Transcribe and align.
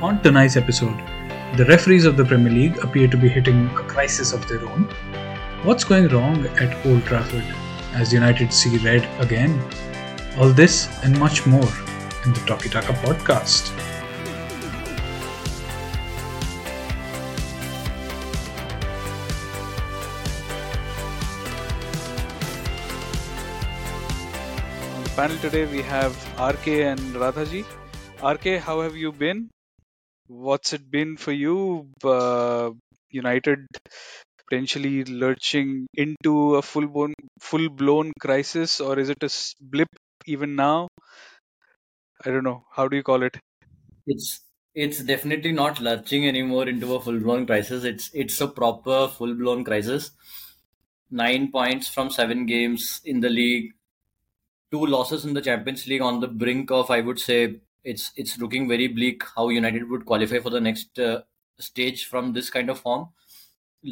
On 0.00 0.22
tonight's 0.22 0.56
episode, 0.56 0.96
the 1.56 1.64
referees 1.64 2.04
of 2.04 2.16
the 2.16 2.24
Premier 2.24 2.52
League 2.52 2.78
appear 2.84 3.08
to 3.08 3.16
be 3.16 3.28
hitting 3.28 3.66
a 3.70 3.82
crisis 3.82 4.32
of 4.32 4.46
their 4.46 4.64
own. 4.64 4.84
What's 5.64 5.82
going 5.82 6.06
wrong 6.10 6.46
at 6.60 6.86
Old 6.86 7.04
Trafford 7.04 7.42
as 7.94 8.12
United 8.12 8.52
see 8.52 8.78
red 8.78 9.02
again? 9.20 9.60
All 10.38 10.50
this 10.50 10.86
and 11.02 11.18
much 11.18 11.46
more 11.46 11.68
in 12.24 12.32
the 12.32 12.40
Talky 12.46 12.68
Taka 12.68 12.92
podcast. 12.92 13.72
On 24.94 25.02
the 25.02 25.10
panel 25.16 25.36
today, 25.38 25.66
we 25.66 25.82
have 25.82 26.14
RK 26.38 26.68
and 26.86 27.00
Radhaji. 27.16 27.64
RK, 28.22 28.62
how 28.62 28.80
have 28.80 28.94
you 28.94 29.10
been? 29.10 29.50
What's 30.28 30.72
it 30.72 30.90
been 30.90 31.16
for 31.16 31.32
you? 31.32 31.90
Uh, 32.04 32.70
United 33.10 33.66
potentially 34.48 35.04
lurching 35.04 35.86
into 35.94 36.56
a 36.56 36.62
full 36.62 36.86
blown 36.86 37.14
full 37.40 37.68
blown 37.68 38.12
crisis, 38.20 38.80
or 38.80 38.98
is 38.98 39.08
it 39.10 39.22
a 39.22 39.30
blip 39.60 39.88
even 40.26 40.56
now? 40.56 40.88
I 42.24 42.30
don't 42.30 42.44
know. 42.44 42.64
How 42.70 42.88
do 42.88 42.96
you 42.96 43.02
call 43.02 43.22
it? 43.24 43.38
It's 44.06 44.40
it's 44.74 45.02
definitely 45.02 45.52
not 45.52 45.80
lurching 45.80 46.26
anymore 46.26 46.68
into 46.68 46.94
a 46.94 47.00
full 47.00 47.18
blown 47.20 47.46
crisis. 47.46 47.84
It's 47.84 48.10
it's 48.14 48.40
a 48.40 48.48
proper 48.48 49.08
full 49.08 49.34
blown 49.34 49.64
crisis. 49.64 50.10
Nine 51.10 51.50
points 51.52 51.88
from 51.88 52.10
seven 52.10 52.46
games 52.46 53.00
in 53.04 53.20
the 53.20 53.28
league, 53.30 53.72
two 54.70 54.86
losses 54.86 55.24
in 55.24 55.34
the 55.34 55.42
Champions 55.42 55.86
League 55.86 56.02
on 56.02 56.20
the 56.20 56.28
brink 56.28 56.70
of 56.70 56.90
I 56.90 57.00
would 57.00 57.18
say 57.18 57.60
it's 57.84 58.12
it's 58.16 58.38
looking 58.38 58.68
very 58.68 58.88
bleak 58.88 59.22
how 59.36 59.48
United 59.48 59.88
would 59.88 60.04
qualify 60.06 60.38
for 60.38 60.50
the 60.50 60.60
next 60.60 60.98
uh, 60.98 61.22
stage 61.58 62.06
from 62.06 62.32
this 62.32 62.50
kind 62.50 62.70
of 62.70 62.80
form. 62.80 63.08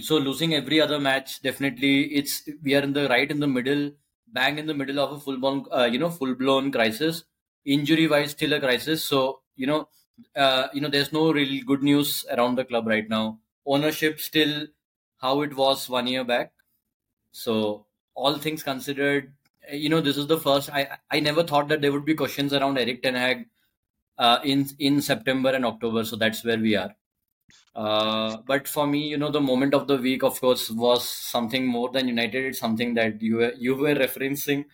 So 0.01 0.17
losing 0.19 0.55
every 0.55 0.81
other 0.81 0.98
match 0.98 1.43
definitely 1.43 2.15
it's 2.15 2.48
we 2.62 2.75
are 2.75 2.81
in 2.81 2.93
the 2.93 3.09
right 3.09 3.31
in 3.31 3.41
the 3.41 3.47
middle, 3.47 3.93
bang 4.27 4.59
in 4.59 4.67
the 4.67 4.75
middle 4.75 4.98
of 5.01 5.12
a 5.12 5.20
full 5.20 5.39
blown 5.39 5.65
uh, 5.73 5.89
you 5.91 5.98
know 5.98 6.11
full 6.11 6.34
blown 6.34 6.70
crisis. 6.73 7.25
Injury 7.65 8.06
wise, 8.06 8.33
still 8.33 8.53
a 8.53 8.61
crisis. 8.61 9.05
So 9.05 9.41
you 9.56 9.67
know 9.67 9.89
uh, 10.34 10.69
you 10.73 10.81
know 10.81 10.89
there's 10.89 11.12
no 11.12 11.33
real 11.33 11.62
good 11.65 11.83
news 11.83 12.25
around 12.31 12.56
the 12.56 12.65
club 12.65 12.87
right 12.87 13.09
now. 13.09 13.39
Ownership 13.65 14.21
still 14.21 14.67
how 15.19 15.43
it 15.43 15.56
was 15.56 15.89
one 15.89 16.06
year 16.06 16.25
back. 16.25 16.53
So 17.33 17.87
all 18.15 18.39
things 18.39 18.62
considered, 18.62 19.33
you 19.73 19.89
know 19.89 20.00
this 20.00 20.17
is 20.17 20.27
the 20.27 20.39
first. 20.39 20.71
I 20.71 20.98
I 21.11 21.21
never 21.21 21.45
thought 21.45 21.69
that 21.69 21.81
there 21.81 21.93
would 21.93 22.05
be 22.05 22.15
questions 22.15 22.53
around 22.53 22.78
Eric 22.78 23.03
Ten 23.03 23.15
Hag 23.15 23.47
uh, 24.19 24.39
in 24.45 24.67
in 24.78 25.00
September 25.00 25.50
and 25.50 25.64
October. 25.64 26.05
So 26.05 26.17
that's 26.17 26.45
where 26.45 26.59
we 26.59 26.77
are. 26.77 26.95
Uh, 27.75 28.39
but 28.47 28.67
for 28.67 28.86
me, 28.86 29.06
you 29.09 29.19
know, 29.19 29.31
the 29.31 29.41
moment 29.41 29.75
of 29.75 29.86
the 29.86 29.97
week, 29.97 30.22
of 30.22 30.41
course, 30.41 30.70
was 30.70 31.09
something 31.09 31.67
more 31.67 31.91
than 31.91 32.09
United. 32.09 32.47
It's 32.47 32.59
something 32.59 32.94
that 32.94 33.20
you 33.20 33.37
were, 33.37 33.53
you 33.56 33.77
were 33.77 33.94
referencing, 33.94 34.64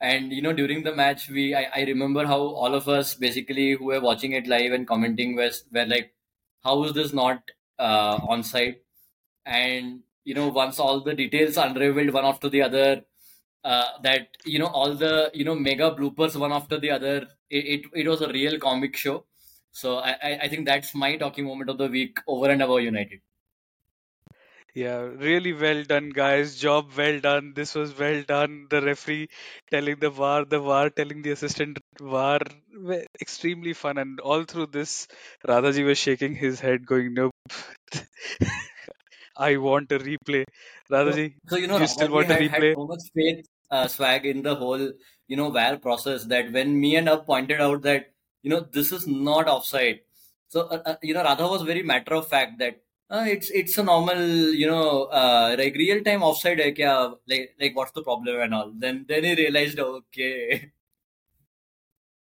and 0.00 0.32
you 0.32 0.42
know, 0.42 0.52
during 0.52 0.82
the 0.82 0.94
match, 0.94 1.28
we 1.28 1.54
I, 1.54 1.68
I 1.74 1.84
remember 1.84 2.26
how 2.26 2.40
all 2.40 2.74
of 2.74 2.88
us 2.88 3.14
basically 3.14 3.72
who 3.72 3.86
were 3.86 4.00
watching 4.00 4.32
it 4.32 4.46
live 4.46 4.72
and 4.72 4.86
commenting 4.86 5.36
was 5.36 5.64
were 5.72 5.86
like, 5.86 6.14
how 6.64 6.82
is 6.84 6.94
this 6.94 7.12
not 7.12 7.42
uh, 7.78 8.18
on 8.28 8.42
site? 8.42 8.82
And 9.44 10.02
you 10.24 10.34
know, 10.34 10.48
once 10.48 10.78
all 10.78 11.00
the 11.00 11.14
details 11.14 11.56
unraveled 11.56 12.10
one 12.12 12.24
after 12.24 12.48
the 12.48 12.62
other, 12.62 13.04
uh, 13.64 13.84
that 14.02 14.28
you 14.44 14.58
know 14.58 14.66
all 14.66 14.94
the 14.94 15.30
you 15.34 15.44
know 15.44 15.54
mega 15.54 15.90
bloopers 15.90 16.36
one 16.36 16.52
after 16.52 16.78
the 16.78 16.90
other, 16.90 17.28
it 17.50 17.64
it, 17.74 17.86
it 17.94 18.08
was 18.08 18.22
a 18.22 18.32
real 18.32 18.58
comic 18.58 18.96
show. 18.96 19.24
So 19.72 19.98
I, 19.98 20.38
I 20.42 20.48
think 20.48 20.66
that's 20.66 20.94
my 20.94 21.16
talking 21.16 21.44
moment 21.44 21.68
of 21.68 21.76
the 21.76 21.88
week 21.88 22.18
over 22.26 22.48
and 22.48 22.62
above 22.62 22.80
United. 22.80 23.20
Yeah, 24.76 24.98
really 24.98 25.54
well 25.54 25.84
done, 25.84 26.10
guys. 26.10 26.56
Job 26.56 26.90
well 26.98 27.18
done. 27.18 27.54
This 27.54 27.74
was 27.74 27.98
well 27.98 28.22
done. 28.22 28.66
The 28.68 28.82
referee 28.82 29.28
telling 29.70 29.96
the 30.00 30.10
VAR, 30.10 30.44
the 30.44 30.60
VAR 30.60 30.90
telling 30.90 31.22
the 31.22 31.30
assistant 31.30 31.78
VAR. 31.98 32.40
Extremely 33.18 33.72
fun. 33.72 33.96
And 33.96 34.20
all 34.20 34.44
through 34.44 34.66
this, 34.66 35.08
Radhaji 35.48 35.86
was 35.86 35.96
shaking 35.96 36.34
his 36.34 36.60
head, 36.60 36.84
going, 36.84 37.14
Nope. 37.14 37.32
I 39.36 39.56
want 39.56 39.92
a 39.92 39.98
replay. 39.98 40.44
Radhaji, 40.90 41.36
so 41.48 41.56
you 41.56 41.68
know, 41.68 41.78
you 41.78 41.86
still 41.86 42.10
want 42.10 42.30
a 42.30 42.34
replay? 42.34 42.74
so 42.74 42.86
much 42.86 43.04
faith, 43.14 43.46
uh, 43.70 43.88
swag 43.88 44.26
in 44.26 44.42
the 44.42 44.54
whole, 44.54 44.92
you 45.28 45.36
know, 45.36 45.50
VAR 45.50 45.76
process 45.76 46.24
that 46.24 46.52
when 46.52 46.78
me 46.78 46.96
and 46.96 47.08
Up 47.08 47.26
pointed 47.26 47.60
out 47.60 47.82
that, 47.82 48.12
you 48.42 48.50
know, 48.50 48.60
this 48.60 48.92
is 48.92 49.06
not 49.06 49.48
offside. 49.48 50.00
So, 50.48 50.62
uh, 50.62 50.82
uh, 50.84 50.96
you 51.02 51.14
know, 51.14 51.24
Radha 51.24 51.48
was 51.48 51.62
very 51.62 51.82
matter 51.82 52.14
of 52.14 52.28
fact 52.28 52.58
that 52.60 52.82
uh, 53.10 53.24
it's 53.26 53.50
it's 53.50 53.78
a 53.78 53.82
normal, 53.82 54.20
you 54.52 54.66
know, 54.66 55.04
uh, 55.04 55.54
like 55.58 55.74
real 55.74 56.02
time 56.02 56.22
offside? 56.22 56.58
Like, 56.58 56.78
like 57.60 57.76
what's 57.76 57.92
the 57.92 58.02
problem 58.02 58.40
and 58.40 58.54
all. 58.54 58.72
Then 58.76 59.04
then 59.08 59.24
he 59.24 59.34
realized, 59.34 59.78
okay. 59.78 60.72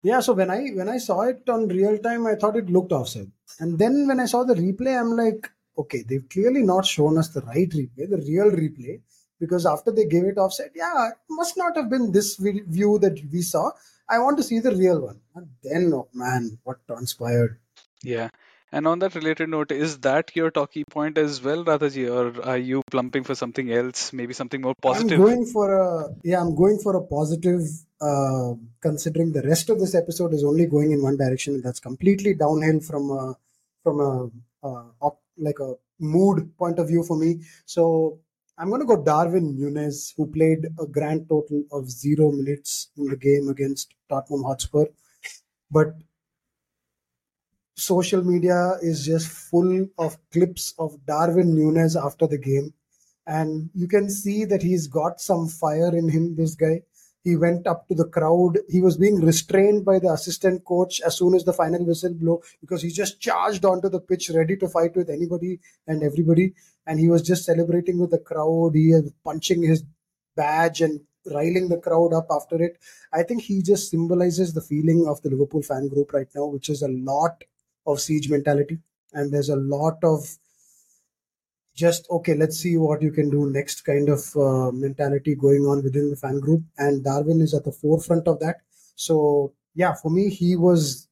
Yeah, 0.03 0.21
so 0.21 0.35
when 0.35 0.51
I 0.51 0.69
when 0.69 0.89
I 0.89 0.99
saw 0.99 1.23
it 1.23 1.49
on 1.49 1.69
real 1.69 1.99
time, 1.99 2.27
I 2.27 2.37
thought 2.37 2.57
it 2.57 2.71
looked 2.71 2.93
offside, 2.93 3.33
and 3.59 3.79
then 3.79 4.07
when 4.07 4.21
I 4.21 4.27
saw 4.27 4.45
the 4.45 4.55
replay, 4.55 4.99
I'm 4.99 5.17
like, 5.17 5.51
okay, 5.77 6.05
they've 6.09 6.29
clearly 6.29 6.63
not 6.63 6.87
shown 6.87 7.19
us 7.19 7.31
the 7.31 7.41
right 7.41 7.69
replay, 7.69 8.09
the 8.09 8.19
real 8.19 8.51
replay, 8.51 9.01
because 9.41 9.67
after 9.67 9.91
they 9.91 10.07
gave 10.07 10.25
it 10.25 10.39
off, 10.39 10.53
said, 10.53 10.71
yeah, 10.75 11.09
it 11.09 11.17
must 11.29 11.57
not 11.57 11.77
have 11.77 11.91
been 11.91 12.13
this 12.13 12.37
view 12.37 12.99
that 13.01 13.21
we 13.33 13.43
saw. 13.43 13.71
I 14.09 14.19
want 14.19 14.37
to 14.39 14.43
see 14.43 14.61
the 14.61 14.75
real 14.75 15.01
one. 15.01 15.21
And 15.35 15.49
then, 15.63 15.93
oh 15.95 16.09
man, 16.15 16.59
what 16.65 16.87
transpired? 16.87 17.59
Yeah. 18.03 18.29
And 18.73 18.87
on 18.87 18.99
that 18.99 19.15
related 19.15 19.49
note, 19.49 19.71
is 19.71 19.99
that 19.99 20.35
your 20.35 20.51
talkie 20.51 20.85
point 20.85 21.19
as 21.19 21.43
well, 21.43 21.65
Radhaji, 21.65 22.11
or 22.11 22.45
are 22.45 22.59
you 22.59 22.83
plumping 22.91 23.25
for 23.25 23.35
something 23.35 23.73
else, 23.73 24.13
maybe 24.13 24.35
something 24.35 24.61
more 24.61 24.75
positive? 24.83 25.21
I'm 25.21 25.25
going 25.25 25.47
for 25.47 25.77
a 25.77 26.09
yeah, 26.25 26.41
I'm 26.41 26.55
going 26.55 26.79
for 26.83 26.97
a 26.97 27.03
positive. 27.03 27.61
Uh, 27.99 28.53
considering 28.83 29.33
the 29.33 29.41
rest 29.43 29.71
of 29.71 29.79
this 29.79 29.95
episode 29.95 30.35
is 30.35 30.45
only 30.45 30.67
going 30.67 30.93
in 30.93 31.03
one 31.03 31.17
direction, 31.17 31.63
that's 31.63 31.81
completely 31.81 32.35
downhill 32.35 32.81
from 32.81 33.11
a 33.11 33.35
from 33.83 34.01
a 34.01 34.67
uh, 34.67 34.85
op, 35.01 35.21
like 35.39 35.59
a 35.61 35.75
mood 35.99 36.57
point 36.59 36.79
of 36.79 36.89
view 36.89 37.03
for 37.03 37.17
me. 37.17 37.41
So 37.65 38.19
I'm 38.59 38.71
going 38.71 38.81
to 38.81 38.87
go 38.87 39.03
Darwin 39.03 39.59
Nunez, 39.59 40.15
who 40.17 40.27
played 40.27 40.67
a 40.81 40.87
grand 40.87 41.29
total 41.29 41.65
of 41.73 41.91
zero 41.91 42.33
minutes 42.33 42.91
in 42.97 43.05
the 43.05 43.17
game 43.17 43.49
against 43.49 43.95
Tottenham 44.09 44.45
Hotspur, 44.45 44.87
but 45.71 45.95
social 47.75 48.25
media 48.25 48.79
is 48.81 49.05
just 49.05 49.29
full 49.29 49.87
of 49.99 50.17
clips 50.33 50.73
of 50.79 50.97
Darwin 51.07 51.55
Nunez 51.55 51.97
after 51.97 52.27
the 52.27 52.39
game. 52.39 52.73
And 53.27 53.69
you 53.75 53.89
can 53.89 54.09
see 54.09 54.47
that 54.47 54.63
he's 54.63 54.87
got 54.87 55.21
some 55.21 55.49
fire 55.49 55.95
in 55.95 56.09
him, 56.09 56.37
this 56.37 56.55
guy. 56.55 56.83
He 57.27 57.35
went 57.35 57.67
up 57.67 57.89
to 57.89 57.95
the 57.97 58.07
crowd. 58.07 58.59
He 58.69 58.81
was 58.81 58.97
being 58.97 59.17
restrained 59.21 59.85
by 59.85 59.99
the 59.99 60.13
assistant 60.13 60.65
coach 60.65 61.01
as 61.01 61.17
soon 61.19 61.35
as 61.35 61.43
the 61.43 61.53
final 61.53 61.85
whistle 61.85 62.15
blew 62.15 62.41
because 62.61 62.83
he 62.83 62.91
just 62.91 63.21
charged 63.21 63.65
onto 63.65 63.89
the 63.89 63.99
pitch 63.99 64.31
ready 64.33 64.57
to 64.59 64.69
fight 64.69 64.95
with 64.95 65.11
anybody 65.11 65.59
and 65.89 66.05
everybody. 66.05 66.55
And 66.87 67.01
he 67.01 67.09
was 67.09 67.23
just 67.23 67.45
celebrating 67.45 67.99
with 67.99 68.13
the 68.13 68.21
crowd. 68.21 68.77
He 68.77 68.93
was 68.93 69.11
punching 69.25 69.65
his 69.65 69.83
badge 70.37 70.81
and 70.83 71.01
riling 71.35 71.69
the 71.69 71.79
crowd 71.79 72.13
up 72.13 72.29
after 72.31 72.63
it. 72.63 72.79
I 73.13 73.25
think 73.25 73.43
he 73.43 73.61
just 73.61 73.91
symbolizes 73.91 74.53
the 74.53 74.61
feeling 74.61 75.09
of 75.09 75.21
the 75.23 75.31
Liverpool 75.31 75.63
fan 75.63 75.89
group 75.89 76.13
right 76.13 76.29
now, 76.33 76.47
which 76.47 76.69
is 76.69 76.83
a 76.83 76.89
lot 76.89 77.43
of 77.89 78.01
siege 78.01 78.31
mentality. 78.31 78.79
And 79.13 79.33
there's 79.33 79.49
a 79.49 79.57
lot 79.57 79.99
of 80.05 80.39
just 81.77 82.07
okay 82.11 82.35
let's 82.35 82.59
see 82.59 82.77
what 82.79 83.03
you 83.03 83.13
can 83.13 83.29
do 83.31 83.51
next 83.51 83.83
kind 83.83 84.09
of 84.09 84.23
uh, 84.37 84.71
mentality 84.73 85.35
going 85.35 85.65
on 85.67 85.83
within 85.85 86.11
the 86.11 86.17
fan 86.17 86.41
group. 86.41 86.63
And 86.79 87.05
darwin 87.05 87.41
is 87.41 87.55
at 87.55 87.65
the 87.65 87.73
forefront 87.73 88.27
of 88.27 88.41
that. 88.41 88.57
So 88.97 89.53
yeah 89.75 89.95
for 89.95 90.11
me 90.11 90.31
he 90.31 90.57
was 90.57 91.09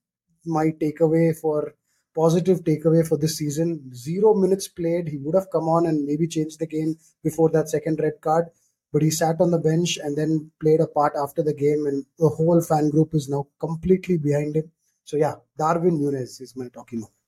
my 0.47 0.67
takeaway 0.83 1.39
for 1.39 1.75
positive 2.15 2.65
takeaway 2.65 3.07
for 3.07 3.19
this 3.19 3.37
season. 3.37 3.95
Zero 3.95 4.35
minutes 4.35 4.69
played. 4.69 5.09
He 5.09 5.19
would 5.19 5.35
have 5.35 5.51
come 5.51 5.69
on 5.69 5.87
and 5.87 6.07
maybe 6.07 6.27
changed 6.27 6.61
the 6.61 6.67
game 6.67 6.97
before 7.23 7.51
that 7.51 7.69
second 7.69 8.01
red 8.01 8.21
card. 8.23 8.47
But 8.93 9.03
he 9.03 9.11
sat 9.11 9.41
on 9.41 9.51
the 9.51 9.59
bench 9.59 9.99
and 10.03 10.17
then 10.17 10.51
played 10.61 10.81
a 10.81 10.87
part 10.87 11.15
after 11.21 11.43
the 11.43 11.53
game 11.53 11.87
and 11.87 12.07
the 12.19 12.29
whole 12.29 12.63
fan 12.63 12.91
group 12.91 13.15
is 13.15 13.29
now 13.29 13.49
completely 13.61 14.17
behind 14.17 14.57
him. 14.57 14.71
So 15.05 15.19
yeah 15.19 15.35
darwin 15.59 16.01
nunez 16.01 16.41
is 16.41 16.57
my 16.57 16.69
talking 16.69 17.01
about 17.01 17.24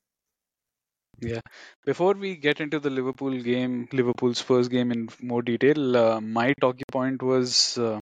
Yeah. 1.21 1.41
Before 1.85 2.15
we 2.15 2.37
get 2.37 2.61
into 2.61 2.79
the 2.79 2.89
Liverpool 2.91 3.39
game, 3.43 3.89
Liverpool's 3.93 4.41
first 4.41 4.71
game 4.71 4.91
in 4.93 5.09
more 5.21 5.43
detail, 5.43 5.97
uh, 5.97 6.21
my 6.21 6.55
talkie 6.61 6.85
point 6.91 7.23
was 7.23 7.77
uh, 7.79 8.01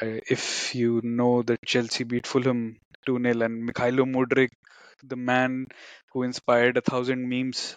if 0.00 0.74
you 0.74 1.00
know 1.04 1.42
that 1.42 1.60
Chelsea 1.66 2.04
beat 2.04 2.26
Fulham 2.26 2.78
2 3.06 3.18
0 3.18 3.42
and 3.42 3.68
Mykhailo 3.68 4.04
Mudryk, 4.16 4.50
the 5.04 5.16
man 5.16 5.66
who 6.12 6.22
inspired 6.22 6.76
a 6.76 6.82
thousand 6.82 7.28
memes 7.28 7.76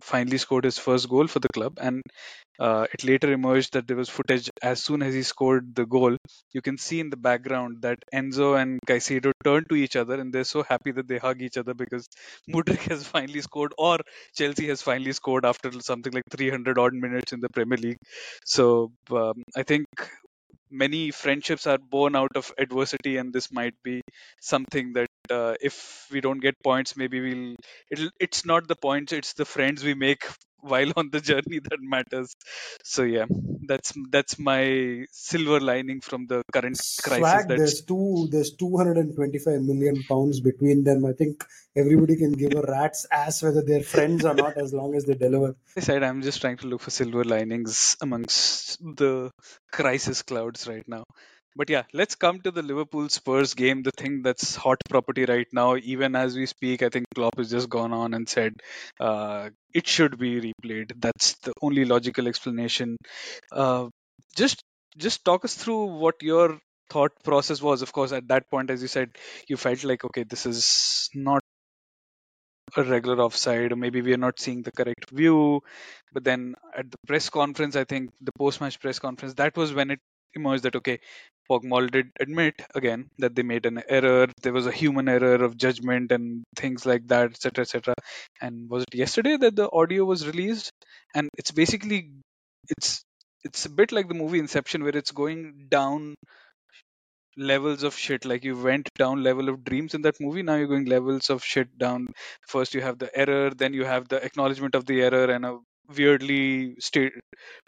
finally 0.00 0.38
scored 0.38 0.64
his 0.64 0.78
first 0.78 1.08
goal 1.08 1.26
for 1.26 1.40
the 1.40 1.48
club. 1.48 1.78
And 1.80 2.02
uh, 2.58 2.86
it 2.92 3.04
later 3.04 3.32
emerged 3.32 3.72
that 3.74 3.86
there 3.86 3.96
was 3.96 4.08
footage 4.08 4.50
as 4.62 4.82
soon 4.82 5.02
as 5.02 5.14
he 5.14 5.22
scored 5.22 5.74
the 5.74 5.86
goal. 5.86 6.16
You 6.52 6.60
can 6.62 6.76
see 6.78 7.00
in 7.00 7.10
the 7.10 7.16
background 7.16 7.82
that 7.82 7.98
Enzo 8.12 8.60
and 8.60 8.80
Caicedo 8.86 9.32
turn 9.44 9.64
to 9.68 9.76
each 9.76 9.96
other 9.96 10.14
and 10.20 10.32
they're 10.32 10.44
so 10.44 10.62
happy 10.62 10.90
that 10.92 11.06
they 11.08 11.18
hug 11.18 11.40
each 11.42 11.56
other 11.56 11.74
because 11.74 12.08
Mudryk 12.50 12.80
has 12.90 13.06
finally 13.06 13.40
scored 13.40 13.72
or 13.78 13.98
Chelsea 14.34 14.66
has 14.68 14.82
finally 14.82 15.12
scored 15.12 15.44
after 15.44 15.70
something 15.80 16.12
like 16.12 16.24
300 16.30 16.78
odd 16.78 16.94
minutes 16.94 17.32
in 17.32 17.40
the 17.40 17.48
Premier 17.48 17.78
League. 17.78 17.98
So 18.44 18.92
um, 19.10 19.42
I 19.56 19.62
think 19.62 19.86
many 20.70 21.10
friendships 21.10 21.66
are 21.66 21.78
born 21.78 22.14
out 22.16 22.30
of 22.36 22.52
adversity 22.58 23.16
and 23.18 23.32
this 23.32 23.50
might 23.52 23.74
be 23.82 24.00
something 24.40 24.92
that 24.94 25.07
uh, 25.30 25.54
if 25.60 26.06
we 26.12 26.20
don't 26.20 26.40
get 26.40 26.62
points 26.62 26.96
maybe 26.96 27.20
we'll 27.20 27.56
it'll, 27.90 28.10
it's 28.18 28.44
not 28.44 28.68
the 28.68 28.76
points 28.76 29.12
it's 29.12 29.32
the 29.34 29.44
friends 29.44 29.84
we 29.84 29.94
make 29.94 30.26
while 30.60 30.92
on 30.96 31.10
the 31.10 31.20
journey 31.20 31.60
that 31.70 31.80
matters 31.80 32.34
so 32.82 33.02
yeah 33.02 33.26
that's 33.68 33.92
that's 34.10 34.38
my 34.38 35.04
silver 35.12 35.60
lining 35.60 36.00
from 36.00 36.26
the 36.26 36.42
current 36.52 36.78
crisis 37.02 37.18
Swag, 37.18 37.48
that's 37.48 37.58
there's 37.60 37.80
two 37.82 38.28
there's 38.30 38.52
225 38.54 39.62
million 39.62 40.02
pounds 40.08 40.40
between 40.40 40.84
them. 40.84 41.04
I 41.04 41.12
think 41.12 41.44
everybody 41.76 42.16
can 42.16 42.32
give 42.32 42.54
a 42.54 42.62
rat's 42.62 43.06
ass 43.12 43.42
whether 43.42 43.62
they're 43.62 43.82
friends 43.82 44.24
or 44.24 44.34
not 44.34 44.56
as 44.56 44.72
long 44.72 44.94
as 44.94 45.04
they 45.04 45.14
deliver. 45.14 45.54
I 45.76 45.80
said 45.80 46.02
I'm 46.02 46.22
just 46.22 46.40
trying 46.40 46.56
to 46.58 46.66
look 46.66 46.80
for 46.80 46.90
silver 46.90 47.24
linings 47.24 47.96
amongst 48.00 48.78
the 48.80 49.30
crisis 49.70 50.22
clouds 50.22 50.66
right 50.66 50.86
now. 50.88 51.04
But 51.56 51.70
yeah, 51.70 51.82
let's 51.92 52.14
come 52.14 52.40
to 52.42 52.50
the 52.50 52.62
Liverpool 52.62 53.08
Spurs 53.08 53.54
game, 53.54 53.82
the 53.82 53.90
thing 53.90 54.22
that's 54.22 54.54
hot 54.54 54.78
property 54.88 55.24
right 55.24 55.46
now. 55.52 55.76
Even 55.76 56.14
as 56.14 56.36
we 56.36 56.46
speak, 56.46 56.82
I 56.82 56.88
think 56.88 57.06
Klopp 57.14 57.36
has 57.38 57.50
just 57.50 57.68
gone 57.68 57.92
on 57.92 58.14
and 58.14 58.28
said 58.28 58.54
uh, 59.00 59.50
it 59.74 59.86
should 59.88 60.18
be 60.18 60.40
replayed. 60.40 60.92
That's 61.00 61.34
the 61.38 61.52
only 61.60 61.84
logical 61.84 62.28
explanation. 62.28 62.96
Uh, 63.50 63.88
just 64.36 64.62
just 64.96 65.24
talk 65.24 65.44
us 65.44 65.54
through 65.54 65.86
what 65.98 66.22
your 66.22 66.58
thought 66.90 67.12
process 67.24 67.60
was. 67.60 67.82
Of 67.82 67.92
course, 67.92 68.12
at 68.12 68.28
that 68.28 68.48
point, 68.50 68.70
as 68.70 68.80
you 68.82 68.88
said, 68.88 69.10
you 69.48 69.56
felt 69.56 69.82
like 69.84 70.04
okay, 70.04 70.22
this 70.22 70.46
is 70.46 71.10
not 71.14 71.42
a 72.76 72.82
regular 72.84 73.22
offside, 73.22 73.76
maybe 73.76 74.02
we 74.02 74.12
are 74.12 74.18
not 74.18 74.38
seeing 74.38 74.62
the 74.62 74.72
correct 74.72 75.10
view. 75.10 75.60
But 76.12 76.24
then 76.24 76.54
at 76.76 76.90
the 76.90 76.98
press 77.06 77.28
conference, 77.30 77.76
I 77.76 77.84
think 77.84 78.10
the 78.20 78.32
post-match 78.32 78.80
press 78.80 78.98
conference, 78.98 79.34
that 79.34 79.56
was 79.56 79.72
when 79.72 79.90
it 79.90 80.00
emerged 80.34 80.64
that 80.64 80.76
okay, 80.76 81.00
PGMOL 81.50 81.90
did 81.90 82.10
admit 82.20 82.54
again 82.74 83.08
that 83.18 83.34
they 83.34 83.42
made 83.42 83.66
an 83.66 83.82
error. 83.88 84.26
There 84.42 84.52
was 84.52 84.66
a 84.66 84.72
human 84.72 85.08
error 85.08 85.42
of 85.44 85.56
judgment 85.56 86.12
and 86.12 86.44
things 86.56 86.84
like 86.84 87.08
that, 87.08 87.30
etc., 87.30 87.62
etc. 87.62 87.94
And 88.40 88.68
was 88.70 88.84
it 88.84 88.98
yesterday 88.98 89.36
that 89.36 89.56
the 89.56 89.70
audio 89.70 90.04
was 90.04 90.26
released? 90.26 90.70
And 91.14 91.28
it's 91.38 91.50
basically 91.50 92.10
it's 92.68 93.02
it's 93.44 93.66
a 93.66 93.70
bit 93.70 93.92
like 93.92 94.08
the 94.08 94.14
movie 94.14 94.38
Inception, 94.38 94.82
where 94.82 94.96
it's 94.96 95.12
going 95.12 95.68
down 95.70 96.14
levels 97.38 97.84
of 97.84 97.94
shit 97.94 98.24
like 98.24 98.44
you 98.44 98.60
went 98.60 98.88
down 98.98 99.22
level 99.22 99.48
of 99.48 99.62
dreams 99.62 99.94
in 99.94 100.02
that 100.02 100.16
movie 100.20 100.42
now 100.42 100.56
you're 100.56 100.66
going 100.66 100.86
levels 100.86 101.30
of 101.30 101.44
shit 101.44 101.78
down 101.78 102.08
first 102.48 102.74
you 102.74 102.80
have 102.80 102.98
the 102.98 103.16
error 103.16 103.50
then 103.50 103.72
you 103.72 103.84
have 103.84 104.08
the 104.08 104.22
acknowledgement 104.24 104.74
of 104.74 104.84
the 104.86 105.00
error 105.00 105.30
and 105.30 105.46
a 105.46 105.56
weirdly 105.96 106.76
state, 106.78 107.12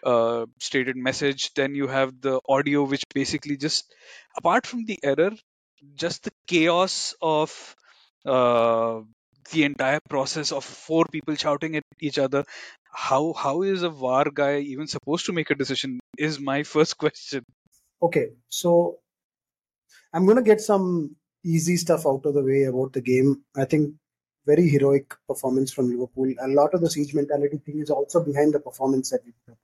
uh, 0.03 0.45
stated 0.59 0.95
message 0.95 1.53
then 1.55 1.75
you 1.75 1.87
have 1.87 2.19
the 2.21 2.39
audio 2.47 2.83
which 2.83 3.03
basically 3.13 3.57
just 3.57 3.93
apart 4.37 4.65
from 4.67 4.85
the 4.85 4.99
error 5.03 5.31
just 5.95 6.23
the 6.23 6.31
chaos 6.47 7.15
of 7.21 7.75
uh, 8.25 9.01
the 9.51 9.63
entire 9.63 9.99
process 10.09 10.51
of 10.51 10.63
four 10.63 11.05
people 11.11 11.35
shouting 11.35 11.75
at 11.75 11.83
each 11.99 12.19
other 12.19 12.43
how 12.93 13.33
how 13.33 13.63
is 13.63 13.83
a 13.83 13.89
VAR 13.89 14.25
guy 14.31 14.59
even 14.59 14.87
supposed 14.87 15.25
to 15.25 15.33
make 15.33 15.49
a 15.49 15.55
decision 15.55 15.99
is 16.17 16.39
my 16.39 16.63
first 16.75 16.97
question 16.97 17.43
Okay, 18.01 18.29
so 18.49 18.97
I'm 20.13 20.25
to 20.25 20.41
get 20.41 20.61
some 20.61 21.15
easy 21.45 21.77
stuff 21.77 22.05
out 22.07 22.25
of 22.25 22.33
the 22.33 22.43
way 22.43 22.63
about 22.63 22.93
the 22.93 23.01
game. 23.01 23.43
I 23.55 23.65
think 23.65 23.95
very 24.45 24.67
heroic 24.67 25.13
performance 25.27 25.71
from 25.71 25.89
Liverpool. 25.89 26.33
A 26.41 26.47
lot 26.47 26.73
of 26.73 26.81
the 26.81 26.89
siege 26.89 27.13
mentality 27.13 27.57
thing 27.65 27.79
is 27.79 27.89
also 27.89 28.23
behind 28.23 28.53
the 28.53 28.59
performance 28.59 29.09
that 29.09 29.21
we 29.25 29.33
put. 29.45 29.57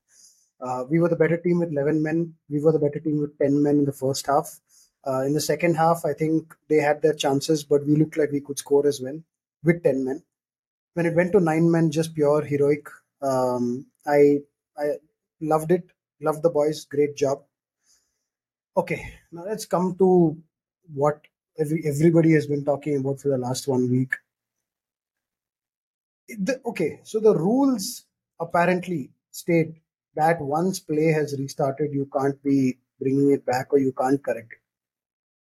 Uh, 0.60 0.84
we 0.90 1.00
were 1.00 1.10
the 1.10 1.16
better 1.16 1.38
team 1.38 1.60
with 1.60 1.72
11 1.72 2.02
men. 2.02 2.34
We 2.50 2.60
were 2.62 2.72
the 2.72 2.80
better 2.80 3.00
team 3.00 3.22
with 3.22 3.38
10 3.40 3.62
men 3.62 3.80
in 3.80 3.86
the 3.86 3.92
first 3.92 4.26
half. 4.26 4.60
Uh, 5.06 5.22
in 5.22 5.34
the 5.34 5.42
second 5.42 5.76
half, 5.76 6.04
I 6.06 6.14
think 6.14 6.56
they 6.68 6.78
had 6.78 7.02
their 7.02 7.14
chances, 7.14 7.64
but 7.64 7.86
we 7.86 7.96
looked 7.96 8.18
like 8.18 8.32
we 8.32 8.42
could 8.42 8.58
score 8.58 8.86
as 8.86 9.00
well 9.02 9.20
with 9.64 9.84
10 9.84 10.04
men. 10.04 10.24
When 10.96 11.06
it 11.06 11.16
went 11.16 11.32
to 11.34 11.40
nine 11.40 11.70
men, 11.70 11.92
just 11.92 12.16
pure 12.16 12.42
heroic. 12.42 12.88
Um, 13.22 13.86
I 14.06 14.40
I 14.78 14.96
loved 15.42 15.72
it. 15.72 15.84
Loved 16.22 16.44
the 16.44 16.50
boys. 16.50 16.86
Great 16.86 17.16
job. 17.16 17.44
Okay, 18.76 19.14
now 19.32 19.44
let's 19.44 19.66
come 19.66 19.96
to 19.98 20.38
what 20.94 21.22
every, 21.60 21.84
everybody 21.86 22.34
has 22.34 22.48
been 22.48 22.64
talking 22.64 22.98
about 22.98 23.20
for 23.20 23.30
the 23.30 23.38
last 23.38 23.68
one 23.68 23.90
week. 23.90 24.16
The, 26.30 26.62
okay, 26.66 27.00
so 27.04 27.20
the 27.20 27.36
rules 27.36 28.06
apparently 28.40 29.12
state 29.32 29.76
that 30.16 30.42
once 30.42 30.80
play 30.80 31.08
has 31.08 31.36
restarted, 31.38 31.94
you 31.94 32.10
can't 32.14 32.42
be 32.44 32.78
bringing 33.00 33.32
it 33.32 33.46
back 33.46 33.72
or 33.72 33.80
you 33.80 33.94
can't 33.94 34.22
correct 34.24 34.52
it. 34.52 34.60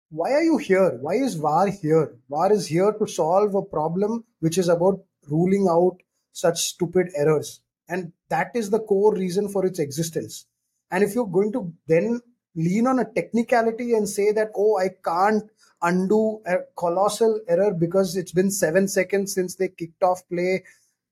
Why 0.09 0.31
are 0.33 0.43
you 0.43 0.57
here? 0.57 0.97
Why 1.01 1.15
is 1.15 1.35
VAR 1.35 1.67
here? 1.67 2.15
VAR 2.29 2.51
is 2.51 2.67
here 2.67 2.93
to 2.93 3.07
solve 3.07 3.55
a 3.55 3.61
problem 3.61 4.25
which 4.39 4.57
is 4.57 4.67
about 4.67 4.99
ruling 5.29 5.67
out 5.69 5.97
such 6.33 6.61
stupid 6.61 7.07
errors. 7.15 7.61
And 7.87 8.11
that 8.29 8.51
is 8.53 8.69
the 8.69 8.79
core 8.79 9.13
reason 9.13 9.49
for 9.49 9.65
its 9.65 9.79
existence. 9.79 10.45
And 10.91 11.03
if 11.03 11.15
you're 11.15 11.27
going 11.27 11.53
to 11.53 11.73
then 11.87 12.21
lean 12.55 12.87
on 12.87 12.99
a 12.99 13.05
technicality 13.05 13.93
and 13.93 14.07
say 14.07 14.31
that, 14.31 14.51
oh, 14.55 14.77
I 14.77 14.89
can't 15.03 15.49
undo 15.81 16.41
a 16.45 16.57
colossal 16.77 17.39
error 17.47 17.73
because 17.73 18.15
it's 18.15 18.31
been 18.31 18.51
seven 18.51 18.87
seconds 18.87 19.33
since 19.33 19.55
they 19.55 19.69
kicked 19.69 20.03
off 20.03 20.27
play. 20.29 20.63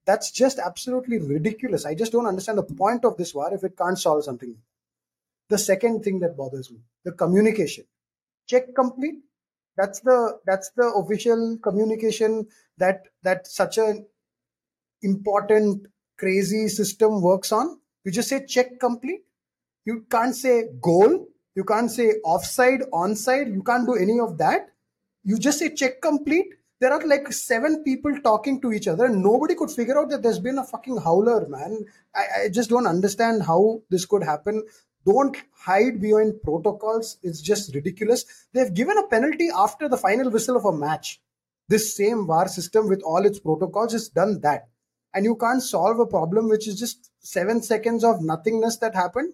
That's 0.05 0.31
just 0.31 0.59
absolutely 0.59 1.19
ridiculous. 1.19 1.85
I 1.85 1.95
just 1.95 2.11
don't 2.11 2.25
understand 2.25 2.57
the 2.57 2.63
point 2.63 3.05
of 3.05 3.17
this 3.17 3.31
VAR 3.31 3.53
if 3.53 3.63
it 3.63 3.77
can't 3.77 3.97
solve 3.97 4.23
something. 4.23 4.55
The 5.49 5.57
second 5.57 6.03
thing 6.03 6.19
that 6.19 6.37
bothers 6.37 6.71
me, 6.71 6.79
the 7.03 7.11
communication. 7.11 7.85
Check 8.47 8.75
complete. 8.75 9.19
That's 9.77 9.99
the 10.01 10.39
that's 10.45 10.71
the 10.75 10.91
official 10.93 11.57
communication 11.63 12.47
that 12.77 13.03
that 13.23 13.47
such 13.47 13.77
an 13.77 14.05
important 15.01 15.87
crazy 16.17 16.67
system 16.67 17.21
works 17.21 17.51
on. 17.51 17.79
You 18.03 18.11
just 18.11 18.29
say 18.29 18.45
check 18.45 18.79
complete 18.79 19.21
you 19.89 20.05
can't 20.11 20.35
say 20.35 20.69
goal. 20.81 21.27
You 21.55 21.63
can't 21.63 21.91
say 21.91 22.13
offside, 22.23 22.81
onside. 22.93 23.51
You 23.53 23.63
can't 23.63 23.85
do 23.85 23.95
any 23.95 24.19
of 24.19 24.37
that. 24.37 24.69
You 25.23 25.37
just 25.37 25.59
say 25.59 25.73
check 25.73 26.01
complete. 26.01 26.53
There 26.79 26.93
are 26.93 27.05
like 27.05 27.31
seven 27.33 27.83
people 27.83 28.17
talking 28.21 28.61
to 28.61 28.71
each 28.71 28.87
other, 28.87 29.05
and 29.05 29.21
nobody 29.21 29.55
could 29.55 29.69
figure 29.69 29.99
out 29.99 30.09
that 30.11 30.23
there's 30.23 30.39
been 30.39 30.59
a 30.59 30.63
fucking 30.63 30.97
howler, 30.97 31.47
man. 31.47 31.85
I, 32.15 32.43
I 32.43 32.49
just 32.49 32.69
don't 32.69 32.87
understand 32.87 33.43
how 33.43 33.81
this 33.89 34.05
could 34.05 34.23
happen. 34.23 34.63
Don't 35.05 35.35
hide 35.53 35.99
behind 35.99 36.41
protocols. 36.43 37.17
It's 37.21 37.41
just 37.41 37.75
ridiculous. 37.75 38.25
They've 38.53 38.73
given 38.73 38.97
a 38.97 39.07
penalty 39.07 39.49
after 39.53 39.89
the 39.89 39.97
final 39.97 40.29
whistle 40.29 40.55
of 40.55 40.65
a 40.65 40.71
match. 40.71 41.19
This 41.67 41.95
same 41.95 42.25
VAR 42.25 42.47
system 42.47 42.87
with 42.87 43.01
all 43.03 43.25
its 43.25 43.39
protocols 43.39 43.91
has 43.91 44.09
done 44.09 44.39
that. 44.41 44.69
And 45.13 45.25
you 45.25 45.35
can't 45.35 45.61
solve 45.61 45.99
a 45.99 46.05
problem 46.05 46.47
which 46.47 46.67
is 46.67 46.79
just 46.79 47.11
seven 47.19 47.61
seconds 47.61 48.03
of 48.03 48.21
nothingness 48.21 48.77
that 48.77 48.95
happened 48.95 49.33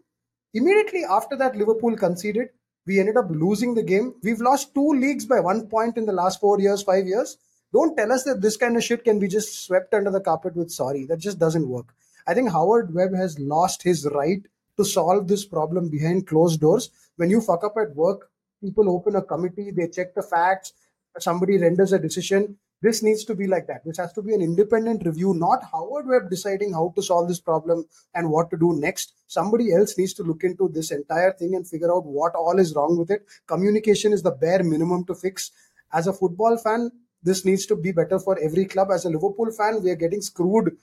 Immediately 0.55 1.03
after 1.03 1.35
that, 1.35 1.57
Liverpool 1.57 1.97
conceded. 1.97 2.47
We 2.88 3.00
ended 3.00 3.17
up 3.17 3.27
losing 3.29 3.75
the 3.75 3.83
game. 3.83 4.15
We've 4.24 4.39
lost 4.39 4.74
two 4.74 4.93
leagues 4.93 5.25
by 5.25 5.41
one 5.41 5.67
point 5.67 5.97
in 5.97 6.05
the 6.05 6.13
last 6.13 6.39
four 6.39 6.62
years, 6.62 6.81
five 6.81 7.05
years. 7.05 7.38
Don't 7.74 7.97
tell 7.97 8.12
us 8.13 8.24
that 8.24 8.41
this 8.41 8.55
kind 8.55 8.77
of 8.77 8.83
shit 8.83 9.03
can 9.03 9.19
be 9.19 9.27
just 9.27 9.65
swept 9.65 9.93
under 9.93 10.09
the 10.12 10.21
carpet 10.21 10.55
with 10.55 10.71
sorry. 10.71 11.05
That 11.05 11.19
just 11.19 11.39
doesn't 11.39 11.67
work. 11.67 11.93
I 12.25 12.33
think 12.33 12.51
Howard 12.51 12.93
Webb 12.93 13.13
has 13.15 13.38
lost 13.38 13.83
his 13.83 14.07
right 14.15 14.41
to 14.77 14.85
solve 14.85 15.27
this 15.27 15.45
problem 15.45 15.89
behind 15.89 16.27
closed 16.27 16.62
doors. 16.62 16.89
When 17.17 17.29
you 17.29 17.41
fuck 17.41 17.65
up 17.65 17.75
at 17.77 17.93
work, 17.93 18.29
people 18.63 18.89
open 18.89 19.17
a 19.17 19.21
committee, 19.21 19.71
they 19.71 19.89
check 19.89 20.15
the 20.15 20.24
facts, 20.24 20.71
somebody 21.19 21.57
renders 21.57 21.91
a 21.91 22.00
decision. 22.00 22.57
This 22.86 23.01
needs 23.01 23.25
to 23.25 23.34
be 23.34 23.48
like 23.48 23.65
that. 23.65 23.84
This 23.84 23.98
has 23.98 24.13
to 24.13 24.22
be 24.22 24.36
an 24.36 24.44
independent 24.44 25.08
review, 25.08 25.34
not 25.34 25.63
Howard 25.72 26.06
Webb 26.06 26.30
deciding 26.30 26.72
how 26.72 26.94
to 26.96 27.01
solve 27.01 27.27
this 27.27 27.39
problem 27.39 27.84
and 28.13 28.30
what 28.30 28.51
to 28.51 28.58
do 28.58 28.80
next. 28.80 29.13
Somebody 29.25 29.74
else 29.74 29.98
needs 29.98 30.13
to 30.13 30.24
look 30.24 30.44
into 30.44 30.70
this 30.72 30.92
entire 30.92 31.32
thing 31.32 31.56
and 31.56 31.68
figure 31.68 31.92
out 31.92 32.06
what 32.06 32.36
all 32.36 32.60
is 32.60 32.75
wrong 32.75 32.96
with 32.96 33.10
it. 33.10 33.25
Communication 33.48 34.13
is 34.13 34.22
the 34.22 34.30
bare 34.30 34.62
minimum 34.63 35.04
to 35.06 35.15
fix. 35.15 35.50
As 35.94 36.06
a 36.06 36.13
football 36.13 36.58
fan, 36.58 36.92
this 37.24 37.44
needs 37.44 37.65
to 37.65 37.75
be 37.75 37.92
better 37.92 38.20
for 38.20 38.38
every 38.39 38.65
club. 38.65 38.92
As 38.92 39.06
a 39.06 39.10
Liverpool 39.10 39.51
fan, 39.51 39.82
we 39.82 39.89
are 39.89 39.96
getting 39.96 40.22
screwed 40.22 40.77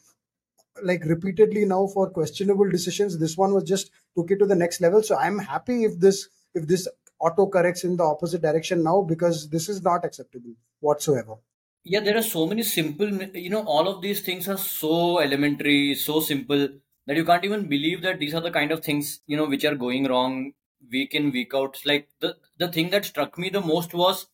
like 0.83 1.05
repeatedly 1.05 1.65
now 1.67 1.87
for 1.87 2.11
questionable 2.11 2.69
decisions. 2.69 3.17
This 3.17 3.37
one 3.37 3.55
was 3.55 3.63
just 3.63 3.93
took 4.17 4.33
it 4.33 4.41
to 4.41 4.47
the 4.47 4.57
next 4.57 4.81
level. 4.81 5.05
So 5.05 5.17
I'm 5.17 5.39
happy 5.39 5.85
if 5.85 6.01
this 6.01 6.29
if 6.53 6.67
this 6.67 6.89
auto 7.21 7.47
corrects 7.47 7.85
in 7.85 7.97
the 7.97 8.03
opposite 8.03 8.43
direction 8.43 8.83
now 8.83 9.03
because 9.03 9.49
this 9.51 9.69
is 9.69 9.83
not 9.83 10.05
acceptable 10.05 10.55
whatsoever. 10.81 11.37
Yeah, 11.85 12.01
there 12.01 12.17
are 12.17 12.23
so 12.23 12.47
many 12.47 12.63
simple, 12.63 13.11
you 13.37 13.51
know, 13.51 13.65
all 13.65 13.89
of 13.89 14.03
these 14.03 14.21
things 14.21 14.49
are 14.49 14.57
so 14.57 15.19
elementary, 15.21 15.95
so 15.95 16.21
simple 16.21 16.69
that 17.07 17.17
you 17.17 17.25
can't 17.25 17.45
even 17.45 17.69
believe 17.69 18.03
that 18.03 18.21
these 18.21 18.35
are 18.35 18.41
the 18.41 18.53
kind 18.53 18.71
of 18.71 18.85
things, 18.85 19.21
you 19.27 19.37
know, 19.37 19.47
which 19.49 19.65
are 19.65 19.75
going 19.75 20.05
wrong 20.07 20.53
week 20.91 21.15
in, 21.15 21.33
week 21.33 21.53
out. 21.55 21.79
Like 21.85 22.09
the, 22.21 22.37
the 22.59 22.69
thing 22.69 22.91
that 22.91 23.05
struck 23.05 23.37
me 23.37 23.49
the 23.49 23.61
most 23.61 23.95
was 23.95 24.27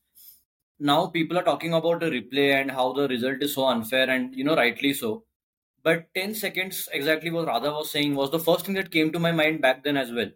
now 0.78 1.07
people 1.09 1.38
are 1.38 1.43
talking 1.45 1.75
about 1.75 2.00
the 2.00 2.07
replay 2.11 2.61
and 2.61 2.71
how 2.71 2.93
the 2.93 3.09
result 3.09 3.43
is 3.43 3.55
so 3.55 3.67
unfair 3.67 4.11
and, 4.11 4.35
you 4.35 4.45
know, 4.45 4.57
rightly 4.57 4.93
so. 4.95 5.25
But 5.83 6.09
10 6.14 6.35
seconds, 6.35 6.88
exactly 6.93 7.31
what 7.31 7.47
Radha 7.49 7.71
was 7.73 7.90
saying, 7.90 8.14
was 8.14 8.31
the 8.31 8.38
first 8.40 8.67
thing 8.67 8.75
that 8.76 8.90
came 8.93 9.12
to 9.12 9.19
my 9.19 9.33
mind 9.33 9.62
back 9.62 9.85
then 9.85 9.97
as 9.97 10.12
well. 10.12 10.31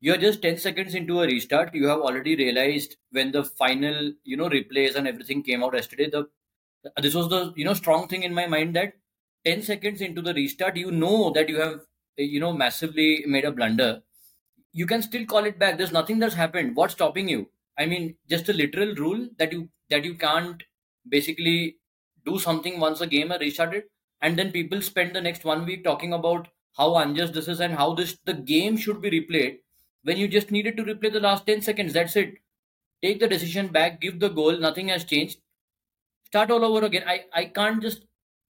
You're 0.00 0.16
just 0.18 0.42
10 0.42 0.58
seconds 0.58 0.94
into 0.94 1.20
a 1.22 1.26
restart. 1.26 1.74
You 1.74 1.86
have 1.88 2.00
already 2.00 2.36
realized 2.36 2.96
when 3.10 3.32
the 3.32 3.44
final, 3.44 4.12
you 4.24 4.36
know, 4.36 4.48
replays 4.50 4.96
and 4.96 5.08
everything 5.08 5.42
came 5.42 5.62
out 5.62 5.74
yesterday, 5.74 6.10
the 6.10 6.28
Uh, 6.96 7.00
this 7.00 7.14
was 7.14 7.28
the 7.28 7.52
you 7.56 7.64
know 7.64 7.74
strong 7.74 8.08
thing 8.08 8.22
in 8.22 8.34
my 8.34 8.46
mind 8.46 8.74
that 8.76 8.94
10 9.44 9.62
seconds 9.62 10.00
into 10.00 10.22
the 10.22 10.34
restart 10.34 10.76
you 10.76 10.90
know 10.90 11.30
that 11.30 11.48
you 11.48 11.60
have 11.60 11.74
uh, 11.80 12.22
you 12.34 12.40
know 12.40 12.52
massively 12.52 13.24
made 13.26 13.44
a 13.44 13.52
blunder. 13.52 14.02
You 14.72 14.86
can 14.86 15.02
still 15.02 15.24
call 15.26 15.44
it 15.44 15.58
back. 15.58 15.78
There's 15.78 15.92
nothing 15.92 16.18
that's 16.18 16.34
happened. 16.34 16.76
What's 16.76 16.94
stopping 16.94 17.28
you? 17.28 17.50
I 17.78 17.86
mean 17.86 18.16
just 18.28 18.48
a 18.48 18.52
literal 18.52 18.94
rule 18.94 19.28
that 19.38 19.52
you 19.52 19.68
that 19.90 20.04
you 20.04 20.14
can't 20.14 20.62
basically 21.08 21.76
do 22.24 22.38
something 22.38 22.80
once 22.80 23.00
a 23.00 23.06
game 23.06 23.30
is 23.32 23.40
restarted 23.40 23.84
and 24.20 24.38
then 24.38 24.50
people 24.52 24.82
spend 24.82 25.14
the 25.14 25.20
next 25.20 25.44
one 25.44 25.64
week 25.64 25.84
talking 25.84 26.12
about 26.12 26.48
how 26.76 26.96
unjust 26.96 27.34
this 27.34 27.48
is 27.48 27.60
and 27.60 27.74
how 27.74 27.94
this 27.94 28.18
the 28.24 28.34
game 28.34 28.76
should 28.76 29.00
be 29.00 29.10
replayed 29.10 29.58
when 30.02 30.16
you 30.16 30.28
just 30.28 30.50
needed 30.50 30.76
to 30.76 30.84
replay 30.84 31.12
the 31.12 31.20
last 31.20 31.46
10 31.46 31.62
seconds. 31.62 31.92
That's 31.92 32.16
it. 32.16 32.34
Take 33.02 33.20
the 33.20 33.28
decision 33.28 33.68
back. 33.68 34.00
Give 34.00 34.20
the 34.20 34.28
goal. 34.28 34.58
Nothing 34.58 34.88
has 34.88 35.04
changed 35.04 35.38
start 36.26 36.50
all 36.50 36.64
over 36.64 36.84
again. 36.86 37.04
I, 37.06 37.24
I 37.32 37.44
can't 37.46 37.82
just 37.82 38.04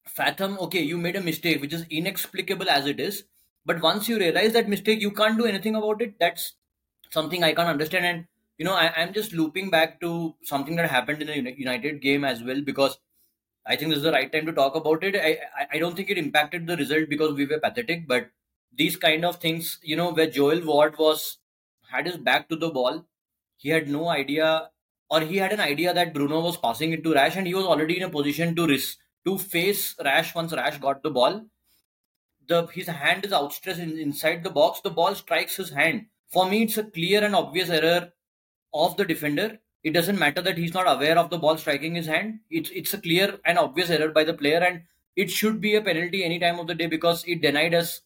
fathom, 0.07 0.59
okay, 0.59 0.83
you 0.83 0.99
made 0.99 1.16
a 1.16 1.21
mistake, 1.21 1.61
which 1.61 1.73
is 1.73 1.87
inexplicable 1.90 2.69
as 2.69 2.87
it 2.87 3.00
is. 3.00 3.25
But 3.66 3.81
once 3.83 4.09
you 4.09 4.19
realize 4.19 4.52
that 4.52 4.69
mistake, 4.69 5.00
you 5.00 5.11
can't 5.11 5.38
do 5.38 5.47
anything 5.47 5.75
about 5.75 6.02
it. 6.02 6.19
That's 6.21 6.54
something 7.11 7.43
I 7.43 7.54
can't 7.54 7.69
understand. 7.69 8.04
And, 8.04 8.26
you 8.59 8.64
know, 8.64 8.75
I, 8.75 8.93
I'm 8.97 9.12
just 9.12 9.33
looping 9.33 9.71
back 9.71 10.00
to 10.00 10.35
something 10.43 10.76
that 10.76 10.90
happened 10.90 11.23
in 11.23 11.45
the 11.45 11.59
United 11.59 12.00
game 12.02 12.25
as 12.25 12.43
well, 12.43 12.61
because 12.61 12.99
I 13.66 13.76
think 13.76 13.90
this 13.90 13.99
is 13.99 14.04
the 14.04 14.12
right 14.12 14.31
time 14.31 14.47
to 14.47 14.52
talk 14.52 14.75
about 14.75 15.02
it. 15.02 15.16
I, 15.16 15.38
I, 15.59 15.66
I 15.73 15.78
don't 15.78 15.97
think 15.97 16.11
it 16.11 16.19
impacted 16.19 16.66
the 16.66 16.76
result 16.76 17.09
because 17.09 17.35
we 17.35 17.47
were 17.47 17.59
pathetic, 17.59 18.07
but 18.07 18.31
these 18.76 18.97
kind 18.97 19.25
of 19.25 19.37
things, 19.37 19.78
you 19.83 19.97
know, 19.97 20.12
where 20.12 20.28
Joel 20.28 20.64
Ward 20.64 20.99
was 20.99 21.38
had 21.90 22.07
his 22.07 22.19
back 22.19 22.49
to 22.50 22.57
the 22.57 22.69
ball, 22.69 23.07
he 23.57 23.71
had 23.71 23.88
no 23.88 24.09
idea 24.09 24.69
or 25.11 25.20
he 25.20 25.37
had 25.37 25.52
an 25.52 25.61
idea 25.61 25.92
that 25.94 26.14
Bruno 26.14 26.40
was 26.40 26.56
passing 26.56 26.92
it 26.92 27.04
to 27.04 27.14
Rash 27.14 27.37
and 27.37 27.46
he 27.46 27.54
was 27.54 27.64
already 27.64 27.96
in 27.96 28.04
a 28.04 28.11
position 28.11 28.54
to 28.56 28.66
risk 28.66 28.99
to 29.26 29.38
face 29.38 29.94
Rash 30.04 30.34
once 30.34 30.52
Rash 30.52 30.78
got 30.78 31.02
the 31.02 31.11
ball. 31.11 31.46
The 32.46 32.66
his 32.66 32.88
hand 32.88 33.25
is 33.25 33.32
outstretched 33.32 33.80
in, 33.80 33.99
inside 33.99 34.44
the 34.44 34.50
box. 34.50 34.80
The 34.80 34.90
ball 34.90 35.14
strikes 35.14 35.56
his 35.56 35.70
hand. 35.70 36.06
For 36.30 36.49
me, 36.49 36.64
it's 36.64 36.78
a 36.78 36.84
clear 36.84 37.25
and 37.25 37.34
obvious 37.34 37.70
error 37.70 38.12
of 38.73 38.96
the 38.96 39.04
defender. 39.04 39.61
It 39.82 39.92
doesn't 39.92 40.18
matter 40.18 40.42
that 40.42 40.58
he's 40.58 40.75
not 40.75 40.90
aware 40.90 41.18
of 41.18 41.30
the 41.30 41.38
ball 41.38 41.56
striking 41.56 41.94
his 41.94 42.06
hand. 42.06 42.40
It's 42.50 42.70
it's 42.70 42.94
a 42.94 43.00
clear 43.00 43.38
and 43.44 43.58
obvious 43.58 43.90
error 43.90 44.08
by 44.08 44.25
the 44.25 44.34
player, 44.34 44.58
and 44.58 44.82
it 45.16 45.30
should 45.30 45.61
be 45.61 45.75
a 45.75 45.82
penalty 45.82 46.25
any 46.25 46.38
time 46.38 46.58
of 46.58 46.66
the 46.66 46.75
day 46.75 46.87
because 46.87 47.25
it 47.26 47.40
denied 47.42 47.75
us 47.75 48.00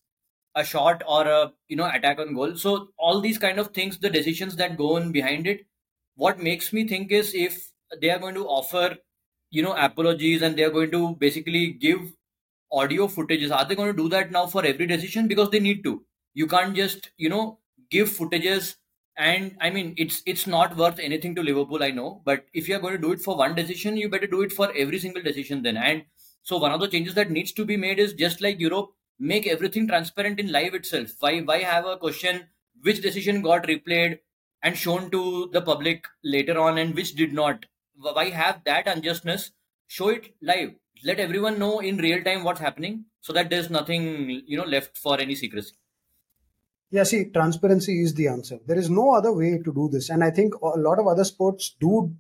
a 0.55 0.65
shot 0.65 1.03
or 1.07 1.27
a 1.27 1.53
you 1.69 1.77
know 1.77 1.91
attack 1.93 2.19
on 2.19 2.35
goal. 2.35 2.57
So 2.57 2.89
all 2.99 3.21
these 3.21 3.39
kind 3.39 3.59
of 3.59 3.69
things, 3.69 3.99
the 3.99 4.11
decisions 4.11 4.57
that 4.57 4.77
go 4.77 4.97
on 4.97 5.13
behind 5.13 5.47
it, 5.47 5.67
what 6.19 6.41
makes 6.47 6.73
me 6.73 6.87
think 6.89 7.13
is 7.13 7.35
if 7.35 7.59
they 8.03 8.11
are 8.11 8.19
going 8.19 8.35
to 8.35 8.47
offer 8.47 8.97
you 9.51 9.63
know 9.63 9.75
apologies 9.75 10.43
and 10.43 10.57
they 10.57 10.65
are 10.65 10.77
going 10.79 10.91
to 10.91 11.15
basically 11.17 11.67
give 11.87 12.01
audio 12.73 13.07
footages 13.09 13.55
are 13.59 13.65
they 13.65 13.75
going 13.75 13.93
to 13.95 14.03
do 14.03 14.09
that 14.11 14.31
now 14.31 14.47
for 14.47 14.65
every 14.65 14.87
decision? 14.87 15.29
Because 15.29 15.51
they 15.51 15.61
need 15.61 15.83
to. 15.85 16.05
You 16.35 16.47
can't 16.47 16.77
just 16.77 17.11
you 17.17 17.29
know 17.29 17.59
give 17.91 18.11
footages 18.11 18.77
and 19.17 19.57
i 19.61 19.71
mean 19.71 19.95
it's 19.97 20.23
it's 20.27 20.47
not 20.47 20.77
worth 20.77 20.99
anything 21.01 21.35
to 21.35 21.43
liverpool 21.43 21.83
i 21.83 21.91
know. 21.91 22.23
But 22.25 22.47
if 22.53 22.69
you're 22.69 22.81
going 22.81 22.97
to 22.97 23.07
do 23.07 23.13
it 23.13 23.21
for 23.21 23.37
one 23.37 23.55
decision 23.55 23.97
you 23.97 24.09
better 24.09 24.27
do 24.27 24.43
it 24.43 24.53
for 24.53 24.73
every 24.77 24.99
single 24.99 25.23
decision 25.23 25.63
then. 25.63 25.77
And 25.77 26.05
so 26.43 26.59
one 26.59 26.73
of 26.73 26.81
the 26.81 26.89
changes 26.89 27.15
that 27.15 27.31
needs 27.31 27.53
to 27.53 27.65
be 27.65 27.77
made 27.77 27.99
is 27.99 28.13
just 28.13 28.41
like 28.41 28.61
europe 28.61 28.91
make 29.19 29.47
everything 29.47 29.89
transparent 29.89 30.39
in 30.41 30.53
live 30.53 30.75
itself. 30.75 31.11
Why 31.21 31.41
why 31.41 31.59
have 31.63 31.87
a 31.87 31.97
question? 31.97 32.49
Which 32.83 33.03
decision 33.03 33.43
got 33.43 33.65
replayed 33.65 34.19
and 34.63 34.77
shown 34.77 35.11
to 35.11 35.49
the 35.53 35.63
public 35.63 36.05
later 36.25 36.59
on 36.59 36.79
and 36.79 36.95
which 36.95 37.15
did 37.15 37.33
not. 37.33 37.67
Why 37.97 38.31
have 38.31 38.63
that 38.65 38.87
unjustness? 38.87 39.51
Show 39.87 40.09
it 40.09 40.35
live. 40.43 40.75
Let 41.05 41.21
everyone 41.21 41.59
know 41.59 41.79
in 41.79 41.99
real 41.99 42.23
time 42.23 42.45
what's 42.45 42.61
happening 42.61 43.05
so 43.21 43.33
that 43.33 43.51
there's 43.51 43.71
nothing 43.71 44.43
you 44.47 44.57
know 44.57 44.65
left 44.65 44.97
for 44.97 45.21
any 45.21 45.35
secrecy. 45.35 45.75
Yeah 46.91 47.05
see 47.05 47.27
transparency 47.27 48.03
is 48.03 48.15
the 48.15 48.29
answer. 48.29 48.59
There 48.67 48.79
is 48.79 48.91
no 48.91 49.11
other 49.15 49.33
way 49.33 49.59
to 49.65 49.73
do 49.73 49.89
this. 49.93 50.11
And 50.11 50.25
i 50.25 50.31
think 50.31 50.55
a 50.55 50.81
lot 50.89 50.99
of 50.99 51.07
other 51.07 51.25
sports 51.25 51.77
do 51.81 52.15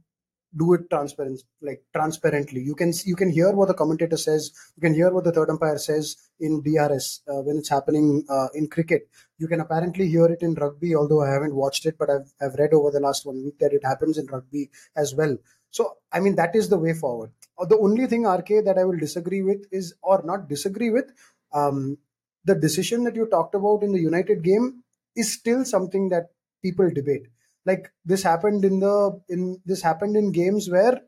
do 0.56 0.72
it 0.74 0.88
transparent 0.90 1.40
like 1.60 1.82
transparently. 1.94 2.60
You 2.60 2.74
can 2.74 2.92
you 3.04 3.16
can 3.16 3.30
hear 3.30 3.52
what 3.52 3.68
the 3.68 3.74
commentator 3.74 4.16
says. 4.16 4.50
You 4.76 4.80
can 4.80 4.94
hear 4.94 5.12
what 5.12 5.24
the 5.24 5.32
third 5.32 5.50
umpire 5.50 5.78
says 5.78 6.16
in 6.40 6.62
drs 6.62 7.22
uh, 7.28 7.42
when 7.42 7.58
it's 7.58 7.68
happening 7.68 8.24
uh, 8.28 8.48
in 8.54 8.68
cricket 8.68 9.08
you 9.38 9.48
can 9.48 9.60
apparently 9.60 10.08
hear 10.08 10.26
it 10.26 10.42
in 10.42 10.54
rugby 10.54 10.94
although 10.94 11.22
i 11.22 11.30
haven't 11.30 11.54
watched 11.54 11.86
it 11.86 11.96
but 11.98 12.10
I've, 12.10 12.32
I've 12.40 12.54
read 12.54 12.72
over 12.72 12.90
the 12.90 13.00
last 13.00 13.26
one 13.26 13.42
week 13.44 13.58
that 13.58 13.72
it 13.72 13.84
happens 13.84 14.18
in 14.18 14.26
rugby 14.26 14.70
as 14.96 15.14
well. 15.14 15.36
So 15.70 15.98
i 16.12 16.20
mean 16.20 16.36
that 16.36 16.54
is 16.56 16.68
the 16.68 16.78
way 16.78 16.94
forward. 16.94 17.30
Uh, 17.58 17.66
the 17.66 17.78
only 17.78 18.06
thing 18.06 18.22
rk 18.24 18.64
that 18.64 18.78
i 18.78 18.84
will 18.84 18.98
disagree 18.98 19.42
with 19.42 19.66
is 19.72 19.94
or 20.02 20.22
not 20.24 20.48
disagree 20.48 20.90
with 20.90 21.12
um, 21.52 21.98
the 22.44 22.54
decision 22.54 23.04
that 23.04 23.16
you 23.16 23.26
talked 23.26 23.54
about 23.54 23.82
in 23.82 23.92
the 23.92 24.00
united 24.00 24.42
game 24.42 24.82
is 25.16 25.32
still 25.32 25.64
something 25.64 26.08
that 26.10 26.30
people 26.62 26.90
debate. 26.90 27.26
Like 27.66 27.90
this 28.04 28.22
happened 28.22 28.64
in 28.64 28.80
the 28.80 29.20
in 29.28 29.60
this 29.66 29.82
happened 29.82 30.16
in 30.16 30.32
games 30.32 30.70
where 30.70 31.00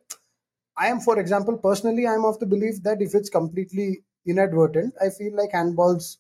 i 0.77 0.89
am 0.89 1.01
for 1.01 1.19
example 1.21 1.57
personally 1.67 2.07
i'm 2.07 2.25
of 2.25 2.39
the 2.41 2.47
belief 2.47 2.83
that 2.87 3.03
if 3.07 3.15
it's 3.15 3.31
completely 3.31 3.89
inadvertent 4.27 4.95
i 5.01 5.09
feel 5.19 5.35
like 5.41 5.53
handballs 5.59 6.17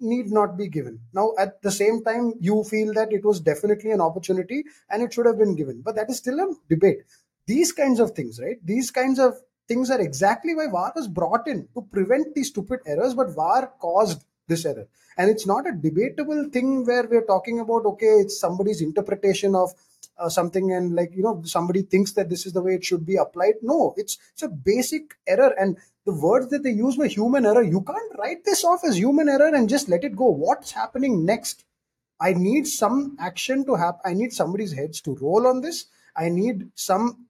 need 0.00 0.30
not 0.30 0.56
be 0.56 0.68
given. 0.68 1.00
Now 1.12 1.32
at 1.38 1.62
the 1.62 1.70
same 1.70 2.02
time 2.02 2.34
you 2.40 2.64
feel 2.64 2.92
that 2.94 3.12
it 3.12 3.24
was 3.24 3.40
definitely 3.40 3.90
an 3.90 4.00
opportunity 4.00 4.64
and 4.90 5.02
it 5.02 5.12
should 5.12 5.26
have 5.26 5.38
been 5.38 5.54
given. 5.54 5.82
But 5.82 5.96
that 5.96 6.10
is 6.10 6.18
still 6.18 6.40
a 6.40 6.54
debate. 6.68 7.02
These 7.46 7.72
kinds 7.72 8.00
of 8.00 8.12
things 8.12 8.40
right? 8.40 8.58
These 8.64 8.90
kinds 8.90 9.18
of 9.18 9.34
things 9.68 9.90
are 9.90 10.00
exactly 10.00 10.54
why 10.54 10.66
VAR 10.68 10.92
was 10.96 11.08
brought 11.08 11.46
in 11.46 11.68
to 11.74 11.82
prevent 11.92 12.34
these 12.34 12.48
stupid 12.48 12.80
errors, 12.86 13.14
but 13.14 13.34
VAR 13.34 13.72
caused 13.80 14.24
this 14.48 14.64
error. 14.64 14.88
And 15.16 15.30
it's 15.30 15.46
not 15.46 15.66
a 15.66 15.72
debatable 15.72 16.48
thing 16.52 16.84
where 16.84 17.06
we're 17.08 17.26
talking 17.26 17.60
about 17.60 17.86
okay 17.86 18.14
it's 18.24 18.40
somebody's 18.40 18.80
interpretation 18.80 19.54
of 19.54 19.72
uh, 20.20 20.28
something 20.28 20.72
and 20.72 20.94
like 20.94 21.10
you 21.14 21.22
know 21.22 21.42
somebody 21.44 21.82
thinks 21.82 22.12
that 22.12 22.28
this 22.28 22.46
is 22.46 22.52
the 22.52 22.62
way 22.62 22.74
it 22.74 22.84
should 22.84 23.06
be 23.06 23.16
applied. 23.16 23.54
No 23.62 23.94
it's 23.96 24.18
it's 24.32 24.42
a 24.42 24.48
basic 24.48 25.14
error. 25.26 25.54
And 25.58 25.78
the 26.04 26.14
words 26.14 26.48
that 26.50 26.62
they 26.62 26.70
use 26.70 26.96
were 26.96 27.06
human 27.06 27.46
error. 27.46 27.62
You 27.62 27.82
can't 27.82 28.18
write 28.18 28.44
this 28.44 28.64
off 28.64 28.84
as 28.84 28.98
human 28.98 29.28
error 29.28 29.54
and 29.54 29.68
just 29.68 29.88
let 29.88 30.04
it 30.04 30.16
go. 30.16 30.26
What's 30.26 30.72
happening 30.72 31.24
next? 31.24 31.64
I 32.20 32.34
need 32.34 32.66
some 32.66 33.16
action 33.18 33.64
to 33.64 33.76
happen 33.76 34.02
i 34.04 34.12
need 34.12 34.34
somebody's 34.34 34.74
heads 34.74 35.00
to 35.02 35.16
roll 35.22 35.46
on 35.46 35.62
this. 35.62 35.86
I 36.14 36.28
need 36.28 36.70
some 36.74 37.26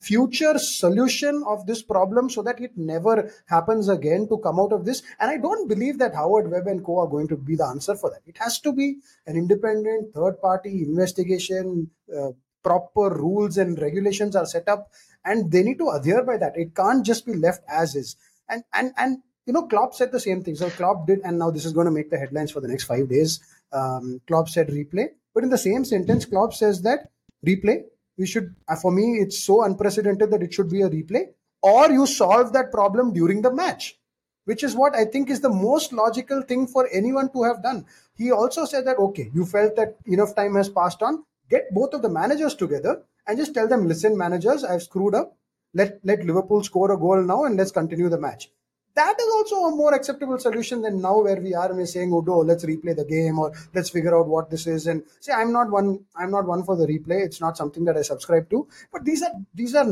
future 0.00 0.58
solution 0.58 1.42
of 1.46 1.66
this 1.66 1.82
problem 1.82 2.30
so 2.30 2.42
that 2.42 2.60
it 2.60 2.72
never 2.76 3.32
happens 3.46 3.88
again 3.88 4.28
to 4.28 4.38
come 4.38 4.60
out 4.60 4.72
of 4.72 4.84
this. 4.84 5.02
And 5.20 5.30
I 5.30 5.36
don't 5.36 5.68
believe 5.68 5.98
that 5.98 6.14
Howard 6.14 6.50
Webb 6.50 6.66
and 6.66 6.84
co 6.84 6.98
are 7.00 7.08
going 7.08 7.28
to 7.28 7.36
be 7.36 7.56
the 7.56 7.66
answer 7.66 7.96
for 7.96 8.10
that. 8.10 8.22
It 8.26 8.38
has 8.38 8.60
to 8.60 8.72
be 8.72 8.98
an 9.26 9.36
independent 9.36 10.14
third 10.14 10.40
party 10.40 10.82
investigation. 10.82 11.90
Uh, 12.16 12.30
proper 12.62 13.14
rules 13.14 13.56
and 13.56 13.80
regulations 13.80 14.36
are 14.36 14.46
set 14.46 14.68
up 14.68 14.90
and 15.24 15.50
they 15.50 15.62
need 15.62 15.78
to 15.78 15.88
adhere 15.90 16.24
by 16.24 16.36
that. 16.36 16.56
It 16.56 16.74
can't 16.74 17.04
just 17.04 17.24
be 17.24 17.34
left 17.34 17.62
as 17.68 17.94
is. 17.94 18.16
And 18.48 18.64
and 18.72 18.92
and 18.96 19.18
you 19.46 19.52
know, 19.52 19.66
Klopp 19.66 19.94
said 19.94 20.12
the 20.12 20.20
same 20.20 20.42
thing. 20.42 20.56
So 20.56 20.68
Klopp 20.68 21.06
did, 21.06 21.20
and 21.24 21.38
now 21.38 21.50
this 21.50 21.64
is 21.64 21.72
going 21.72 21.86
to 21.86 21.90
make 21.90 22.10
the 22.10 22.18
headlines 22.18 22.50
for 22.50 22.60
the 22.60 22.68
next 22.68 22.84
five 22.84 23.08
days. 23.08 23.40
Um, 23.72 24.20
Klopp 24.26 24.48
said 24.48 24.68
replay, 24.68 25.08
but 25.34 25.42
in 25.42 25.50
the 25.50 25.58
same 25.58 25.84
sentence, 25.84 26.26
Klopp 26.26 26.52
says 26.52 26.82
that 26.82 27.10
replay 27.46 27.84
we 28.18 28.26
should 28.26 28.54
uh, 28.68 28.76
for 28.76 28.92
me 28.92 29.18
it's 29.18 29.38
so 29.38 29.62
unprecedented 29.62 30.30
that 30.30 30.42
it 30.42 30.52
should 30.52 30.70
be 30.70 30.82
a 30.82 30.90
replay. 30.90 31.26
Or 31.62 31.90
you 31.90 32.06
solve 32.06 32.52
that 32.52 32.70
problem 32.70 33.12
during 33.12 33.42
the 33.42 33.52
match 33.52 33.98
which 34.44 34.62
is 34.64 34.74
what 34.74 34.94
i 34.94 35.04
think 35.04 35.28
is 35.28 35.40
the 35.40 35.54
most 35.54 35.92
logical 35.92 36.40
thing 36.42 36.66
for 36.66 36.88
anyone 36.92 37.30
to 37.32 37.42
have 37.42 37.62
done. 37.62 37.84
He 38.16 38.30
also 38.32 38.64
said 38.64 38.86
that 38.86 38.98
okay 38.98 39.30
you 39.34 39.46
felt 39.46 39.76
that 39.76 39.96
enough 40.06 40.34
time 40.34 40.54
has 40.56 40.68
passed 40.68 41.02
on. 41.02 41.24
Get 41.50 41.72
both 41.72 41.94
of 41.94 42.02
the 42.02 42.08
managers 42.10 42.54
together 42.54 43.02
and 43.26 43.38
just 43.38 43.54
tell 43.54 43.68
them 43.68 43.88
listen 43.88 44.16
managers 44.16 44.64
i've 44.64 44.82
screwed 44.82 45.14
up. 45.14 45.36
Let 45.74 46.00
let 46.04 46.24
liverpool 46.24 46.62
score 46.64 46.92
a 46.92 46.98
goal 46.98 47.22
now 47.22 47.44
and 47.44 47.56
let's 47.56 47.70
continue 47.70 48.08
the 48.08 48.20
match 48.20 48.50
that 48.98 49.20
is 49.20 49.28
also 49.32 49.56
a 49.66 49.76
more 49.76 49.94
acceptable 49.94 50.38
solution 50.38 50.82
than 50.82 51.00
now 51.00 51.20
where 51.20 51.40
we 51.40 51.54
are 51.54 51.68
and 51.68 51.78
we're 51.78 51.86
saying, 51.86 52.12
oh, 52.12 52.20
no, 52.20 52.38
let's 52.38 52.64
replay 52.64 52.96
the 52.96 53.04
game 53.04 53.38
or 53.38 53.52
let's 53.72 53.90
figure 53.90 54.16
out 54.18 54.26
what 54.26 54.50
this 54.50 54.66
is. 54.66 54.88
And 54.88 55.04
say, 55.20 55.32
I'm 55.32 55.52
not 55.52 55.70
one, 55.70 56.00
I'm 56.16 56.32
not 56.32 56.46
one 56.46 56.64
for 56.64 56.76
the 56.76 56.86
replay. 56.86 57.24
It's 57.24 57.40
not 57.40 57.56
something 57.56 57.84
that 57.84 57.96
I 57.96 58.02
subscribe 58.02 58.50
to. 58.50 58.66
But 58.92 59.04
these 59.04 59.22
are 59.22 59.32
these 59.54 59.74
are 59.76 59.86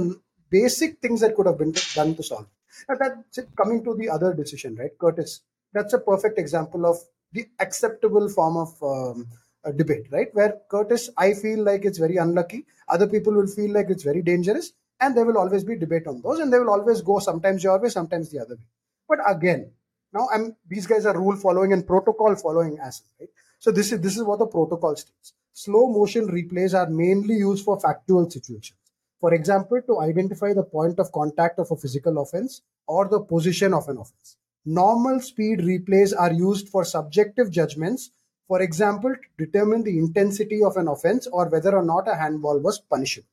basic 0.51 0.99
things 1.01 1.21
that 1.21 1.37
could 1.37 1.47
have 1.47 1.59
been 1.59 1.75
done 1.95 2.17
to 2.17 2.23
solve. 2.23 2.47
And 2.89 2.99
that's 2.99 3.39
it. 3.39 3.49
coming 3.57 3.85
to 3.85 3.95
the 3.95 4.09
other 4.09 4.35
decision, 4.35 4.75
right, 4.77 4.91
Curtis? 4.99 5.41
That's 5.73 5.93
a 5.93 6.01
perfect 6.01 6.39
example 6.39 6.85
of 6.85 6.97
the 7.33 7.47
acceptable 7.61 8.29
form 8.29 8.57
of 8.57 8.83
um, 8.83 9.29
debate, 9.77 10.07
right? 10.11 10.29
Where 10.33 10.55
Curtis, 10.69 11.11
I 11.17 11.35
feel 11.35 11.63
like 11.63 11.85
it's 11.85 11.99
very 11.99 12.17
unlucky. 12.17 12.67
Other 12.89 13.07
people 13.07 13.35
will 13.35 13.47
feel 13.47 13.73
like 13.73 13.91
it's 13.91 14.03
very 14.03 14.23
dangerous, 14.23 14.73
and 15.01 15.17
there 15.17 15.25
will 15.25 15.39
always 15.39 15.65
be 15.65 15.77
debate 15.77 16.07
on 16.07 16.23
those, 16.23 16.41
and 16.41 16.53
they 16.53 16.59
will 16.59 16.71
always 16.71 17.03
go 17.03 17.19
sometimes 17.19 17.63
your 17.63 17.81
way, 17.81 17.89
sometimes 17.89 18.31
the 18.31 18.41
other 18.41 18.57
way. 18.57 18.67
But 19.09 19.19
again, 19.27 19.71
now 20.13 20.29
I'm 20.33 20.57
these 20.69 20.87
guys 20.87 21.07
are 21.07 21.17
rule 21.17 21.37
following 21.37 21.73
and 21.73 21.87
protocol 21.87 22.35
following 22.37 22.79
assets, 22.79 23.11
right? 23.21 23.29
So 23.59 23.71
this 23.71 23.93
is 23.93 24.01
this 24.01 24.17
is 24.17 24.25
what 24.25 24.39
the 24.39 24.47
protocol 24.47 24.97
states. 24.97 25.33
Slow 25.53 25.89
motion 25.89 26.29
replays 26.29 26.75
are 26.75 26.91
mainly 26.91 27.35
used 27.35 27.65
for 27.65 27.81
factual 27.81 28.29
situations. 28.31 28.79
For 29.21 29.33
example, 29.33 29.81
to 29.87 30.01
identify 30.01 30.53
the 30.53 30.63
point 30.63 30.99
of 30.99 31.11
contact 31.13 31.59
of 31.59 31.71
a 31.71 31.77
physical 31.77 32.19
offense 32.19 32.63
or 32.87 33.09
the 33.09 33.21
position 33.21 33.73
of 33.73 33.89
an 33.89 33.97
offense. 33.99 34.37
Normal 34.67 35.21
speed 35.21 35.61
replays 35.61 36.13
are 36.17 36.33
used 36.33 36.69
for 36.69 36.85
subjective 36.85 37.51
judgments, 37.51 38.11
for 38.49 38.61
example, 38.61 39.15
to 39.15 39.47
determine 39.47 39.83
the 39.83 39.99
intensity 39.99 40.63
of 40.63 40.77
an 40.77 40.89
offense 40.89 41.27
or 41.27 41.49
whether 41.49 41.77
or 41.77 41.85
not 41.85 42.09
a 42.09 42.15
handball 42.15 42.59
was 42.59 42.79
punishable. 42.79 43.29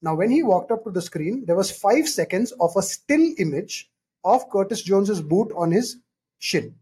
Now, 0.00 0.14
when 0.14 0.30
he 0.30 0.42
walked 0.42 0.70
up 0.70 0.84
to 0.84 0.90
the 0.90 1.02
screen, 1.02 1.44
there 1.46 1.56
was 1.56 1.72
five 1.72 2.08
seconds 2.08 2.52
of 2.60 2.76
a 2.76 2.82
still 2.82 3.32
image 3.38 3.90
of 4.24 4.48
Curtis 4.50 4.82
Jones's 4.82 5.20
boot 5.20 5.52
on 5.56 5.70
his 5.70 5.98
shin. 6.38 6.74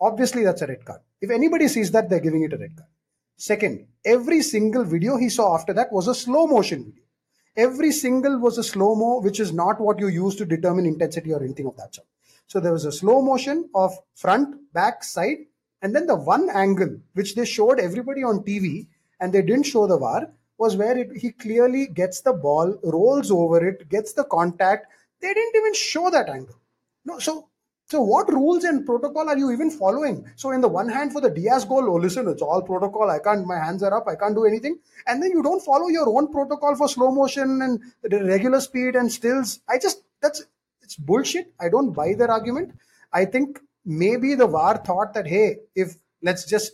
Obviously, 0.00 0.44
that's 0.44 0.62
a 0.62 0.66
red 0.66 0.84
card. 0.84 1.00
If 1.20 1.30
anybody 1.30 1.68
sees 1.68 1.90
that, 1.92 2.08
they're 2.08 2.20
giving 2.20 2.42
it 2.42 2.52
a 2.52 2.58
red 2.58 2.76
card. 2.76 2.88
Second, 3.36 3.86
every 4.04 4.42
single 4.42 4.84
video 4.84 5.16
he 5.16 5.28
saw 5.28 5.54
after 5.54 5.72
that 5.74 5.92
was 5.92 6.08
a 6.08 6.14
slow 6.14 6.46
motion 6.46 6.84
video. 6.84 7.04
Every 7.56 7.90
single 7.90 8.38
was 8.38 8.56
a 8.58 8.62
slow 8.62 8.94
mo, 8.94 9.20
which 9.20 9.40
is 9.40 9.52
not 9.52 9.80
what 9.80 9.98
you 9.98 10.08
use 10.08 10.36
to 10.36 10.44
determine 10.44 10.86
intensity 10.86 11.32
or 11.32 11.42
anything 11.42 11.66
of 11.66 11.76
that 11.76 11.94
sort. 11.94 12.06
So 12.46 12.60
there 12.60 12.72
was 12.72 12.84
a 12.84 12.92
slow 12.92 13.20
motion 13.20 13.68
of 13.74 13.92
front, 14.14 14.72
back, 14.72 15.02
side, 15.02 15.38
and 15.82 15.94
then 15.94 16.06
the 16.06 16.14
one 16.14 16.48
angle 16.50 16.98
which 17.14 17.34
they 17.34 17.44
showed 17.44 17.78
everybody 17.78 18.22
on 18.22 18.44
TV 18.44 18.86
and 19.20 19.32
they 19.32 19.42
didn't 19.42 19.64
show 19.66 19.86
the 19.86 19.98
VAR 19.98 20.30
was 20.58 20.76
where 20.76 20.96
it, 20.98 21.16
he 21.16 21.30
clearly 21.30 21.86
gets 21.86 22.20
the 22.20 22.32
ball, 22.32 22.78
rolls 22.82 23.30
over 23.30 23.66
it, 23.66 23.88
gets 23.88 24.12
the 24.12 24.24
contact. 24.24 24.86
They 25.20 25.34
didn't 25.34 25.56
even 25.56 25.74
show 25.74 26.10
that 26.10 26.28
angle. 26.28 26.56
No, 27.04 27.18
so 27.18 27.48
so 27.90 28.02
what 28.02 28.30
rules 28.30 28.64
and 28.64 28.84
protocol 28.84 29.30
are 29.30 29.38
you 29.38 29.50
even 29.50 29.70
following? 29.70 30.30
So 30.36 30.50
in 30.50 30.60
the 30.60 30.68
one 30.68 30.90
hand 30.90 31.10
for 31.10 31.22
the 31.22 31.30
Diaz 31.30 31.64
goal, 31.64 31.88
oh 31.88 31.96
listen, 31.96 32.28
it's 32.28 32.42
all 32.42 32.60
protocol. 32.60 33.08
I 33.08 33.18
can't, 33.18 33.46
my 33.46 33.56
hands 33.56 33.82
are 33.82 33.94
up. 33.94 34.06
I 34.06 34.14
can't 34.14 34.34
do 34.34 34.44
anything. 34.44 34.78
And 35.06 35.22
then 35.22 35.30
you 35.30 35.42
don't 35.42 35.64
follow 35.64 35.88
your 35.88 36.06
own 36.06 36.30
protocol 36.30 36.76
for 36.76 36.86
slow 36.86 37.10
motion 37.10 37.62
and 37.62 37.80
regular 38.28 38.60
speed 38.60 38.94
and 38.94 39.10
stills. 39.10 39.60
I 39.66 39.78
just 39.78 40.02
that's 40.20 40.44
it's 40.82 40.96
bullshit. 40.96 41.50
I 41.58 41.70
don't 41.70 41.92
buy 41.92 42.12
their 42.12 42.30
argument. 42.30 42.72
I 43.10 43.24
think 43.24 43.58
maybe 43.86 44.34
the 44.34 44.46
VAR 44.46 44.76
thought 44.76 45.14
that 45.14 45.26
hey, 45.26 45.56
if 45.74 45.96
let's 46.22 46.44
just 46.44 46.72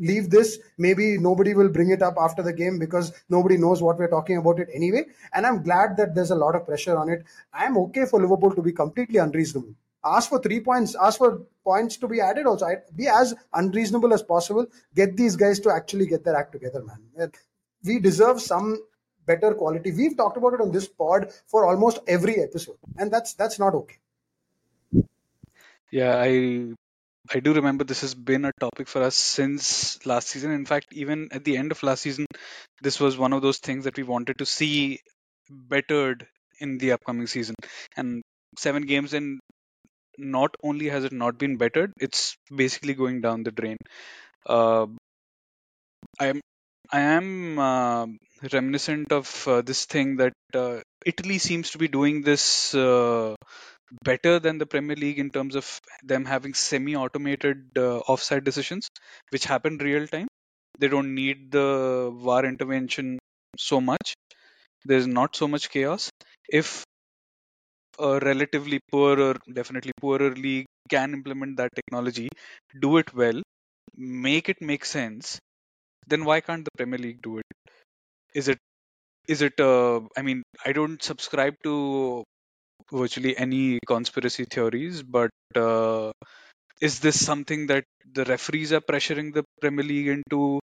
leave 0.00 0.30
this 0.30 0.58
maybe 0.78 1.18
nobody 1.18 1.54
will 1.54 1.68
bring 1.68 1.90
it 1.90 2.02
up 2.02 2.14
after 2.18 2.42
the 2.42 2.52
game 2.52 2.78
because 2.78 3.12
nobody 3.28 3.56
knows 3.56 3.82
what 3.82 3.98
we're 3.98 4.08
talking 4.08 4.38
about 4.38 4.58
it 4.58 4.68
anyway. 4.74 5.04
And 5.34 5.46
i'm 5.46 5.62
glad 5.62 5.96
that 5.98 6.14
there's 6.14 6.30
a 6.30 6.34
lot 6.34 6.56
of 6.56 6.66
pressure 6.66 6.96
on 6.96 7.08
it. 7.10 7.24
I'm 7.52 7.76
okay 7.78 8.06
for 8.06 8.20
liverpool 8.20 8.54
to 8.54 8.62
be 8.62 8.72
completely 8.72 9.18
unreasonable. 9.18 9.74
Ask 10.04 10.30
for 10.30 10.40
three 10.40 10.60
points 10.60 10.96
ask 11.00 11.18
for 11.18 11.42
points 11.62 11.98
to 11.98 12.08
be 12.08 12.20
added 12.20 12.46
also. 12.46 12.66
Be 12.96 13.06
as 13.06 13.34
unreasonable 13.52 14.14
as 14.14 14.22
possible. 14.22 14.66
Get 14.94 15.16
these 15.16 15.36
guys 15.36 15.60
to 15.60 15.70
actually 15.70 16.06
get 16.06 16.24
their 16.24 16.36
act 16.36 16.52
together 16.52 16.82
man. 16.82 17.02
Uh, 17.20 17.26
we 17.84 17.98
deserve 17.98 18.40
some 18.40 18.82
better 19.26 19.54
quality. 19.54 19.92
We've 19.92 20.16
talked 20.16 20.36
about 20.36 20.54
it 20.54 20.60
on 20.60 20.72
this 20.72 20.88
pod 20.88 21.32
for 21.46 21.66
almost 21.66 21.98
every 22.08 22.42
episode 22.42 22.78
and 22.96 23.10
that's 23.12 23.34
that's 23.34 23.58
not 23.58 23.74
okay. 23.74 23.98
Yeah 25.90 26.16
i 26.22 26.72
I 27.32 27.40
do 27.40 27.52
remember 27.54 27.84
this 27.84 28.00
has 28.02 28.14
been 28.14 28.44
a 28.44 28.52
topic 28.60 28.88
for 28.88 29.02
us 29.02 29.14
since 29.14 30.04
last 30.04 30.28
season. 30.28 30.50
In 30.50 30.66
fact, 30.66 30.88
even 30.92 31.28
at 31.32 31.44
the 31.44 31.56
end 31.56 31.70
of 31.72 31.82
last 31.82 32.02
season, 32.02 32.26
this 32.82 32.98
was 33.00 33.16
one 33.16 33.32
of 33.32 33.42
those 33.42 33.58
things 33.58 33.84
that 33.84 33.96
we 33.96 34.02
wanted 34.02 34.38
to 34.38 34.46
see 34.46 35.00
bettered 35.48 36.26
in 36.58 36.78
the 36.78 36.92
upcoming 36.92 37.26
season. 37.26 37.54
And 37.96 38.22
seven 38.58 38.84
games 38.84 39.14
in, 39.14 39.40
not 40.18 40.54
only 40.62 40.88
has 40.88 41.04
it 41.04 41.12
not 41.12 41.38
been 41.38 41.56
bettered, 41.56 41.92
it's 42.00 42.36
basically 42.54 42.94
going 42.94 43.20
down 43.20 43.44
the 43.44 43.52
drain. 43.52 43.76
Uh, 44.46 44.86
I 46.20 46.26
am 46.28 46.40
I 46.92 47.00
am 47.00 47.58
uh, 47.58 48.06
reminiscent 48.52 49.12
of 49.12 49.48
uh, 49.48 49.62
this 49.62 49.86
thing 49.86 50.16
that 50.16 50.32
uh, 50.54 50.80
Italy 51.04 51.38
seems 51.38 51.70
to 51.72 51.78
be 51.78 51.88
doing 51.88 52.22
this 52.22 52.74
uh, 52.74 53.34
better 54.04 54.38
than 54.38 54.58
the 54.58 54.66
Premier 54.66 54.96
League 54.96 55.18
in 55.18 55.30
terms 55.30 55.54
of 55.56 55.80
them 56.02 56.24
having 56.24 56.54
semi-automated 56.54 57.70
uh, 57.76 57.98
offside 58.00 58.44
decisions, 58.44 58.88
which 59.30 59.44
happen 59.44 59.78
real 59.78 60.06
time. 60.06 60.28
They 60.78 60.88
don't 60.88 61.14
need 61.14 61.52
the 61.52 62.10
VAR 62.14 62.44
intervention 62.44 63.18
so 63.58 63.80
much. 63.80 64.14
There's 64.84 65.06
not 65.06 65.36
so 65.36 65.48
much 65.48 65.70
chaos. 65.70 66.10
If 66.48 66.84
a 67.98 68.18
relatively 68.20 68.80
poorer, 68.90 69.34
definitely 69.52 69.92
poorer 70.00 70.34
league 70.34 70.66
can 70.88 71.12
implement 71.14 71.56
that 71.56 71.70
technology, 71.74 72.28
do 72.80 72.96
it 72.96 73.12
well, 73.14 73.40
make 73.96 74.48
it 74.48 74.60
make 74.60 74.84
sense, 74.84 75.38
then 76.08 76.24
why 76.24 76.40
can't 76.40 76.64
the 76.64 76.72
Premier 76.76 76.98
League 76.98 77.22
do 77.22 77.38
it? 77.38 77.46
Is 78.34 78.48
it 78.48 78.58
is 79.28 79.42
it 79.42 79.60
uh, 79.60 80.00
i 80.18 80.22
mean 80.22 80.42
i 80.66 80.72
don't 80.78 81.02
subscribe 81.02 81.54
to 81.64 82.24
virtually 82.92 83.36
any 83.36 83.78
conspiracy 83.86 84.44
theories, 84.44 85.02
but 85.02 85.30
uh, 85.56 86.12
is 86.80 87.00
this 87.00 87.24
something 87.24 87.66
that 87.68 87.84
the 88.12 88.24
referees 88.24 88.72
are 88.72 88.80
pressuring 88.80 89.34
the 89.34 89.44
Premier 89.60 89.84
League 89.84 90.08
into? 90.08 90.60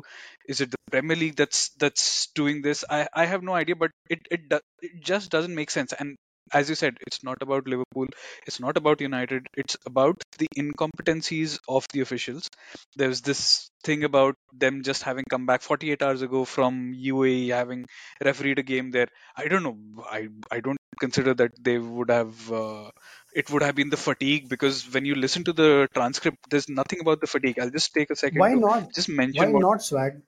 Is 0.48 0.62
it 0.62 0.72
the 0.72 0.78
Premier 0.92 1.16
League 1.16 1.36
that's 1.36 1.70
that's 1.80 2.28
doing 2.36 2.62
this? 2.62 2.84
I, 2.90 3.08
I 3.14 3.26
have 3.26 3.44
no 3.44 3.54
idea, 3.54 3.76
but 3.76 3.92
it 4.10 4.20
it, 4.32 4.50
do, 4.50 4.60
it 4.82 5.02
just 5.04 5.30
doesn't 5.32 5.54
make 5.56 5.70
sense. 5.72 5.94
And 5.94 6.16
as 6.54 6.70
you 6.70 6.76
said, 6.76 6.98
it's 7.06 7.24
not 7.24 7.38
about 7.42 7.68
Liverpool, 7.68 8.08
it's 8.48 8.60
not 8.60 8.78
about 8.78 9.02
United, 9.02 9.46
it's 9.58 9.76
about 9.86 10.22
the 10.40 10.48
incompetencies 10.58 11.60
of 11.68 11.86
the 11.94 12.02
officials. 12.02 12.50
There's 12.96 13.22
this 13.22 13.70
thing 13.84 14.04
about 14.04 14.36
them 14.54 14.82
just 14.84 15.04
having 15.04 15.26
come 15.30 15.46
back 15.46 15.62
48 15.62 16.02
hours 16.02 16.22
ago 16.22 16.46
from 16.46 16.94
UAE, 16.94 17.50
having 17.50 17.86
refereed 18.24 18.60
a 18.60 18.64
game 18.64 18.92
there. 18.92 19.08
I 19.36 19.48
don't 19.48 19.64
know. 19.64 19.78
I 20.10 20.30
I 20.52 20.62
don't 20.62 20.77
consider 21.00 21.34
that 21.36 21.52
they 21.64 21.78
would 21.78 22.10
have. 22.10 22.52
Uh, 22.52 22.92
it 23.36 23.52
would 23.52 23.62
have 23.62 23.76
been 23.76 23.90
the 23.90 23.98
fatigue 23.98 24.50
because 24.50 24.92
when 24.92 25.06
you 25.06 25.16
listen 25.16 25.44
to 25.44 25.54
the 25.54 25.88
transcript, 25.94 26.38
there's 26.50 26.70
nothing 26.70 27.00
about 27.02 27.22
the 27.22 27.28
fatigue. 27.28 27.60
I'll 27.60 27.70
just 27.70 27.94
take 27.94 28.10
a 28.10 28.16
second. 28.16 28.40
Why 28.40 28.54
not? 28.54 28.94
Just 28.94 29.10
mention. 29.10 29.44
Why 29.44 29.52
what... 29.52 29.62
not, 29.62 29.84
Swag? 29.84 30.22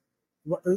Uh, 0.51 0.75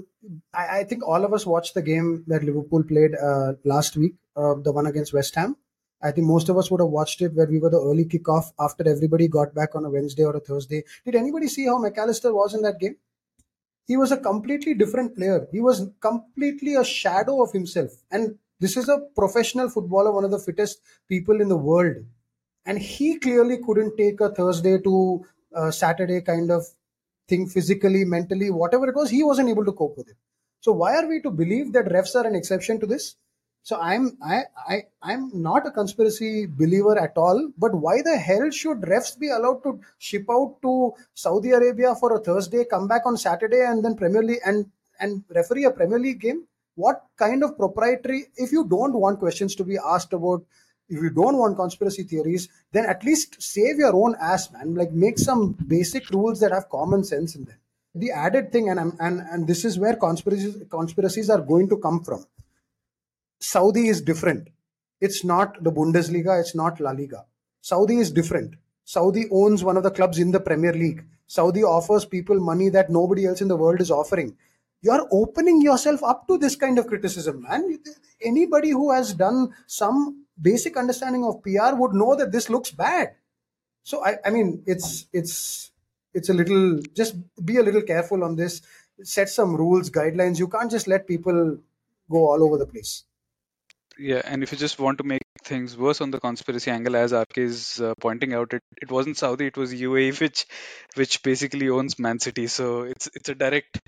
I, 0.52 0.80
I, 0.80 0.84
think 0.84 1.06
all 1.06 1.24
of 1.24 1.32
us 1.32 1.46
watched 1.46 1.74
the 1.74 1.82
game 1.82 2.24
that 2.26 2.42
Liverpool 2.42 2.82
played 2.82 3.14
uh, 3.14 3.52
last 3.64 3.96
week, 3.96 4.14
uh, 4.36 4.54
the 4.54 4.72
one 4.72 4.86
against 4.86 5.12
West 5.12 5.34
Ham. 5.36 5.56
I 6.02 6.10
think 6.10 6.26
most 6.26 6.48
of 6.48 6.58
us 6.58 6.70
would 6.70 6.80
have 6.80 6.88
watched 6.88 7.22
it 7.22 7.32
where 7.34 7.46
we 7.46 7.60
were 7.60 7.70
the 7.70 7.80
early 7.80 8.04
kickoff 8.04 8.52
after 8.58 8.88
everybody 8.88 9.28
got 9.28 9.54
back 9.54 9.74
on 9.74 9.84
a 9.84 9.90
Wednesday 9.90 10.24
or 10.24 10.36
a 10.36 10.40
Thursday. 10.40 10.82
Did 11.04 11.14
anybody 11.14 11.46
see 11.46 11.66
how 11.66 11.78
Mac 11.78 11.96
Allister 11.96 12.34
was 12.34 12.54
in 12.54 12.62
that 12.62 12.80
game? 12.80 12.96
He 13.86 13.96
was 13.96 14.10
a 14.10 14.16
completely 14.16 14.74
different 14.74 15.16
player. 15.16 15.46
He 15.52 15.60
was 15.60 15.88
completely 16.00 16.74
a 16.74 16.84
shadow 16.84 17.42
of 17.42 17.52
himself. 17.52 17.90
And 18.10 18.38
this 18.62 18.76
is 18.76 18.88
a 18.88 18.98
professional 19.16 19.68
footballer, 19.68 20.12
one 20.12 20.24
of 20.24 20.30
the 20.30 20.38
fittest 20.38 20.80
people 21.08 21.40
in 21.40 21.48
the 21.48 21.56
world. 21.56 21.96
And 22.64 22.78
he 22.78 23.18
clearly 23.18 23.58
couldn't 23.66 23.96
take 23.96 24.20
a 24.20 24.32
Thursday 24.32 24.78
to 24.78 25.24
a 25.54 25.72
Saturday 25.72 26.20
kind 26.20 26.50
of 26.50 26.64
thing 27.28 27.48
physically, 27.48 28.04
mentally, 28.04 28.50
whatever 28.50 28.88
it 28.88 28.94
was, 28.94 29.10
he 29.10 29.24
wasn't 29.24 29.48
able 29.48 29.64
to 29.64 29.72
cope 29.72 29.96
with 29.96 30.08
it. 30.08 30.16
So 30.60 30.72
why 30.72 30.94
are 30.96 31.08
we 31.08 31.20
to 31.22 31.30
believe 31.30 31.72
that 31.72 31.86
refs 31.86 32.14
are 32.14 32.26
an 32.26 32.36
exception 32.36 32.78
to 32.80 32.86
this? 32.86 33.16
So 33.64 33.80
I'm 33.80 34.16
I, 34.24 34.42
I 34.68 34.82
I'm 35.02 35.30
not 35.34 35.66
a 35.66 35.70
conspiracy 35.70 36.46
believer 36.46 36.98
at 36.98 37.16
all. 37.16 37.50
But 37.56 37.74
why 37.74 38.02
the 38.02 38.16
hell 38.16 38.50
should 38.50 38.80
refs 38.92 39.18
be 39.18 39.30
allowed 39.30 39.62
to 39.64 39.80
ship 39.98 40.26
out 40.30 40.56
to 40.62 40.92
Saudi 41.14 41.50
Arabia 41.50 41.94
for 41.94 42.16
a 42.16 42.20
Thursday, 42.20 42.64
come 42.64 42.88
back 42.88 43.02
on 43.06 43.16
Saturday, 43.16 43.64
and 43.64 43.84
then 43.84 43.96
Premier 43.96 44.22
League 44.22 44.40
and 44.44 44.66
and 45.00 45.24
referee 45.34 45.64
a 45.64 45.70
Premier 45.70 45.98
League 45.98 46.20
game? 46.20 46.46
What 46.74 47.02
kind 47.16 47.44
of 47.44 47.56
proprietary? 47.56 48.26
If 48.36 48.52
you 48.52 48.66
don't 48.66 48.94
want 48.94 49.18
questions 49.18 49.54
to 49.56 49.64
be 49.64 49.78
asked 49.78 50.12
about 50.12 50.44
if 50.88 51.00
you 51.00 51.10
don't 51.10 51.38
want 51.38 51.56
conspiracy 51.56 52.02
theories, 52.02 52.48
then 52.72 52.84
at 52.84 53.02
least 53.02 53.42
save 53.42 53.78
your 53.78 53.94
own 53.94 54.14
ass, 54.20 54.50
man. 54.52 54.74
Like 54.74 54.92
make 54.92 55.18
some 55.18 55.52
basic 55.66 56.10
rules 56.10 56.40
that 56.40 56.52
have 56.52 56.68
common 56.68 57.04
sense 57.04 57.34
in 57.34 57.44
them. 57.44 57.56
The 57.94 58.10
added 58.10 58.52
thing, 58.52 58.68
and 58.68 58.78
and 58.78 59.20
and 59.20 59.46
this 59.46 59.64
is 59.64 59.78
where 59.78 59.96
conspiracies 59.96 60.56
conspiracies 60.70 61.30
are 61.30 61.40
going 61.40 61.68
to 61.68 61.76
come 61.78 62.02
from. 62.02 62.26
Saudi 63.38 63.88
is 63.88 64.00
different. 64.00 64.48
It's 65.00 65.24
not 65.24 65.62
the 65.64 65.72
Bundesliga, 65.72 66.38
it's 66.40 66.54
not 66.54 66.78
La 66.80 66.92
Liga. 66.92 67.24
Saudi 67.60 67.98
is 67.98 68.10
different. 68.10 68.54
Saudi 68.84 69.24
owns 69.30 69.64
one 69.64 69.76
of 69.76 69.82
the 69.82 69.90
clubs 69.90 70.18
in 70.18 70.30
the 70.30 70.40
Premier 70.40 70.72
League. 70.72 71.04
Saudi 71.26 71.62
offers 71.62 72.04
people 72.04 72.38
money 72.38 72.68
that 72.68 72.90
nobody 72.90 73.26
else 73.26 73.40
in 73.40 73.48
the 73.48 73.56
world 73.56 73.80
is 73.80 73.90
offering. 73.90 74.36
You're 74.82 75.06
opening 75.12 75.62
yourself 75.62 76.02
up 76.02 76.26
to 76.28 76.38
this 76.38 76.56
kind 76.56 76.78
of 76.78 76.86
criticism, 76.86 77.42
man. 77.42 77.78
Anybody 78.20 78.70
who 78.70 78.92
has 78.92 79.14
done 79.14 79.54
some 79.66 80.24
basic 80.40 80.76
understanding 80.76 81.24
of 81.24 81.42
PR 81.42 81.74
would 81.74 81.94
know 81.94 82.16
that 82.16 82.32
this 82.32 82.50
looks 82.50 82.70
bad. 82.70 83.14
So 83.82 84.04
I, 84.04 84.18
I 84.24 84.30
mean, 84.30 84.62
it's 84.66 85.06
it's 85.12 85.70
it's 86.14 86.28
a 86.28 86.34
little 86.34 86.80
just 86.94 87.16
be 87.44 87.56
a 87.56 87.62
little 87.62 87.82
careful 87.82 88.24
on 88.24 88.36
this. 88.36 88.62
Set 89.02 89.28
some 89.28 89.56
rules, 89.56 89.90
guidelines. 89.90 90.38
You 90.38 90.48
can't 90.48 90.70
just 90.70 90.86
let 90.86 91.06
people 91.06 91.58
go 92.10 92.18
all 92.30 92.42
over 92.42 92.58
the 92.58 92.66
place. 92.66 93.04
Yeah, 93.98 94.22
and 94.24 94.42
if 94.42 94.52
you 94.52 94.58
just 94.58 94.78
want 94.78 94.98
to 94.98 95.04
make 95.04 95.22
things 95.44 95.76
worse 95.76 96.00
on 96.00 96.10
the 96.10 96.20
conspiracy 96.20 96.70
angle, 96.70 96.96
as 96.96 97.12
RK 97.12 97.38
is 97.38 97.80
uh, 97.80 97.94
pointing 98.00 98.32
out, 98.32 98.52
it, 98.52 98.62
it 98.80 98.90
wasn't 98.90 99.18
Saudi, 99.18 99.46
it 99.46 99.56
was 99.56 99.72
UAE, 99.72 100.20
which 100.20 100.46
which 100.94 101.22
basically 101.22 101.68
owns 101.68 101.98
Man 101.98 102.18
City. 102.18 102.46
So 102.46 102.82
it's 102.82 103.08
it's 103.14 103.28
a 103.28 103.34
direct 103.34 103.80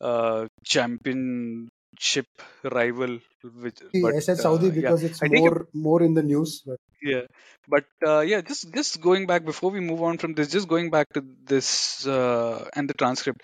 uh, 0.00 0.46
championship 0.64 2.26
rival. 2.64 3.18
Which, 3.42 3.78
but, 4.02 4.14
I 4.14 4.18
said 4.20 4.38
Saudi 4.38 4.68
uh, 4.68 4.70
because 4.70 5.02
yeah. 5.02 5.08
it's 5.10 5.22
more 5.22 5.62
it, 5.62 5.68
more 5.74 6.02
in 6.02 6.14
the 6.14 6.22
news. 6.22 6.62
But. 6.66 6.78
Yeah, 7.02 7.22
but 7.68 7.84
uh, 8.06 8.20
yeah, 8.20 8.40
just 8.40 8.72
just 8.72 9.00
going 9.00 9.26
back 9.26 9.44
before 9.44 9.70
we 9.70 9.80
move 9.80 10.02
on 10.02 10.18
from 10.18 10.34
this, 10.34 10.48
just 10.48 10.68
going 10.68 10.90
back 10.90 11.12
to 11.14 11.24
this 11.44 12.06
uh, 12.06 12.68
and 12.74 12.88
the 12.88 12.94
transcript 12.94 13.42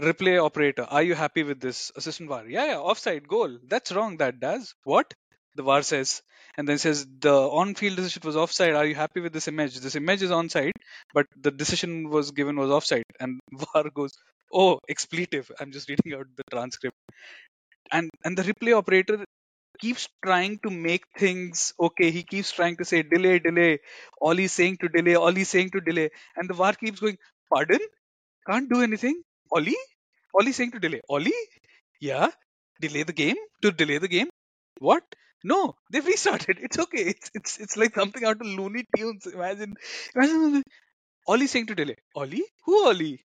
replay 0.00 0.42
operator, 0.42 0.84
are 0.84 1.02
you 1.02 1.14
happy 1.14 1.42
with 1.42 1.60
this 1.60 1.92
assistant 1.96 2.28
VAR? 2.28 2.48
Yeah, 2.48 2.66
yeah, 2.66 2.78
offside 2.78 3.28
goal. 3.28 3.58
That's 3.68 3.92
wrong. 3.92 4.16
That 4.16 4.40
does 4.40 4.74
what? 4.84 5.12
The 5.54 5.62
VAR 5.62 5.82
says, 5.82 6.22
and 6.56 6.68
then 6.68 6.78
says 6.78 7.06
the 7.20 7.32
on-field 7.32 7.96
decision 7.96 8.22
was 8.24 8.36
offside. 8.36 8.74
Are 8.74 8.86
you 8.86 8.94
happy 8.94 9.20
with 9.20 9.32
this 9.32 9.48
image? 9.48 9.78
This 9.80 9.96
image 9.96 10.22
is 10.22 10.30
onside, 10.30 10.72
but 11.14 11.26
the 11.40 11.50
decision 11.50 12.10
was 12.10 12.30
given 12.32 12.56
was 12.56 12.70
offside, 12.70 13.04
and 13.20 13.40
VAR 13.52 13.84
goes, 13.90 14.12
oh, 14.52 14.78
expletive. 14.88 15.50
I'm 15.60 15.72
just 15.72 15.88
reading 15.88 16.14
out 16.14 16.26
the 16.36 16.44
transcript, 16.50 16.96
and 17.92 18.10
and 18.24 18.36
the 18.38 18.42
replay 18.50 18.76
operator 18.76 19.18
keeps 19.80 20.08
trying 20.24 20.58
to 20.64 20.70
make 20.70 21.04
things 21.18 21.72
okay. 21.88 22.10
He 22.10 22.22
keeps 22.22 22.52
trying 22.52 22.76
to 22.78 22.84
say 22.84 23.02
delay, 23.02 23.38
delay. 23.38 23.80
All 24.20 24.36
he's 24.36 24.52
saying 24.52 24.78
to 24.82 24.88
delay, 24.88 25.16
all 25.16 25.32
he's 25.40 25.50
saying 25.56 25.70
to 25.76 25.80
delay, 25.80 26.10
and 26.36 26.48
the 26.50 26.54
VAR 26.54 26.74
keeps 26.74 27.00
going, 27.00 27.18
pardon, 27.52 27.80
can't 28.50 28.70
do 28.70 28.82
anything. 28.82 29.22
Ollie, 29.52 29.82
Ollie 30.34 30.52
saying 30.52 30.72
to 30.72 30.80
delay. 30.80 31.00
Ollie, 31.08 31.40
yeah, 32.00 32.28
delay 32.80 33.04
the 33.04 33.18
game 33.24 33.36
to 33.62 33.72
delay 33.72 33.98
the 33.98 34.08
game. 34.16 34.30
What? 34.78 35.04
No, 35.44 35.74
they've 35.90 36.04
restarted. 36.06 36.58
It's 36.60 36.78
okay. 36.78 37.02
It's 37.12 37.30
it's 37.34 37.58
it's 37.58 37.76
like 37.76 37.94
something 37.94 38.24
out 38.24 38.40
of 38.40 38.46
Looney 38.46 38.84
Tunes. 38.96 39.26
Imagine, 39.26 39.74
imagine 40.14 40.62
Ollie 41.28 41.46
saying 41.48 41.66
to 41.68 41.74
Delay, 41.74 41.96
Ollie, 42.14 42.44
who 42.64 42.86
Ollie? 42.86 43.24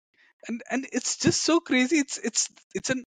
And 0.47 0.61
and 0.71 0.87
it's 0.93 1.17
just 1.17 1.41
so 1.41 1.59
crazy. 1.59 1.97
It's 1.99 2.17
it's 2.19 2.49
it's 2.75 2.89
an 2.91 3.03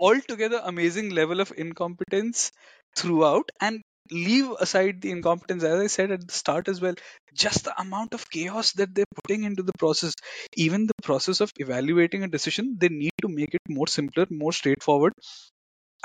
altogether 0.00 0.60
amazing 0.64 1.10
level 1.10 1.40
of 1.40 1.52
incompetence 1.56 2.52
throughout. 2.96 3.50
And 3.60 3.82
leave 4.10 4.50
aside 4.60 5.00
the 5.02 5.10
incompetence, 5.12 5.64
as 5.64 5.80
I 5.80 5.86
said 5.88 6.12
at 6.12 6.26
the 6.26 6.34
start 6.34 6.68
as 6.68 6.80
well, 6.80 6.94
just 7.34 7.64
the 7.64 7.80
amount 7.80 8.14
of 8.14 8.30
chaos 8.30 8.72
that 8.74 8.94
they're 8.94 9.14
putting 9.24 9.44
into 9.44 9.62
the 9.62 9.72
process. 9.78 10.14
Even 10.56 10.86
the 10.86 10.94
process 11.02 11.40
of 11.40 11.52
evaluating 11.58 12.24
a 12.24 12.28
decision, 12.28 12.76
they 12.80 12.88
need 12.88 13.12
to 13.22 13.28
make 13.28 13.54
it 13.54 13.62
more 13.68 13.86
simpler, 13.88 14.26
more 14.30 14.52
straightforward, 14.52 15.14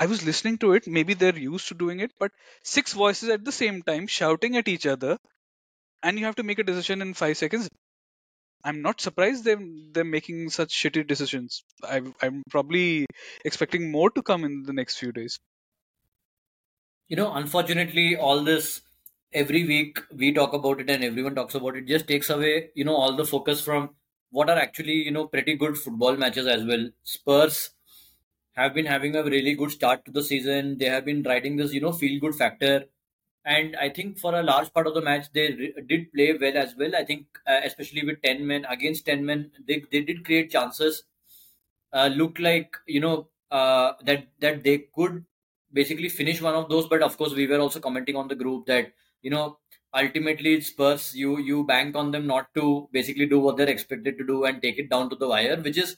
I 0.00 0.06
was 0.06 0.24
listening 0.24 0.58
to 0.58 0.72
it. 0.72 0.86
Maybe 0.88 1.14
they're 1.14 1.38
used 1.38 1.68
to 1.68 1.74
doing 1.74 2.00
it, 2.00 2.12
but 2.18 2.32
six 2.64 2.92
voices 2.92 3.28
at 3.28 3.44
the 3.44 3.52
same 3.52 3.82
time 3.82 4.06
shouting 4.08 4.56
at 4.56 4.68
each 4.68 4.86
other, 4.86 5.18
and 6.02 6.18
you 6.18 6.26
have 6.26 6.36
to 6.36 6.42
make 6.44 6.58
a 6.58 6.64
decision 6.64 7.02
in 7.02 7.14
five 7.14 7.36
seconds. 7.38 7.68
I'm 8.64 8.82
not 8.82 9.00
surprised 9.00 9.44
they're 9.44 9.60
they're 9.92 10.04
making 10.04 10.50
such 10.50 10.74
shitty 10.74 11.06
decisions. 11.08 11.64
i 11.82 12.02
I'm 12.22 12.44
probably 12.50 13.06
expecting 13.44 13.90
more 13.90 14.10
to 14.10 14.22
come 14.22 14.44
in 14.44 14.62
the 14.64 14.72
next 14.72 14.98
few 14.98 15.12
days. 15.12 15.40
You 17.08 17.16
know, 17.16 17.32
unfortunately, 17.32 18.16
all 18.16 18.42
this 18.44 18.82
every 19.32 19.66
week 19.66 19.98
we 20.12 20.32
talk 20.32 20.52
about 20.52 20.80
it 20.80 20.88
and 20.90 21.04
everyone 21.04 21.34
talks 21.34 21.54
about 21.54 21.76
it 21.76 21.86
just 21.86 22.08
takes 22.08 22.30
away 22.30 22.70
you 22.74 22.82
know 22.82 22.96
all 22.96 23.14
the 23.14 23.26
focus 23.26 23.60
from 23.60 23.90
what 24.30 24.48
are 24.48 24.56
actually 24.56 24.94
you 24.94 25.10
know 25.10 25.26
pretty 25.26 25.54
good 25.54 25.76
football 25.76 26.16
matches 26.16 26.46
as 26.46 26.64
well. 26.64 26.88
Spurs 27.02 27.70
have 28.58 28.74
been 28.74 28.86
having 28.86 29.14
a 29.14 29.22
really 29.22 29.54
good 29.54 29.70
start 29.70 30.04
to 30.04 30.10
the 30.10 30.22
season. 30.22 30.78
They 30.78 30.86
have 30.86 31.04
been 31.04 31.22
riding 31.22 31.56
this, 31.56 31.72
you 31.72 31.80
know, 31.80 31.92
feel 31.92 32.20
good 32.20 32.34
factor. 32.34 32.86
And 33.44 33.76
I 33.76 33.88
think 33.88 34.18
for 34.18 34.34
a 34.34 34.42
large 34.42 34.72
part 34.74 34.88
of 34.88 34.94
the 34.94 35.00
match, 35.00 35.26
they 35.32 35.52
re- 35.52 35.74
did 35.86 36.12
play 36.12 36.36
well 36.40 36.56
as 36.56 36.74
well. 36.76 36.96
I 36.96 37.04
think, 37.04 37.26
uh, 37.46 37.60
especially 37.64 38.04
with 38.04 38.20
10 38.22 38.46
men 38.46 38.64
against 38.68 39.06
10 39.06 39.24
men, 39.24 39.52
they, 39.66 39.84
they 39.92 40.00
did 40.00 40.24
create 40.24 40.50
chances. 40.50 41.04
Uh, 41.92 42.10
look 42.14 42.38
like, 42.40 42.76
you 42.86 43.00
know, 43.00 43.28
uh, 43.50 43.92
that, 44.04 44.26
that 44.40 44.64
they 44.64 44.86
could 44.94 45.24
basically 45.72 46.08
finish 46.08 46.42
one 46.42 46.54
of 46.54 46.68
those. 46.68 46.88
But 46.88 47.02
of 47.02 47.16
course, 47.16 47.34
we 47.34 47.46
were 47.46 47.60
also 47.60 47.80
commenting 47.80 48.16
on 48.16 48.28
the 48.28 48.34
group 48.34 48.66
that, 48.66 48.92
you 49.22 49.30
know, 49.30 49.58
ultimately 49.94 50.60
Spurs, 50.60 51.14
you, 51.14 51.38
you 51.38 51.64
bank 51.64 51.94
on 51.96 52.10
them 52.10 52.26
not 52.26 52.52
to 52.54 52.88
basically 52.92 53.26
do 53.26 53.38
what 53.38 53.56
they're 53.56 53.68
expected 53.76 54.18
to 54.18 54.26
do 54.26 54.44
and 54.44 54.60
take 54.60 54.78
it 54.78 54.90
down 54.90 55.08
to 55.10 55.16
the 55.16 55.28
wire, 55.28 55.56
which 55.60 55.78
is 55.78 55.96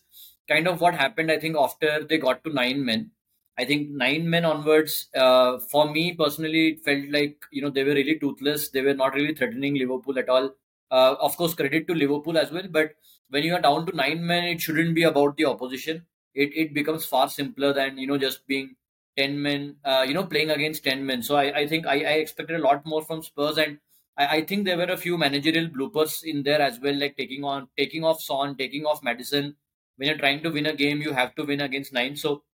kind 0.50 0.68
of 0.68 0.80
what 0.80 0.94
happened. 0.94 1.30
I 1.30 1.38
think 1.38 1.56
after 1.56 2.04
they 2.04 2.18
got 2.18 2.44
to 2.44 2.52
nine 2.52 2.84
men, 2.84 3.10
I 3.58 3.64
think 3.64 3.90
nine 3.90 4.28
men 4.28 4.44
onwards, 4.44 5.08
uh, 5.14 5.58
for 5.58 5.90
me 5.90 6.14
personally, 6.14 6.68
it 6.68 6.84
felt 6.84 7.10
like 7.10 7.36
you 7.50 7.62
know 7.62 7.70
they 7.70 7.84
were 7.84 7.94
really 7.94 8.18
toothless. 8.18 8.70
They 8.70 8.82
were 8.82 8.94
not 8.94 9.14
really 9.14 9.34
threatening 9.34 9.74
Liverpool 9.74 10.18
at 10.18 10.28
all. 10.28 10.50
Uh, 10.90 11.14
of 11.20 11.36
course, 11.36 11.54
credit 11.54 11.86
to 11.88 11.94
Liverpool 11.94 12.38
as 12.38 12.50
well. 12.50 12.68
But 12.70 12.94
when 13.28 13.44
you 13.44 13.54
are 13.54 13.60
down 13.60 13.86
to 13.86 13.96
nine 13.96 14.26
men, 14.26 14.44
it 14.44 14.60
shouldn't 14.60 14.94
be 14.94 15.04
about 15.04 15.36
the 15.36 15.44
opposition. 15.44 16.06
It 16.34 16.50
it 16.54 16.74
becomes 16.74 17.04
far 17.04 17.28
simpler 17.28 17.72
than 17.72 17.98
you 17.98 18.06
know 18.06 18.18
just 18.18 18.46
being 18.46 18.76
ten 19.16 19.40
men. 19.42 19.76
Uh, 19.84 20.04
you 20.08 20.14
know 20.14 20.24
playing 20.24 20.50
against 20.50 20.84
ten 20.84 21.04
men. 21.06 21.22
So 21.22 21.36
I, 21.36 21.60
I 21.60 21.66
think 21.66 21.86
I, 21.86 21.96
I 22.14 22.16
expected 22.24 22.56
a 22.56 22.62
lot 22.68 22.84
more 22.86 23.02
from 23.02 23.22
Spurs 23.22 23.58
and. 23.58 23.78
I, 24.18 24.26
I 24.36 24.44
think 24.44 24.64
there 24.64 24.76
were 24.76 24.92
a 24.92 24.96
few 24.96 25.16
managerial 25.16 25.68
bloopers 25.68 26.24
in 26.24 26.42
there 26.42 26.60
as 26.60 26.80
well, 26.80 26.98
like 27.02 27.16
taking 27.16 27.44
on 27.44 27.68
taking 27.78 28.04
off 28.04 28.20
Son, 28.20 28.56
taking 28.56 28.84
off 28.84 29.02
Maddison, 29.04 29.54
when 30.00 30.08
you're 30.08 30.18
trying 30.18 30.42
to 30.42 30.50
win 30.50 30.64
a 30.66 30.72
game, 30.72 31.02
you 31.02 31.12
have 31.12 31.34
to 31.34 31.44
win 31.44 31.60
against 31.60 31.92
nine. 31.92 32.16
So 32.16 32.44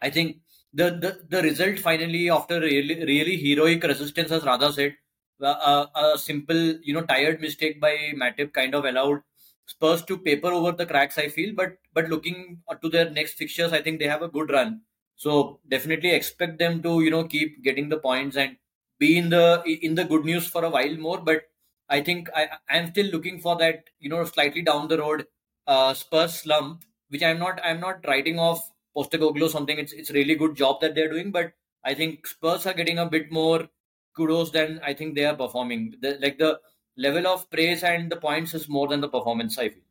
I 0.00 0.10
think 0.10 0.38
the 0.72 0.90
the, 0.90 1.20
the 1.28 1.42
result 1.42 1.80
finally 1.80 2.30
after 2.30 2.60
really 2.60 3.04
really 3.04 3.36
heroic 3.36 3.82
resistance, 3.82 4.30
as 4.30 4.44
Radha 4.44 4.72
said, 4.72 4.96
a 5.40 6.12
simple 6.16 6.62
you 6.82 6.94
know 6.94 7.02
tired 7.02 7.40
mistake 7.40 7.80
by 7.80 7.96
Matip 8.22 8.52
kind 8.52 8.74
of 8.74 8.84
allowed 8.84 9.22
Spurs 9.66 10.02
to 10.04 10.18
paper 10.18 10.48
over 10.48 10.72
the 10.72 10.86
cracks. 10.86 11.18
I 11.18 11.28
feel, 11.28 11.54
but 11.56 11.78
but 11.92 12.08
looking 12.08 12.62
to 12.82 12.88
their 12.88 13.10
next 13.10 13.34
fixtures, 13.34 13.72
I 13.72 13.82
think 13.82 13.98
they 13.98 14.06
have 14.06 14.22
a 14.22 14.28
good 14.28 14.50
run. 14.50 14.82
So 15.16 15.60
definitely 15.68 16.10
expect 16.10 16.58
them 16.58 16.82
to 16.82 17.00
you 17.02 17.10
know 17.10 17.24
keep 17.24 17.62
getting 17.64 17.88
the 17.88 17.98
points 17.98 18.36
and 18.36 18.56
be 19.00 19.18
in 19.18 19.30
the 19.30 19.62
in 19.66 19.96
the 19.96 20.04
good 20.04 20.24
news 20.24 20.46
for 20.46 20.64
a 20.64 20.70
while 20.70 20.96
more. 20.96 21.18
But 21.20 21.48
I 21.88 22.00
think 22.02 22.30
I 22.34 22.48
I'm 22.70 22.90
still 22.92 23.06
looking 23.06 23.40
for 23.40 23.56
that 23.56 23.90
you 23.98 24.08
know 24.08 24.24
slightly 24.24 24.62
down 24.62 24.88
the 24.88 24.98
road 24.98 25.26
uh, 25.66 25.94
Spurs 25.94 26.34
slump 26.34 26.84
which 27.12 27.22
I'm 27.22 27.38
not 27.38 27.60
I'm 27.62 27.80
not 27.80 28.06
writing 28.08 28.38
off 28.38 28.70
Postecoglou 28.96 29.50
something. 29.50 29.78
It's 29.78 29.92
it's 29.92 30.10
really 30.10 30.34
good 30.34 30.56
job 30.56 30.80
that 30.80 30.94
they're 30.94 31.10
doing, 31.10 31.30
but 31.30 31.52
I 31.84 31.94
think 31.94 32.26
Spurs 32.26 32.66
are 32.66 32.72
getting 32.72 32.98
a 32.98 33.06
bit 33.06 33.30
more 33.30 33.68
kudos 34.16 34.50
than 34.50 34.80
I 34.82 34.94
think 34.94 35.14
they 35.14 35.26
are 35.26 35.36
performing. 35.36 35.94
The, 36.00 36.18
like 36.20 36.38
the 36.38 36.58
level 36.96 37.26
of 37.26 37.50
praise 37.50 37.82
and 37.82 38.10
the 38.10 38.16
points 38.16 38.54
is 38.54 38.68
more 38.68 38.88
than 38.88 39.00
the 39.02 39.08
performance. 39.08 39.58
I 39.58 39.68
feel. 39.68 39.82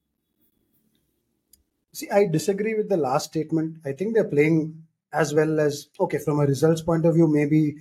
See, 1.94 2.10
I 2.10 2.26
disagree 2.26 2.74
with 2.74 2.90
the 2.90 2.98
last 2.98 3.26
statement. 3.32 3.78
I 3.86 3.92
think 3.92 4.16
they're 4.16 4.34
playing 4.36 4.84
as 5.14 5.34
well 5.34 5.60
as 5.60 5.90
okay 6.00 6.20
from 6.20 6.40
a 6.40 6.46
results 6.46 6.82
point 6.82 7.06
of 7.06 7.16
view. 7.16 7.28
Maybe 7.28 7.76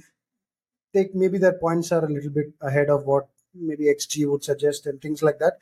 take 0.92 1.14
maybe 1.14 1.38
their 1.38 1.58
points 1.58 1.92
are 1.92 2.04
a 2.04 2.12
little 2.12 2.30
bit 2.30 2.52
ahead 2.60 2.90
of 2.90 3.06
what 3.06 3.28
maybe 3.54 3.84
XG 3.84 4.28
would 4.30 4.44
suggest 4.44 4.86
and 4.86 5.00
things 5.00 5.22
like 5.22 5.38
that. 5.38 5.54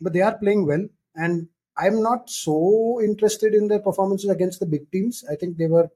But 0.00 0.12
they 0.12 0.20
are 0.20 0.36
playing 0.36 0.66
well, 0.66 0.86
and 1.14 1.48
I'm 1.80 2.02
not 2.02 2.28
so 2.28 3.00
interested 3.02 3.54
in 3.54 3.68
their 3.68 3.78
performances 3.80 4.28
against 4.28 4.60
the 4.60 4.66
big 4.66 4.90
teams. 4.90 5.24
I 5.30 5.34
think 5.34 5.56
they 5.56 5.66
were 5.66 5.88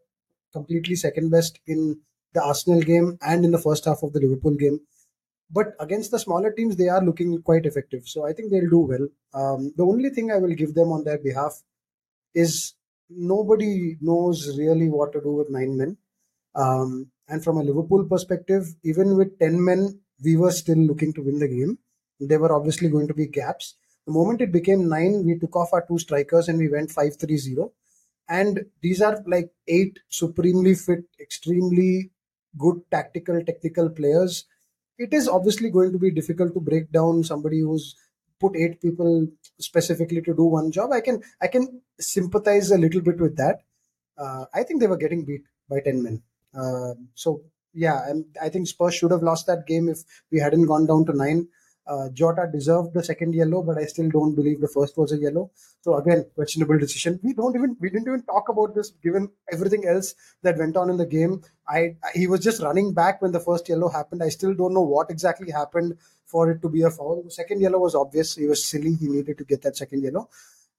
completely 0.53 0.97
second 0.97 1.31
best 1.31 1.61
in 1.66 2.01
the 2.33 2.42
Arsenal 2.42 2.81
game 2.81 3.18
and 3.20 3.44
in 3.44 3.51
the 3.51 3.59
first 3.59 3.85
half 3.85 4.03
of 4.03 4.12
the 4.12 4.20
Liverpool 4.20 4.55
game. 4.55 4.81
But 5.51 5.75
against 5.79 6.11
the 6.11 6.18
smaller 6.18 6.53
teams, 6.53 6.77
they 6.77 6.88
are 6.88 7.05
looking 7.05 7.42
quite 7.42 7.66
effective. 7.66 8.09
So 8.09 8.27
I 8.27 8.33
think 8.33 8.51
they'll 8.51 8.70
do 8.70 8.79
well. 8.79 9.09
Um, 9.35 9.73
the 9.77 9.85
only 9.85 10.11
thing 10.11 10.31
I 10.31 10.38
will 10.38 10.55
give 10.55 10.75
them 10.75 10.90
on 10.90 11.05
their 11.05 11.18
behalf 11.18 11.62
is 12.35 12.75
nobody 13.11 13.97
knows 14.01 14.57
really 14.59 14.88
what 14.88 15.12
to 15.12 15.20
do 15.20 15.33
with 15.33 15.51
nine 15.51 15.77
men. 15.77 15.99
Um, 16.55 17.11
and 17.29 17.42
from 17.44 17.59
a 17.59 17.62
Liverpool 17.62 18.05
perspective, 18.05 18.75
even 18.85 19.16
with 19.16 19.38
10 19.38 19.62
men, 19.64 20.01
we 20.25 20.37
were 20.37 20.51
still 20.51 20.79
looking 20.79 21.12
to 21.14 21.23
win 21.23 21.38
the 21.38 21.49
game. 21.49 21.79
There 22.20 22.38
were 22.38 22.55
obviously 22.55 22.88
going 22.88 23.09
to 23.09 23.14
be 23.14 23.27
gaps. 23.27 23.75
The 24.07 24.12
moment 24.12 24.40
it 24.40 24.53
became 24.53 24.88
nine, 24.88 25.25
we 25.25 25.38
took 25.38 25.57
off 25.57 25.73
our 25.73 25.85
two 25.87 25.99
strikers 25.99 26.49
and 26.49 26.59
we 26.59 26.69
went 26.69 26.90
5 26.90 27.17
3 27.17 27.37
0. 27.37 27.73
And 28.29 28.67
these 28.83 29.03
are 29.03 29.23
like 29.27 29.51
eight 29.69 29.99
supremely 30.09 30.75
fit, 30.75 31.05
extremely 31.21 32.11
good 32.59 32.81
tactical, 32.90 33.43
technical 33.45 33.90
players. 33.90 34.47
It 34.99 35.12
is 35.12 35.29
obviously 35.29 35.71
going 35.71 35.93
to 35.93 35.99
be 35.99 36.11
difficult 36.11 36.55
to 36.55 36.61
break 36.61 36.90
down 36.93 37.25
somebody 37.25 37.61
who's 37.61 37.97
put 38.40 38.57
eight 38.57 38.81
people 38.81 39.27
specifically 39.59 40.23
to 40.23 40.35
do 40.35 40.45
one 40.45 40.71
job. 40.71 40.93
I 40.93 41.01
can 41.01 41.23
I 41.40 41.49
can 41.49 41.81
sympathize 42.01 42.71
a 42.71 42.79
little 42.79 43.01
bit 43.01 43.21
with 43.21 43.37
that. 43.37 43.61
uh, 44.19 44.45
I 44.55 44.62
think 44.62 44.81
they 44.81 44.87
were 44.87 44.97
getting 44.97 45.25
beat 45.25 45.45
by 45.69 45.81
10 45.81 46.03
men. 46.03 46.23
Uh, 46.57 46.95
so, 47.14 47.43
yeah, 47.73 48.09
and 48.09 48.25
I 48.40 48.49
think 48.49 48.69
Spurs 48.69 48.95
should 48.95 49.11
have 49.11 49.23
lost 49.23 49.47
that 49.47 49.67
game 49.67 49.88
if 49.88 50.01
we 50.31 50.38
hadn't 50.38 50.67
gone 50.67 50.87
down 50.87 51.05
to 51.07 51.12
nine. 51.12 51.49
Uh, 51.87 52.09
Jota 52.11 52.49
deserved 52.51 52.94
the 52.94 53.03
second 53.03 53.35
yellow, 53.35 53.62
but 53.62 53.77
I 53.77 53.85
still 53.85 54.09
don't 54.09 54.35
believe 54.35 54.61
the 54.61 54.68
first 54.68 54.97
was 54.97 55.12
a 55.12 55.18
yellow. 55.18 55.51
So 55.83 55.97
again, 55.97 56.25
questionable 56.35 56.79
decision. 56.79 57.20
We 57.23 57.35
don't 57.35 57.55
even 57.55 57.77
we 57.79 57.90
didn't 57.90 58.09
even 58.09 58.23
talk 58.23 58.49
about 58.49 58.75
this 58.75 58.90
given 59.03 59.31
everything 59.53 59.87
else 59.87 60.14
that 60.42 60.57
went 60.57 60.77
on 60.77 60.88
in 60.88 60.97
the 60.97 61.07
game. 61.07 61.42
I 61.68 61.97
he 62.14 62.27
was 62.27 62.40
just 62.40 62.62
running 62.62 62.94
back 62.94 63.20
when 63.20 63.33
the 63.33 63.40
first 63.40 63.68
yellow 63.68 63.88
happened. 63.88 64.23
I 64.23 64.31
still 64.31 64.55
don't 64.55 64.73
know 64.73 64.88
what 64.94 65.11
exactly 65.11 65.51
happened 65.51 65.99
for 66.25 66.51
it 66.51 66.62
to 66.62 66.68
be 66.68 66.83
a 66.83 66.90
foul. 66.90 67.23
The 67.23 67.31
second 67.31 67.61
yellow 67.61 67.79
was 67.79 67.94
obvious. 67.94 68.35
He 68.35 68.47
was 68.47 68.64
silly. 68.64 68.94
He 68.94 69.09
needed 69.09 69.37
to 69.38 69.44
get 69.44 69.61
that 69.62 69.77
second 69.77 70.03
yellow. 70.03 70.29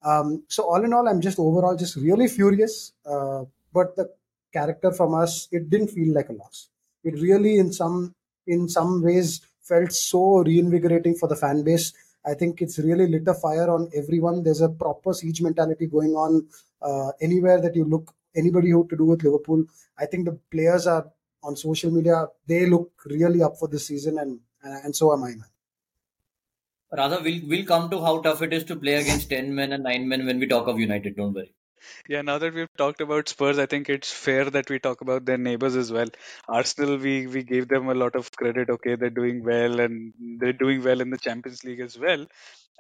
Um, 0.04 0.44
so 0.48 0.64
all 0.64 0.84
in 0.84 0.94
all, 0.94 1.08
I'm 1.08 1.22
just 1.22 1.40
overall 1.40 1.76
just 1.76 1.96
really 1.96 2.28
furious. 2.28 2.94
Uh, 3.06 3.46
but 3.74 3.96
the 3.96 4.10
character 4.54 4.92
from 4.92 5.14
us, 5.14 5.48
it 5.52 5.70
didn't 5.70 5.90
feel 5.90 6.14
like 6.14 6.30
a 6.30 6.34
loss. 6.34 6.70
It 7.04 7.16
really, 7.22 7.58
in 7.58 7.72
some 7.72 8.16
in 8.48 8.68
some 8.70 9.04
ways, 9.04 9.42
felt 9.68 9.92
so 9.92 10.44
reinvigorating 10.44 11.16
for 11.16 11.28
the 11.28 11.36
fan 11.36 11.64
base. 11.64 11.94
I 12.26 12.34
think 12.34 12.62
it's 12.62 12.80
really 12.80 13.08
lit 13.08 13.28
a 13.28 13.34
fire 13.34 13.70
on 13.70 13.90
everyone. 13.96 14.44
There's 14.44 14.62
a 14.62 14.70
proper 14.70 15.14
siege 15.14 15.42
mentality 15.42 15.88
going 15.88 16.12
on 16.12 16.48
uh, 16.82 17.12
anywhere 17.22 17.62
that 17.62 17.76
you 17.76 17.86
look. 17.86 18.14
Anybody 18.36 18.72
who 18.72 18.86
to 18.90 18.98
do 18.98 19.06
with 19.06 19.24
Liverpool, 19.24 19.64
I 19.98 20.06
think 20.06 20.26
the 20.26 20.38
players 20.52 20.88
are 20.88 21.06
on 21.42 21.56
social 21.56 21.90
media. 21.90 22.28
They 22.46 22.66
look 22.66 22.92
really 23.06 23.42
up 23.42 23.56
for 23.58 23.70
this 23.70 23.88
season, 23.88 24.18
and 24.20 24.40
and 24.84 24.94
so 24.94 25.14
am 25.14 25.24
I, 25.24 25.30
man. 25.30 25.46
Rather, 26.92 27.22
we'll, 27.22 27.42
we'll 27.48 27.66
come 27.66 27.90
to 27.90 28.02
how 28.02 28.22
tough 28.22 28.42
it 28.42 28.54
is 28.54 28.64
to 28.66 28.76
play 28.76 28.96
against 28.96 29.30
10 29.30 29.54
men 29.54 29.74
and 29.74 29.84
9 29.84 30.08
men 30.08 30.26
when 30.26 30.40
we 30.40 30.48
talk 30.48 30.68
of 30.68 30.80
United. 30.80 31.16
Don't 31.16 31.34
worry. 31.34 31.54
Yeah, 32.08 32.22
now 32.22 32.38
that 32.38 32.54
we've 32.54 32.74
talked 32.78 33.02
about 33.02 33.30
Spurs, 33.30 33.60
I 33.60 33.66
think 33.66 33.90
it's 33.90 34.12
fair 34.12 34.50
that 34.50 34.70
we 34.70 34.80
talk 34.80 35.02
about 35.02 35.26
their 35.26 35.38
neighbors 35.38 35.76
as 35.76 35.92
well. 35.92 36.08
Arsenal, 36.48 36.98
we 36.98 37.28
we 37.28 37.44
gave 37.44 37.68
them 37.68 37.90
a 37.90 37.94
lot 37.94 38.16
of 38.16 38.32
credit. 38.32 38.70
Okay, 38.70 38.96
they're 38.96 39.10
doing 39.22 39.44
well, 39.44 39.80
and 39.80 40.14
they're 40.40 40.54
doing 40.64 40.84
well 40.84 41.02
in 41.02 41.10
the 41.10 41.18
Champions 41.18 41.64
League 41.64 41.80
as 41.82 41.98
well. 41.98 42.26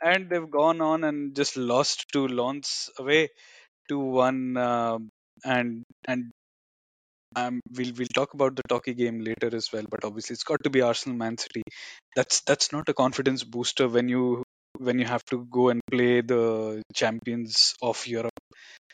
And 0.04 0.30
they've 0.30 0.50
gone 0.52 0.82
on 0.82 1.04
and 1.04 1.36
just 1.36 1.58
lost 1.58 2.08
to 2.14 2.28
Lens 2.28 2.90
away, 3.00 3.30
to 3.90 4.00
one, 4.00 4.58
uh, 4.58 5.00
and 5.46 5.84
and 6.08 6.32
um, 7.36 7.60
we'll 7.76 7.94
we'll 7.98 8.14
talk 8.16 8.34
about 8.34 8.56
the 8.56 8.64
Talkie 8.70 8.94
game 8.94 9.20
later 9.22 9.56
as 9.56 9.72
well. 9.74 9.84
But 9.90 10.06
obviously, 10.06 10.34
it's 10.36 10.44
got 10.44 10.64
to 10.64 10.70
be 10.70 10.82
Arsenal, 10.82 11.18
Man 11.18 11.38
City. 11.38 11.64
That's 12.16 12.42
that's 12.42 12.72
not 12.72 12.88
a 12.90 12.94
confidence 12.94 13.44
booster 13.44 13.88
when 13.88 14.08
you 14.10 14.44
when 14.78 15.00
you 15.00 15.06
have 15.06 15.24
to 15.26 15.46
go 15.52 15.70
and 15.70 15.82
play 15.92 16.22
the 16.22 16.82
champions 16.94 17.74
of 17.82 18.06
Europe 18.08 18.35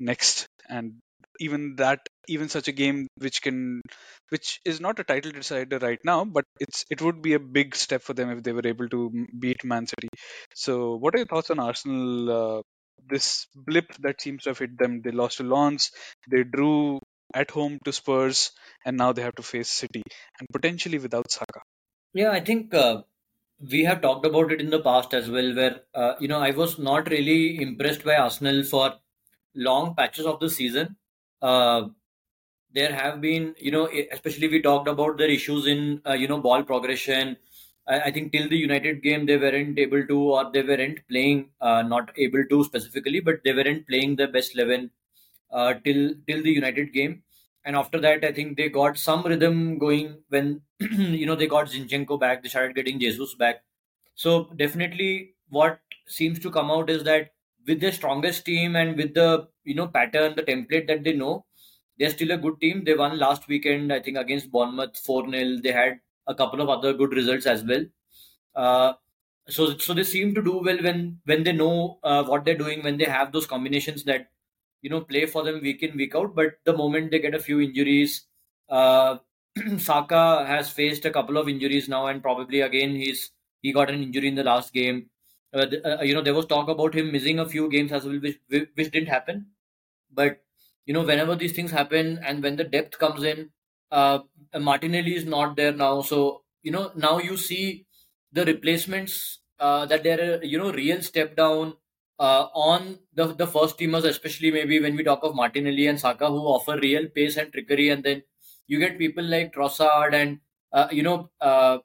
next, 0.02 0.48
and 0.70 1.00
even 1.40 1.76
that 1.78 2.00
even 2.28 2.50
such 2.50 2.68
a 2.68 2.72
game 2.72 3.08
which 3.18 3.42
can 3.42 3.82
which 4.30 4.60
is 4.66 4.80
not 4.80 5.00
a 5.00 5.04
title 5.04 5.32
decider 5.32 5.80
right 5.80 6.00
now 6.06 6.24
but 6.24 6.46
it's 6.60 6.86
it 6.90 7.02
would 7.02 7.22
be 7.22 7.34
a 7.34 7.40
big 7.40 7.76
step 7.76 8.02
for 8.02 8.14
them 8.14 8.30
if 8.30 8.44
they 8.44 8.52
were 8.52 8.68
able 8.68 8.88
to 8.90 9.28
beat 9.40 9.64
man 9.64 9.88
city. 9.88 10.10
So 10.56 10.96
what 10.96 11.16
are 11.16 11.20
your 11.20 11.28
thoughts 11.28 11.50
on 11.50 11.60
arsenal 11.60 12.32
uh, 12.40 12.62
this 13.10 13.48
blip 13.56 13.96
that 14.02 14.22
seems 14.22 14.44
to 14.44 14.52
have 14.52 14.60
hit 14.60 14.78
them? 14.78 15.02
They 15.02 15.12
lost 15.12 15.38
to 15.38 15.44
Lens 15.44 15.92
they 16.30 16.44
drew 16.44 17.00
at 17.34 17.52
home 17.52 17.80
to 17.86 17.94
Spurs, 17.94 18.52
and 18.86 18.98
now 18.98 19.14
they 19.14 19.22
have 19.22 19.36
to 19.36 19.44
face 19.44 19.70
City, 19.70 20.04
and 20.40 20.48
potentially 20.52 20.98
without 21.00 21.32
Saka. 21.32 21.62
Yeah, 22.14 22.32
I 22.32 22.42
think 22.42 22.74
uh, 22.74 23.04
we 23.72 23.84
have 23.86 24.02
talked 24.02 24.26
about 24.26 24.52
it 24.52 24.60
in 24.60 24.70
the 24.70 24.82
past 24.82 25.14
as 25.14 25.30
well, 25.30 25.56
where 25.56 25.82
uh, 25.94 26.16
you 26.20 26.28
know 26.28 26.40
I 26.40 26.52
was 26.52 26.78
not 26.78 27.10
really 27.10 27.62
impressed 27.62 28.04
by 28.04 28.16
Arsenal 28.16 28.64
for 28.64 28.96
long 29.56 29.96
patches 29.96 30.26
of 30.26 30.40
the 30.40 30.50
season. 30.50 30.96
Uh, 31.42 31.90
there 32.74 32.94
have 32.94 33.20
been, 33.20 33.56
you 33.58 33.72
know, 33.72 33.90
especially 34.12 34.48
we 34.48 34.62
talked 34.62 34.88
about 34.88 35.18
their 35.18 35.30
issues 35.30 35.68
in, 35.68 36.02
uh, 36.08 36.14
you 36.14 36.28
know, 36.28 36.40
ball 36.40 36.64
progression. 36.64 37.38
I, 37.88 38.00
I, 38.02 38.12
think 38.12 38.32
till 38.32 38.48
the 38.48 38.58
United 38.58 39.02
game 39.02 39.26
they 39.26 39.38
weren't 39.38 39.78
able 39.78 40.06
to, 40.06 40.20
or 40.34 40.52
they 40.52 40.62
weren't 40.62 41.00
playing, 41.10 41.50
uh, 41.60 41.82
not 41.82 42.12
able 42.18 42.44
to 42.50 42.64
specifically, 42.64 43.20
but 43.20 43.44
they 43.44 43.54
weren't 43.54 43.88
playing 43.88 44.16
the 44.16 44.28
best 44.28 44.56
eleven 44.56 44.92
uh, 45.52 45.74
till 45.84 46.14
till 46.28 46.44
the 46.44 46.52
United 46.52 46.94
game. 46.94 47.24
And 47.64 47.76
after 47.76 48.00
that, 48.00 48.24
I 48.24 48.32
think 48.32 48.58
they 48.58 48.70
got 48.70 48.98
some 48.98 49.24
rhythm 49.24 49.78
going 49.78 50.18
when 50.30 50.62
you 50.80 51.26
know 51.26 51.36
they 51.36 51.48
got 51.48 51.68
Zinchenko 51.68 52.20
back. 52.20 52.42
They 52.44 52.50
started 52.50 52.76
getting 52.76 53.00
Jesus 53.00 53.36
back. 53.36 53.64
So 54.16 54.50
definitely, 54.56 55.34
what 55.50 55.80
seems 56.08 56.40
to 56.40 56.52
come 56.52 56.72
out 56.72 56.90
is 56.90 57.04
that 57.04 57.32
with 57.68 57.80
their 57.82 57.92
strongest 57.92 58.46
team 58.46 58.76
and 58.76 58.98
with 58.98 59.14
the 59.14 59.48
you 59.64 59.76
know 59.76 59.88
pattern, 59.88 60.36
the 60.36 60.44
template 60.44 60.88
that 60.88 61.04
they 61.04 61.14
know, 61.14 61.46
they're 61.98 62.10
still 62.12 62.32
a 62.32 62.38
good 62.38 62.60
team. 62.62 62.84
They 62.86 62.96
won 62.96 63.20
last 63.20 63.48
weekend, 63.48 63.94
I 63.94 64.02
think, 64.02 64.18
against 64.18 64.52
Bournemouth 64.52 64.98
four 64.98 65.30
0 65.30 65.60
They 65.64 65.72
had 65.72 66.00
a 66.28 66.36
couple 66.36 66.62
of 66.62 66.70
other 66.70 66.94
good 66.94 67.14
results 67.14 67.46
as 67.46 67.64
well. 67.64 67.86
Uh, 68.56 68.94
so 69.50 69.78
so 69.78 69.94
they 69.94 70.04
seem 70.04 70.36
to 70.36 70.44
do 70.44 70.60
well 70.64 70.82
when 70.84 71.20
when 71.26 71.44
they 71.44 71.54
know 71.54 72.00
uh, 72.04 72.24
what 72.24 72.46
they're 72.46 72.58
doing 72.64 72.84
when 72.84 72.98
they 72.98 73.06
have 73.06 73.34
those 73.34 73.48
combinations 73.48 74.06
that 74.06 74.30
you 74.82 74.90
know 74.90 75.02
play 75.02 75.26
for 75.28 75.44
them 75.44 75.62
week 75.62 75.84
in 75.84 75.98
week 75.98 76.16
out. 76.16 76.36
But 76.36 76.56
the 76.66 76.78
moment 76.78 77.12
they 77.12 77.20
get 77.20 77.36
a 77.36 77.40
few 77.40 77.62
injuries, 77.62 78.28
uh, 78.70 79.20
Saka 79.80 80.46
has 80.48 80.72
faced 80.72 81.06
a 81.06 81.12
couple 81.12 81.38
of 81.38 81.50
injuries 81.50 81.90
now, 81.90 82.08
and 82.08 82.24
probably 82.24 82.62
again 82.62 82.96
he's 82.96 83.32
he 83.62 83.74
got 83.74 83.92
an 83.92 84.04
injury 84.04 84.30
in 84.30 84.36
the 84.36 84.46
last 84.46 84.74
game. 84.74 85.11
Uh, 85.54 85.66
uh, 85.86 86.02
you 86.02 86.14
know 86.14 86.22
there 86.22 86.34
was 86.34 86.46
talk 86.46 86.70
about 86.70 86.94
him 86.94 87.12
missing 87.12 87.40
a 87.40 87.48
few 87.48 87.70
games 87.70 87.92
as 87.92 88.06
well, 88.06 88.20
which 88.20 88.40
which 88.50 88.92
didn't 88.92 89.08
happen. 89.10 89.48
But 90.12 90.42
you 90.86 90.94
know 90.94 91.04
whenever 91.04 91.36
these 91.36 91.54
things 91.54 91.72
happen 91.72 92.20
and 92.24 92.44
when 92.44 92.56
the 92.56 92.64
depth 92.64 92.98
comes 93.00 93.24
in, 93.24 93.52
uh, 93.92 94.20
Martinelli 94.60 95.16
is 95.16 95.26
not 95.26 95.56
there 95.56 95.72
now, 95.74 96.02
so 96.02 96.44
you 96.64 96.72
know 96.72 96.92
now 96.96 97.20
you 97.20 97.38
see 97.38 97.86
the 98.32 98.46
replacements 98.46 99.40
uh, 99.60 99.86
that 99.86 100.04
there 100.04 100.20
are 100.40 100.44
you 100.44 100.58
know 100.58 100.72
real 100.72 101.02
step 101.02 101.36
down 101.36 101.76
uh, 102.20 102.48
on 102.54 103.00
the 103.14 103.28
the 103.34 103.48
first 103.48 103.78
teamers, 103.78 104.06
especially 104.06 104.52
maybe 104.52 104.80
when 104.80 104.96
we 104.96 105.04
talk 105.04 105.24
of 105.24 105.36
Martinelli 105.36 105.88
and 105.88 106.00
Saka, 106.00 106.28
who 106.28 106.40
offer 106.58 106.78
real 106.80 107.08
pace 107.10 107.38
and 107.38 107.52
trickery, 107.52 107.90
and 107.90 108.04
then 108.04 108.24
you 108.68 108.80
get 108.80 108.98
people 108.98 109.24
like 109.24 109.54
Trossard 109.54 110.14
and 110.14 110.40
uh, 110.72 110.88
you 110.92 111.04
know 111.04 111.30
uh, 111.42 111.80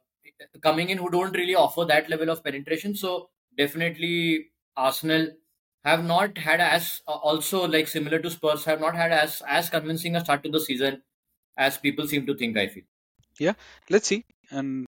coming 0.62 0.90
in 0.90 0.98
who 0.98 1.10
don't 1.10 1.34
really 1.36 1.54
offer 1.54 1.84
that 1.84 2.08
level 2.08 2.30
of 2.30 2.42
penetration. 2.44 2.94
So 2.94 3.30
definitely 3.56 4.50
Arsenal 4.76 5.28
have 5.84 6.04
not 6.04 6.38
had 6.38 6.60
as 6.60 7.02
uh, 7.06 7.12
also 7.12 7.66
like 7.66 7.88
similar 7.88 8.18
to 8.18 8.30
Spurs 8.30 8.64
have 8.64 8.80
not 8.80 8.96
had 8.96 9.12
as 9.12 9.42
as 9.46 9.70
convincing 9.70 10.16
a 10.16 10.20
start 10.24 10.42
to 10.44 10.50
the 10.50 10.60
season 10.60 11.02
as 11.56 11.78
people 11.78 12.06
seem 12.06 12.26
to 12.26 12.36
think. 12.36 12.56
I 12.56 12.68
feel. 12.68 12.84
Yeah, 13.38 13.54
let's 13.90 14.08
see. 14.08 14.24
And 14.50 14.86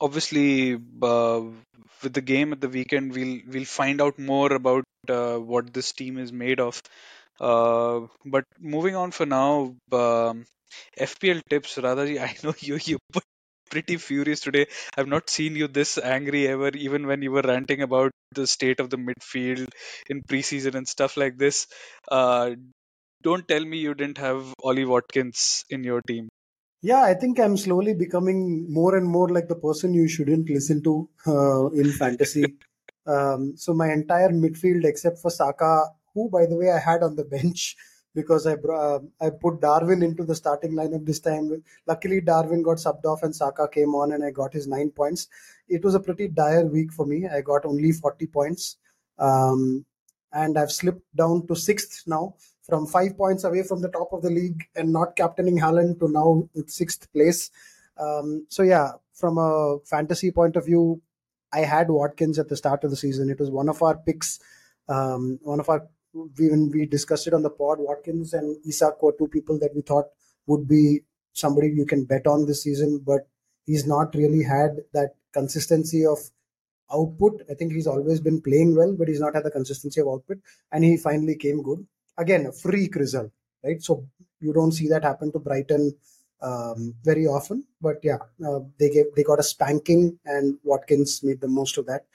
obviously 0.00 0.74
uh, 1.02 1.40
with 2.02 2.12
the 2.12 2.20
game 2.20 2.52
at 2.52 2.60
the 2.60 2.68
weekend 2.68 3.14
we'll 3.14 3.40
we'll 3.46 3.64
find 3.64 4.00
out 4.00 4.18
more 4.18 4.52
about 4.52 4.84
uh, 5.08 5.36
what 5.36 5.72
this 5.72 5.92
team 5.92 6.18
is 6.18 6.32
made 6.32 6.60
of 6.60 6.80
uh, 7.40 8.00
but 8.24 8.44
moving 8.58 8.96
on 8.96 9.10
for 9.10 9.26
now 9.26 9.74
um, 9.92 10.44
fpl 10.98 11.40
tips 11.48 11.78
rather 11.78 12.02
i 12.28 12.34
know 12.42 12.54
you 12.60 12.78
you 12.84 12.98
put 13.12 13.24
pretty 13.70 13.96
furious 13.96 14.40
today. 14.40 14.66
I've 14.96 15.08
not 15.08 15.30
seen 15.30 15.56
you 15.56 15.68
this 15.68 15.98
angry 15.98 16.46
ever 16.48 16.68
even 16.68 17.06
when 17.06 17.22
you 17.22 17.32
were 17.32 17.42
ranting 17.42 17.82
about 17.82 18.12
the 18.32 18.46
state 18.46 18.80
of 18.80 18.90
the 18.90 18.96
midfield 18.96 19.68
in 20.08 20.22
preseason 20.22 20.74
and 20.74 20.88
stuff 20.88 21.16
like 21.16 21.38
this. 21.38 21.66
Uh, 22.10 22.50
don't 23.22 23.46
tell 23.48 23.64
me 23.64 23.78
you 23.78 23.94
didn't 23.94 24.18
have 24.18 24.54
ollie 24.62 24.84
watkins 24.84 25.64
in 25.70 25.84
your 25.84 26.00
team. 26.02 26.28
Yeah, 26.82 27.02
I 27.02 27.14
think 27.14 27.40
I'm 27.40 27.56
slowly 27.56 27.94
becoming 27.94 28.72
more 28.72 28.96
and 28.96 29.06
more 29.06 29.28
like 29.28 29.48
the 29.48 29.56
person 29.56 29.94
you 29.94 30.08
shouldn't 30.08 30.48
listen 30.48 30.82
to 30.84 31.08
uh, 31.26 31.66
in 31.70 31.90
fantasy. 31.90 32.44
um, 33.06 33.54
so 33.56 33.72
my 33.72 33.92
entire 33.92 34.28
midfield, 34.28 34.84
except 34.84 35.18
for 35.18 35.30
Saka, 35.30 35.86
who 36.14 36.28
by 36.30 36.46
the 36.46 36.56
way 36.56 36.70
I 36.70 36.78
had 36.78 37.02
on 37.02 37.16
the 37.16 37.24
bench 37.24 37.76
because 38.16 38.46
I 38.46 38.54
uh, 38.54 38.98
I 39.20 39.30
put 39.30 39.60
Darwin 39.60 40.02
into 40.02 40.24
the 40.24 40.34
starting 40.34 40.72
lineup 40.72 41.04
this 41.04 41.20
time. 41.20 41.62
Luckily, 41.86 42.22
Darwin 42.22 42.62
got 42.62 42.78
subbed 42.78 43.04
off 43.04 43.22
and 43.22 43.36
Saka 43.36 43.68
came 43.68 43.94
on, 43.94 44.12
and 44.12 44.24
I 44.24 44.30
got 44.30 44.54
his 44.54 44.66
nine 44.66 44.90
points. 44.90 45.28
It 45.68 45.84
was 45.84 45.94
a 45.94 46.00
pretty 46.00 46.28
dire 46.28 46.64
week 46.64 46.92
for 46.92 47.06
me. 47.06 47.28
I 47.28 47.42
got 47.42 47.66
only 47.66 47.92
40 47.92 48.26
points, 48.28 48.78
um, 49.18 49.84
and 50.32 50.58
I've 50.58 50.72
slipped 50.72 51.04
down 51.14 51.46
to 51.46 51.54
sixth 51.54 52.04
now 52.06 52.34
from 52.62 52.86
five 52.86 53.16
points 53.16 53.44
away 53.44 53.62
from 53.62 53.82
the 53.82 53.90
top 53.90 54.12
of 54.12 54.22
the 54.22 54.30
league 54.30 54.64
and 54.74 54.92
not 54.92 55.14
captaining 55.14 55.58
Haaland 55.58 56.00
to 56.00 56.08
now 56.08 56.48
sixth 56.66 57.12
place. 57.12 57.50
Um, 57.98 58.46
so 58.48 58.62
yeah, 58.62 58.92
from 59.14 59.38
a 59.38 59.78
fantasy 59.84 60.30
point 60.30 60.56
of 60.56 60.64
view, 60.66 61.02
I 61.52 61.60
had 61.60 61.90
Watkins 61.90 62.38
at 62.38 62.48
the 62.48 62.56
start 62.56 62.82
of 62.82 62.90
the 62.90 62.96
season. 62.96 63.30
It 63.30 63.38
was 63.38 63.50
one 63.50 63.68
of 63.68 63.82
our 63.82 63.96
picks. 63.96 64.40
Um, 64.88 65.38
one 65.42 65.60
of 65.60 65.68
our 65.68 65.86
when 66.38 66.70
we 66.72 66.86
discussed 66.86 67.26
it 67.26 67.34
on 67.34 67.42
the 67.42 67.50
pod, 67.50 67.78
Watkins 67.80 68.32
and 68.32 68.56
Isak 68.66 69.02
were 69.02 69.14
two 69.18 69.28
people 69.28 69.58
that 69.60 69.74
we 69.74 69.82
thought 69.82 70.06
would 70.46 70.68
be 70.68 71.00
somebody 71.32 71.68
you 71.68 71.86
can 71.86 72.04
bet 72.04 72.26
on 72.26 72.46
this 72.46 72.62
season, 72.62 73.02
but 73.04 73.28
he's 73.64 73.86
not 73.86 74.14
really 74.14 74.42
had 74.42 74.76
that 74.92 75.14
consistency 75.32 76.06
of 76.06 76.18
output. 76.92 77.42
I 77.50 77.54
think 77.54 77.72
he's 77.72 77.86
always 77.86 78.20
been 78.20 78.40
playing 78.40 78.76
well, 78.76 78.94
but 78.98 79.08
he's 79.08 79.20
not 79.20 79.34
had 79.34 79.44
the 79.44 79.50
consistency 79.50 80.00
of 80.00 80.08
output, 80.08 80.38
and 80.72 80.84
he 80.84 80.96
finally 80.96 81.36
came 81.36 81.62
good 81.62 81.86
again 82.18 82.46
a 82.46 82.52
freak 82.52 82.94
result 82.94 83.30
right? 83.66 83.82
So 83.82 84.06
you 84.40 84.52
don't 84.52 84.72
see 84.72 84.88
that 84.88 85.04
happen 85.04 85.32
to 85.32 85.38
Brighton 85.38 85.94
um, 86.40 86.94
very 87.02 87.26
often. 87.26 87.64
But 87.80 87.96
yeah, 88.02 88.18
uh, 88.46 88.60
they 88.78 88.90
gave 88.90 89.06
they 89.14 89.22
got 89.22 89.40
a 89.40 89.42
spanking, 89.42 90.18
and 90.24 90.58
Watkins 90.62 91.20
made 91.22 91.40
the 91.40 91.48
most 91.48 91.78
of 91.78 91.86
that. 91.86 92.06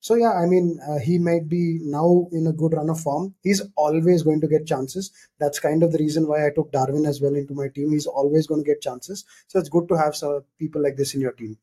So 0.00 0.14
yeah, 0.14 0.32
I 0.32 0.46
mean, 0.46 0.78
uh, 0.88 0.98
he 0.98 1.18
might 1.18 1.48
be 1.48 1.78
now 1.82 2.28
in 2.30 2.46
a 2.46 2.52
good 2.52 2.74
run 2.74 2.90
of 2.90 3.00
form. 3.00 3.34
He's 3.42 3.62
always 3.76 4.22
going 4.22 4.40
to 4.42 4.46
get 4.46 4.66
chances. 4.66 5.10
That's 5.40 5.58
kind 5.58 5.82
of 5.82 5.92
the 5.92 5.98
reason 5.98 6.28
why 6.28 6.46
I 6.46 6.50
took 6.54 6.70
Darwin 6.70 7.06
as 7.06 7.20
well 7.20 7.34
into 7.34 7.54
my 7.54 7.68
team. 7.68 7.90
He's 7.90 8.06
always 8.06 8.46
going 8.46 8.62
to 8.62 8.70
get 8.70 8.80
chances. 8.80 9.24
So 9.48 9.58
it's 9.58 9.68
good 9.68 9.88
to 9.88 9.96
have 9.96 10.14
some 10.14 10.44
people 10.58 10.82
like 10.82 10.96
this 10.96 11.14
in 11.14 11.20
your 11.20 11.32
team. 11.32 11.58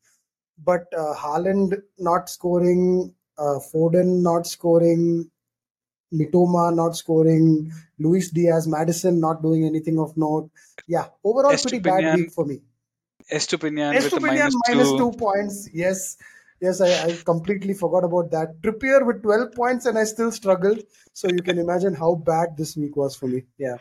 But 0.62 0.92
uh, 0.96 1.14
Haaland 1.14 1.80
not 1.98 2.28
scoring, 2.28 3.14
uh, 3.38 3.58
Foden 3.72 4.22
not 4.22 4.46
scoring, 4.46 5.30
Mitoma 6.12 6.74
not 6.74 6.96
scoring, 6.96 7.72
Luis 7.98 8.30
Diaz, 8.30 8.66
Maddison 8.68 9.20
not 9.20 9.42
doing 9.42 9.64
anything 9.64 9.98
of 9.98 10.16
note. 10.16 10.50
Yeah, 10.86 11.06
overall 11.24 11.56
pretty 11.56 11.80
bad 11.80 12.16
week 12.16 12.32
for 12.32 12.44
me. 12.44 12.60
Estupiñán, 13.32 13.94
with 13.94 14.04
a 14.04 14.08
Estupiñán 14.08 14.20
minus 14.20 14.54
minus 14.68 14.88
two. 14.90 14.98
two 14.98 15.12
points. 15.12 15.68
Yes, 15.72 16.16
yes, 16.64 16.80
I, 16.80 16.90
I 17.06 17.12
completely 17.24 17.74
forgot 17.74 18.04
about 18.04 18.30
that. 18.32 18.60
Trippier 18.62 19.06
with 19.06 19.22
12 19.22 19.52
points 19.52 19.86
and 19.86 19.98
I 19.98 20.04
still 20.04 20.32
struggled. 20.32 20.80
So 21.12 21.28
you 21.28 21.42
can 21.42 21.58
imagine 21.58 21.94
how 21.94 22.14
bad 22.14 22.56
this 22.56 22.76
week 22.76 22.96
was 22.96 23.14
for 23.16 23.26
me. 23.26 23.42
Yeah. 23.58 23.76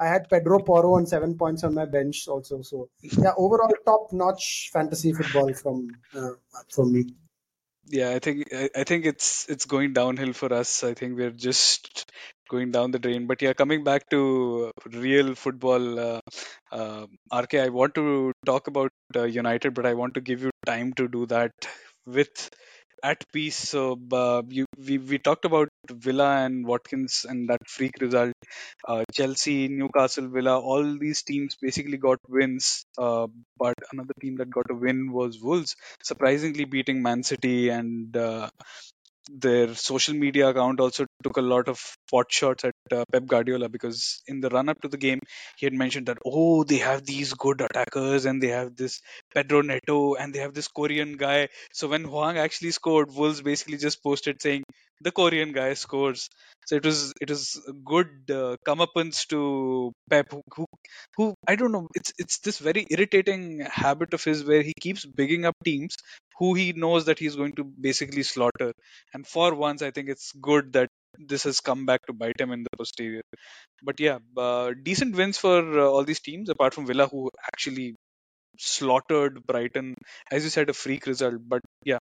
I 0.00 0.06
had 0.06 0.28
Pedro 0.30 0.60
Porro 0.60 0.94
on 0.94 1.06
seven 1.06 1.36
points 1.36 1.64
on 1.64 1.74
my 1.74 1.84
bench 1.84 2.28
also. 2.28 2.62
So 2.62 2.88
yeah, 3.02 3.32
overall 3.36 3.72
top 3.84 4.12
notch 4.12 4.70
fantasy 4.72 5.12
football 5.12 5.52
from 5.54 5.88
uh, 6.14 6.84
me. 6.84 7.06
Yeah, 7.90 8.10
I 8.10 8.18
think 8.18 8.52
I, 8.54 8.68
I 8.76 8.84
think 8.84 9.06
it's 9.06 9.48
it's 9.48 9.64
going 9.64 9.94
downhill 9.94 10.34
for 10.34 10.52
us. 10.52 10.84
I 10.84 10.94
think 10.94 11.16
we're 11.16 11.30
just 11.30 12.10
going 12.48 12.70
down 12.70 12.90
the 12.90 12.98
drain. 12.98 13.26
But 13.26 13.42
yeah, 13.42 13.54
coming 13.54 13.82
back 13.82 14.08
to 14.10 14.70
real 14.86 15.34
football, 15.34 15.98
uh, 15.98 16.20
uh, 16.70 17.06
RK, 17.34 17.54
I 17.54 17.68
want 17.70 17.94
to 17.94 18.32
talk 18.46 18.68
about 18.68 18.92
uh, 19.16 19.24
United, 19.24 19.74
but 19.74 19.86
I 19.86 19.94
want 19.94 20.14
to 20.14 20.20
give 20.20 20.42
you 20.42 20.50
time 20.66 20.92
to 20.94 21.08
do 21.08 21.26
that 21.26 21.52
with 22.08 22.50
at 23.02 23.24
peace. 23.32 23.56
So 23.56 23.98
uh, 24.12 24.42
you, 24.48 24.66
we 24.86 24.98
we 24.98 25.18
talked 25.18 25.44
about 25.44 25.68
Villa 25.90 26.30
and 26.44 26.66
Watkins 26.66 27.24
and 27.28 27.48
that 27.50 27.60
freak 27.68 27.94
result. 28.00 28.32
Uh, 28.86 29.04
Chelsea, 29.12 29.68
Newcastle, 29.68 30.28
Villa, 30.28 30.58
all 30.60 30.98
these 30.98 31.22
teams 31.22 31.56
basically 31.60 31.98
got 31.98 32.18
wins. 32.28 32.84
Uh, 32.98 33.26
but 33.58 33.74
another 33.92 34.14
team 34.20 34.36
that 34.38 34.50
got 34.50 34.70
a 34.70 34.74
win 34.74 35.12
was 35.12 35.40
Wolves, 35.40 35.76
surprisingly 36.02 36.64
beating 36.64 37.02
Man 37.02 37.22
City 37.22 37.68
and. 37.70 38.16
Uh, 38.16 38.50
their 39.30 39.74
social 39.74 40.14
media 40.14 40.48
account 40.48 40.80
also 40.80 41.04
took 41.28 41.36
a 41.36 41.46
lot 41.54 41.68
of 41.68 41.80
pot 42.10 42.26
shots 42.30 42.64
at 42.64 42.74
uh, 42.92 43.04
Pep 43.12 43.26
Guardiola 43.26 43.68
because 43.68 44.22
in 44.26 44.40
the 44.40 44.48
run 44.48 44.68
up 44.68 44.80
to 44.82 44.88
the 44.88 44.96
game 44.96 45.20
he 45.58 45.66
had 45.66 45.74
mentioned 45.74 46.06
that 46.06 46.18
oh 46.24 46.64
they 46.64 46.78
have 46.78 47.04
these 47.04 47.32
good 47.34 47.60
attackers 47.60 48.24
and 48.24 48.42
they 48.42 48.48
have 48.48 48.74
this 48.76 49.00
Pedro 49.34 49.62
Neto 49.62 50.14
and 50.14 50.34
they 50.34 50.40
have 50.40 50.54
this 50.54 50.68
Korean 50.68 51.16
guy. 51.16 51.48
So 51.72 51.88
when 51.88 52.04
Hwang 52.04 52.38
actually 52.38 52.70
scored, 52.70 53.12
Wolves 53.14 53.42
basically 53.42 53.78
just 53.78 54.02
posted 54.02 54.40
saying 54.42 54.64
the 55.00 55.12
Korean 55.12 55.52
guy 55.52 55.74
scores. 55.74 56.28
So 56.66 56.76
it 56.76 56.84
was 56.84 57.12
it 57.20 57.30
was 57.30 57.60
good 57.84 58.08
uh, 58.30 58.56
comeuppance 58.66 59.26
to 59.28 59.92
Pep, 60.10 60.26
who, 60.30 60.42
who 60.54 60.66
who 61.16 61.34
I 61.46 61.56
don't 61.56 61.72
know. 61.72 61.88
It's 61.94 62.12
it's 62.18 62.38
this 62.40 62.58
very 62.58 62.86
irritating 62.90 63.60
habit 63.60 64.14
of 64.14 64.24
his 64.24 64.44
where 64.44 64.62
he 64.62 64.74
keeps 64.80 65.04
bigging 65.06 65.44
up 65.44 65.56
teams 65.64 65.96
who 66.38 66.54
he 66.54 66.72
knows 66.72 67.06
that 67.06 67.18
he's 67.18 67.36
going 67.36 67.52
to 67.54 67.64
basically 67.64 68.22
slaughter. 68.22 68.72
And 69.12 69.26
for 69.26 69.54
once, 69.54 69.82
I 69.82 69.90
think 69.90 70.08
it's 70.08 70.32
good 70.32 70.72
that 70.74 70.88
this 71.18 71.44
has 71.44 71.60
come 71.60 71.86
back 71.86 72.06
to 72.06 72.12
bite 72.12 72.40
him 72.40 72.52
in 72.52 72.62
the 72.62 72.76
posterior. 72.76 73.22
But 73.82 74.00
yeah, 74.00 74.18
uh, 74.36 74.72
decent 74.82 75.16
wins 75.16 75.38
for 75.38 75.58
uh, 75.58 75.86
all 75.86 76.04
these 76.04 76.20
teams 76.20 76.48
apart 76.48 76.74
from 76.74 76.86
Villa, 76.86 77.06
who 77.06 77.30
actually 77.46 77.94
slaughtered 78.58 79.46
Brighton. 79.46 79.94
As 80.30 80.44
you 80.44 80.50
said, 80.50 80.70
a 80.70 80.72
freak 80.72 81.06
result. 81.06 81.36
But 81.46 81.62
yeah, 81.84 81.98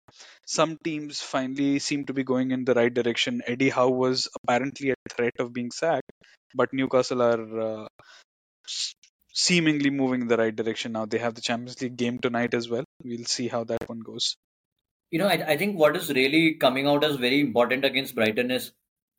some 0.46 0.78
teams 0.82 1.20
finally 1.20 1.78
seem 1.78 2.04
to 2.06 2.12
be 2.12 2.24
going 2.24 2.50
in 2.52 2.64
the 2.64 2.74
right 2.74 2.92
direction. 2.92 3.42
Eddie 3.46 3.70
Howe 3.70 3.90
was 3.90 4.28
apparently 4.42 4.90
a 4.90 4.94
threat 5.10 5.34
of 5.38 5.52
being 5.52 5.70
sacked, 5.70 6.10
but 6.54 6.72
Newcastle 6.72 7.22
are 7.22 7.60
uh, 7.60 7.86
seemingly 9.32 9.90
moving 9.90 10.22
in 10.22 10.28
the 10.28 10.36
right 10.36 10.54
direction 10.54 10.92
now. 10.92 11.06
They 11.06 11.18
have 11.18 11.34
the 11.34 11.40
Champions 11.40 11.80
League 11.82 11.96
game 11.96 12.18
tonight 12.18 12.54
as 12.54 12.68
well. 12.68 12.84
We'll 13.02 13.24
see 13.24 13.48
how 13.48 13.64
that 13.64 13.88
one 13.88 14.00
goes. 14.00 14.36
You 15.10 15.18
know, 15.18 15.28
I, 15.28 15.44
I 15.48 15.56
think 15.56 15.78
what 15.78 15.96
is 15.96 16.08
really 16.10 16.54
coming 16.54 16.86
out 16.86 17.04
as 17.04 17.16
very 17.16 17.40
important 17.40 17.84
against 17.84 18.14
Brighton 18.14 18.50
is 18.50 18.72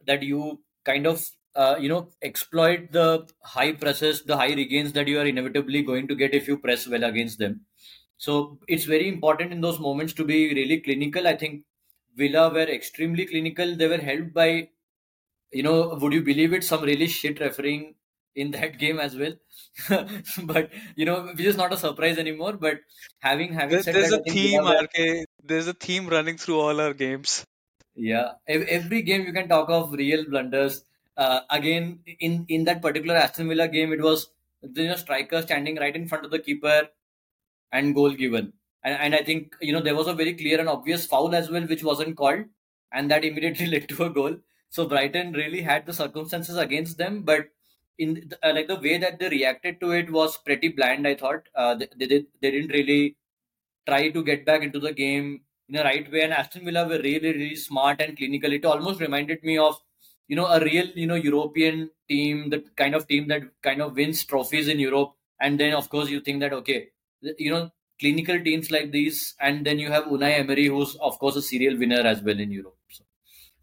that 0.07 0.23
you 0.23 0.63
kind 0.83 1.07
of, 1.07 1.29
uh, 1.55 1.75
you 1.79 1.89
know, 1.89 2.11
exploit 2.21 2.91
the 2.91 3.27
high 3.43 3.73
presses, 3.73 4.23
the 4.23 4.37
high 4.37 4.53
regains 4.53 4.93
that 4.93 5.07
you 5.07 5.19
are 5.19 5.25
inevitably 5.25 5.81
going 5.83 6.07
to 6.07 6.15
get 6.15 6.33
if 6.33 6.47
you 6.47 6.57
press 6.57 6.87
well 6.87 7.03
against 7.03 7.39
them. 7.39 7.65
So 8.17 8.59
it's 8.67 8.85
very 8.85 9.07
important 9.07 9.51
in 9.51 9.61
those 9.61 9.79
moments 9.79 10.13
to 10.13 10.25
be 10.25 10.53
really 10.53 10.79
clinical. 10.81 11.27
I 11.27 11.35
think 11.35 11.65
Villa 12.15 12.51
were 12.51 12.61
extremely 12.79 13.25
clinical. 13.25 13.75
They 13.75 13.87
were 13.87 13.97
helped 13.97 14.33
by, 14.33 14.69
you 15.51 15.63
know, 15.63 15.95
would 16.01 16.13
you 16.13 16.23
believe 16.23 16.53
it, 16.53 16.63
some 16.63 16.83
really 16.83 17.07
shit 17.07 17.39
refereeing 17.39 17.95
in 18.35 18.51
that 18.51 18.77
game 18.79 18.99
as 18.99 19.15
well. 19.15 19.33
but 20.43 20.71
you 20.95 21.05
know, 21.05 21.27
which 21.27 21.41
is 21.45 21.57
not 21.57 21.73
a 21.73 21.77
surprise 21.77 22.17
anymore. 22.17 22.53
But 22.53 22.79
having 23.19 23.53
having 23.53 23.77
There, 23.77 23.81
said 23.81 23.95
there's 23.95 24.11
that, 24.11 24.13
a 24.13 24.23
theme, 24.23 24.65
RK. 24.65 25.25
There's 25.43 25.67
a 25.67 25.73
theme 25.73 26.07
running 26.07 26.37
through 26.37 26.59
all 26.59 26.79
our 26.81 26.93
games. 26.93 27.45
Yeah, 27.95 28.33
every 28.47 29.01
game 29.03 29.25
you 29.25 29.33
can 29.33 29.47
talk 29.47 29.69
of 29.69 29.93
real 29.93 30.25
blunders. 30.29 30.83
Uh, 31.15 31.41
again, 31.49 31.99
in 32.19 32.45
in 32.49 32.65
that 32.65 32.81
particular 32.81 33.15
Aston 33.15 33.47
Villa 33.47 33.67
game, 33.69 33.93
it 33.93 34.01
was 34.01 34.31
the 34.61 34.83
you 34.83 34.87
know, 34.89 34.95
striker 34.97 35.41
standing 35.41 35.77
right 35.77 35.95
in 35.95 36.07
front 36.07 36.25
of 36.25 36.31
the 36.31 36.39
keeper 36.39 36.89
and 37.71 37.95
goal 37.95 38.11
given. 38.11 38.53
And, 38.83 38.95
and 38.99 39.15
I 39.15 39.23
think 39.23 39.55
you 39.61 39.73
know 39.73 39.81
there 39.81 39.95
was 39.95 40.07
a 40.07 40.13
very 40.13 40.33
clear 40.35 40.59
and 40.59 40.69
obvious 40.69 41.05
foul 41.05 41.35
as 41.35 41.49
well, 41.49 41.63
which 41.67 41.83
wasn't 41.83 42.17
called, 42.17 42.45
and 42.91 43.11
that 43.11 43.25
immediately 43.29 43.67
led 43.67 43.89
to 43.89 44.05
a 44.05 44.09
goal. 44.09 44.37
So 44.69 44.87
Brighton 44.87 45.33
really 45.33 45.61
had 45.61 45.85
the 45.85 45.93
circumstances 45.93 46.57
against 46.57 46.97
them, 46.97 47.23
but 47.23 47.47
in 47.97 48.31
uh, 48.43 48.53
like 48.53 48.67
the 48.67 48.75
way 48.79 48.97
that 48.97 49.19
they 49.19 49.29
reacted 49.29 49.79
to 49.81 49.91
it 49.91 50.11
was 50.11 50.37
pretty 50.37 50.69
bland. 50.69 51.07
I 51.07 51.15
thought 51.15 51.47
uh, 51.55 51.75
they, 51.75 51.87
they 51.97 52.07
they 52.41 52.51
didn't 52.51 52.73
really 52.73 53.17
try 53.87 54.09
to 54.09 54.23
get 54.23 54.45
back 54.45 54.63
into 54.63 54.79
the 54.79 54.93
game 54.93 55.41
in 55.69 55.75
a 55.75 55.83
right 55.83 56.11
way. 56.11 56.21
And 56.21 56.33
Aston 56.33 56.65
Villa 56.65 56.87
were 56.87 56.99
really, 56.99 57.31
really 57.33 57.55
smart 57.55 58.01
and 58.01 58.17
clinical. 58.17 58.51
It 58.51 58.65
almost 58.65 58.99
reminded 58.99 59.43
me 59.43 59.57
of, 59.57 59.79
you 60.27 60.35
know, 60.35 60.45
a 60.47 60.59
real, 60.59 60.87
you 60.95 61.07
know, 61.07 61.15
European 61.15 61.89
team, 62.07 62.49
the 62.49 62.63
kind 62.75 62.95
of 62.95 63.07
team 63.07 63.27
that 63.29 63.43
kind 63.61 63.81
of 63.81 63.95
wins 63.95 64.23
trophies 64.23 64.67
in 64.67 64.79
Europe. 64.79 65.13
And 65.39 65.59
then, 65.59 65.73
of 65.73 65.89
course, 65.89 66.09
you 66.09 66.21
think 66.21 66.39
that, 66.41 66.53
okay, 66.53 66.89
you 67.21 67.51
know, 67.51 67.71
clinical 67.99 68.39
teams 68.43 68.71
like 68.71 68.91
these. 68.91 69.35
And 69.39 69.65
then 69.65 69.79
you 69.79 69.91
have 69.91 70.05
Unai 70.05 70.39
Emery, 70.39 70.67
who's, 70.67 70.95
of 70.97 71.17
course, 71.19 71.35
a 71.35 71.41
serial 71.41 71.77
winner 71.77 72.01
as 72.01 72.21
well 72.21 72.39
in 72.39 72.51
Europe. 72.51 72.77
So, 72.89 73.03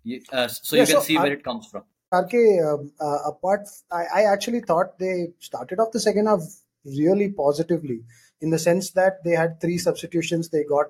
you- 0.04 0.22
uh, 0.32 0.48
so 0.48 0.76
Yeah, 0.76 0.82
you 0.82 0.86
can 0.86 0.96
so 0.96 1.02
see 1.02 1.16
I- 1.18 1.22
where 1.22 1.32
it 1.32 1.44
comes 1.44 1.66
from. 1.66 1.84
RK, 2.14 2.34
um, 2.60 2.92
uh, 3.00 3.18
apart, 3.26 3.66
I, 3.90 4.04
I 4.16 4.22
actually 4.24 4.60
thought 4.60 4.98
they 4.98 5.28
started 5.38 5.80
off 5.80 5.92
the 5.92 6.00
second 6.00 6.26
half 6.26 6.42
really 6.84 7.30
positively 7.30 8.02
in 8.42 8.50
the 8.50 8.58
sense 8.58 8.90
that 8.90 9.24
they 9.24 9.30
had 9.30 9.60
three 9.62 9.78
substitutions. 9.78 10.50
They 10.50 10.62
got 10.64 10.88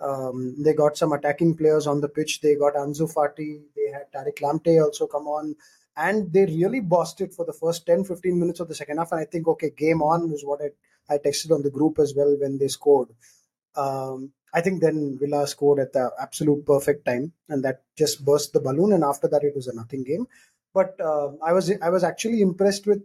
um, 0.00 0.54
they 0.58 0.72
got 0.72 0.96
some 0.96 1.12
attacking 1.12 1.56
players 1.56 1.86
on 1.86 2.00
the 2.00 2.08
pitch. 2.08 2.40
They 2.40 2.54
got 2.54 2.74
Ansu 2.74 3.12
Fati. 3.12 3.60
They 3.76 3.92
had 3.92 4.10
Tariq 4.12 4.38
Lamptey 4.40 4.82
also 4.82 5.06
come 5.06 5.26
on, 5.26 5.56
and 5.96 6.32
they 6.32 6.46
really 6.46 6.80
bossed 6.80 7.20
it 7.20 7.34
for 7.34 7.44
the 7.44 7.52
first 7.52 7.86
10, 7.86 8.04
15 8.04 8.38
minutes 8.38 8.60
of 8.60 8.68
the 8.68 8.74
second 8.74 8.98
half. 8.98 9.12
And 9.12 9.20
I 9.20 9.24
think 9.24 9.46
okay, 9.48 9.70
game 9.70 10.02
on 10.02 10.30
was 10.30 10.42
what 10.44 10.60
I 10.62 10.70
I 11.14 11.18
texted 11.18 11.50
on 11.50 11.62
the 11.62 11.70
group 11.70 11.98
as 11.98 12.14
well 12.14 12.36
when 12.40 12.56
they 12.58 12.68
scored. 12.68 13.08
Um, 13.76 14.32
I 14.54 14.60
think 14.60 14.80
then 14.80 15.18
Villa 15.20 15.46
scored 15.46 15.80
at 15.80 15.92
the 15.92 16.10
absolute 16.20 16.64
perfect 16.64 17.04
time, 17.04 17.32
and 17.48 17.64
that 17.64 17.82
just 17.96 18.24
burst 18.24 18.52
the 18.52 18.60
balloon. 18.60 18.92
And 18.92 19.04
after 19.04 19.28
that, 19.28 19.44
it 19.44 19.54
was 19.54 19.66
a 19.66 19.74
nothing 19.74 20.04
game. 20.04 20.26
But 20.72 21.00
uh, 21.00 21.32
I 21.42 21.52
was 21.52 21.70
I 21.82 21.90
was 21.90 22.04
actually 22.04 22.40
impressed 22.40 22.86
with 22.86 23.02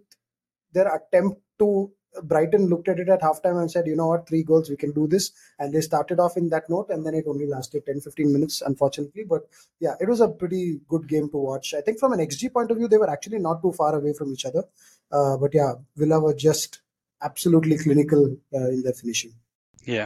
their 0.71 0.93
attempt 0.93 1.41
to. 1.59 1.91
Brighton 2.23 2.67
looked 2.67 2.87
at 2.87 2.99
it 2.99 3.09
at 3.09 3.21
halftime 3.21 3.59
and 3.59 3.69
said, 3.69 3.87
you 3.87 3.95
know 3.95 4.07
what, 4.07 4.27
three 4.27 4.43
goals, 4.43 4.69
we 4.69 4.75
can 4.75 4.91
do 4.91 5.07
this. 5.07 5.31
And 5.59 5.73
they 5.73 5.81
started 5.81 6.19
off 6.19 6.37
in 6.37 6.49
that 6.49 6.69
note, 6.69 6.89
and 6.89 7.05
then 7.05 7.13
it 7.13 7.25
only 7.27 7.47
lasted 7.47 7.85
10, 7.85 8.01
15 8.01 8.31
minutes, 8.31 8.61
unfortunately. 8.61 9.23
But 9.23 9.47
yeah, 9.79 9.95
it 9.99 10.07
was 10.07 10.21
a 10.21 10.27
pretty 10.27 10.79
good 10.87 11.07
game 11.07 11.29
to 11.29 11.37
watch. 11.37 11.73
I 11.73 11.81
think 11.81 11.99
from 11.99 12.13
an 12.13 12.19
XG 12.19 12.51
point 12.51 12.71
of 12.71 12.77
view, 12.77 12.87
they 12.87 12.97
were 12.97 13.09
actually 13.09 13.39
not 13.39 13.61
too 13.61 13.71
far 13.71 13.95
away 13.95 14.13
from 14.13 14.31
each 14.31 14.45
other. 14.45 14.63
Uh, 15.11 15.37
but 15.37 15.53
yeah, 15.53 15.73
Villa 15.95 16.19
were 16.19 16.33
just 16.33 16.81
absolutely 17.21 17.77
clinical 17.77 18.37
uh, 18.53 18.69
in 18.69 18.83
their 18.83 18.93
finishing. 18.93 19.33
Yeah. 19.85 20.05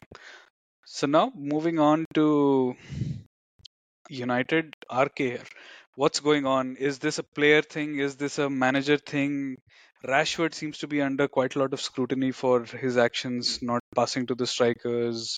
So 0.85 1.07
now 1.07 1.31
moving 1.35 1.79
on 1.79 2.05
to 2.15 2.75
United 4.09 4.75
RK 4.91 5.17
here. 5.17 5.43
What's 5.95 6.19
going 6.19 6.45
on? 6.45 6.77
Is 6.77 6.99
this 6.99 7.19
a 7.19 7.23
player 7.23 7.61
thing? 7.61 7.99
Is 7.99 8.15
this 8.15 8.39
a 8.39 8.49
manager 8.49 8.97
thing? 8.97 9.57
Rashford 10.05 10.53
seems 10.53 10.79
to 10.79 10.87
be 10.87 11.01
under 11.01 11.27
quite 11.27 11.55
a 11.55 11.59
lot 11.59 11.73
of 11.73 11.81
scrutiny 11.81 12.31
for 12.31 12.63
his 12.63 12.97
actions, 12.97 13.61
not 13.61 13.81
passing 13.95 14.25
to 14.27 14.35
the 14.35 14.47
strikers, 14.47 15.37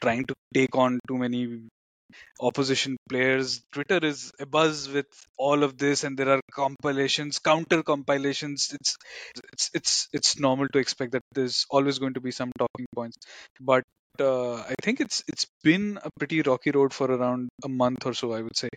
trying 0.00 0.24
to 0.26 0.34
take 0.54 0.76
on 0.76 1.00
too 1.08 1.18
many 1.18 1.68
opposition 2.40 2.96
players. 3.08 3.62
Twitter 3.72 4.00
is 4.02 4.32
abuzz 4.40 4.92
with 4.92 5.06
all 5.36 5.62
of 5.62 5.78
this, 5.78 6.04
and 6.04 6.18
there 6.18 6.30
are 6.30 6.40
compilations, 6.52 7.38
counter 7.38 7.82
compilations. 7.82 8.70
It's 8.74 8.96
it's 9.52 9.70
it's 9.74 10.08
it's 10.12 10.38
normal 10.38 10.68
to 10.72 10.78
expect 10.78 11.12
that 11.12 11.22
there's 11.34 11.66
always 11.70 11.98
going 11.98 12.14
to 12.14 12.20
be 12.20 12.30
some 12.30 12.52
talking 12.58 12.86
points, 12.94 13.18
but 13.60 13.84
uh, 14.20 14.54
I 14.56 14.74
think 14.82 15.00
it's 15.00 15.22
it's 15.28 15.46
been 15.62 15.98
a 16.02 16.10
pretty 16.18 16.42
rocky 16.42 16.70
road 16.72 16.92
for 16.92 17.06
around 17.10 17.50
a 17.64 17.68
month 17.68 18.06
or 18.06 18.14
so, 18.14 18.32
I 18.32 18.42
would 18.42 18.56
say. 18.56 18.68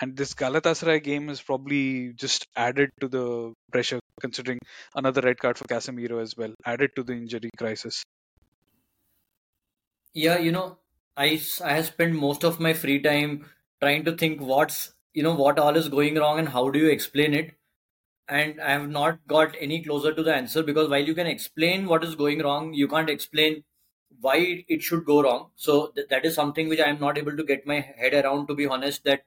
And 0.00 0.16
this 0.16 0.34
Galatasaray 0.34 1.02
game 1.02 1.28
has 1.28 1.40
probably 1.40 2.12
just 2.14 2.46
added 2.56 2.90
to 3.00 3.08
the 3.08 3.54
pressure, 3.72 3.99
considering 4.20 4.58
another 4.94 5.20
red 5.22 5.38
card 5.38 5.58
for 5.58 5.64
Casemiro 5.64 6.22
as 6.22 6.36
well, 6.36 6.54
added 6.64 6.90
to 6.96 7.02
the 7.02 7.14
injury 7.14 7.50
crisis. 7.58 8.04
Yeah, 10.14 10.38
you 10.38 10.52
know, 10.52 10.78
I 11.16 11.40
I 11.64 11.72
have 11.74 11.86
spent 11.86 12.14
most 12.14 12.44
of 12.44 12.60
my 12.60 12.72
free 12.72 13.00
time 13.02 13.50
trying 13.80 14.04
to 14.04 14.16
think 14.16 14.40
what's 14.40 14.94
you 15.12 15.22
know 15.22 15.34
what 15.34 15.58
all 15.58 15.76
is 15.76 15.88
going 15.88 16.16
wrong 16.16 16.38
and 16.38 16.48
how 16.48 16.70
do 16.70 16.78
you 16.78 16.88
explain 16.88 17.34
it. 17.34 17.54
And 18.28 18.60
I 18.60 18.70
have 18.72 18.88
not 18.88 19.26
got 19.26 19.56
any 19.60 19.82
closer 19.84 20.14
to 20.14 20.22
the 20.22 20.34
answer 20.34 20.62
because 20.62 20.88
while 20.88 21.04
you 21.04 21.14
can 21.14 21.26
explain 21.26 21.86
what 21.86 22.04
is 22.04 22.14
going 22.14 22.40
wrong, 22.42 22.74
you 22.74 22.88
can't 22.88 23.10
explain 23.10 23.64
why 24.20 24.64
it 24.68 24.82
should 24.82 25.04
go 25.04 25.22
wrong. 25.22 25.50
So 25.56 25.88
th- 25.88 26.08
that 26.10 26.24
is 26.24 26.34
something 26.34 26.68
which 26.68 26.80
I 26.80 26.88
am 26.88 27.00
not 27.00 27.18
able 27.18 27.36
to 27.36 27.44
get 27.44 27.66
my 27.66 27.80
head 27.80 28.14
around. 28.14 28.46
To 28.48 28.54
be 28.54 28.66
honest, 28.66 29.04
that 29.04 29.24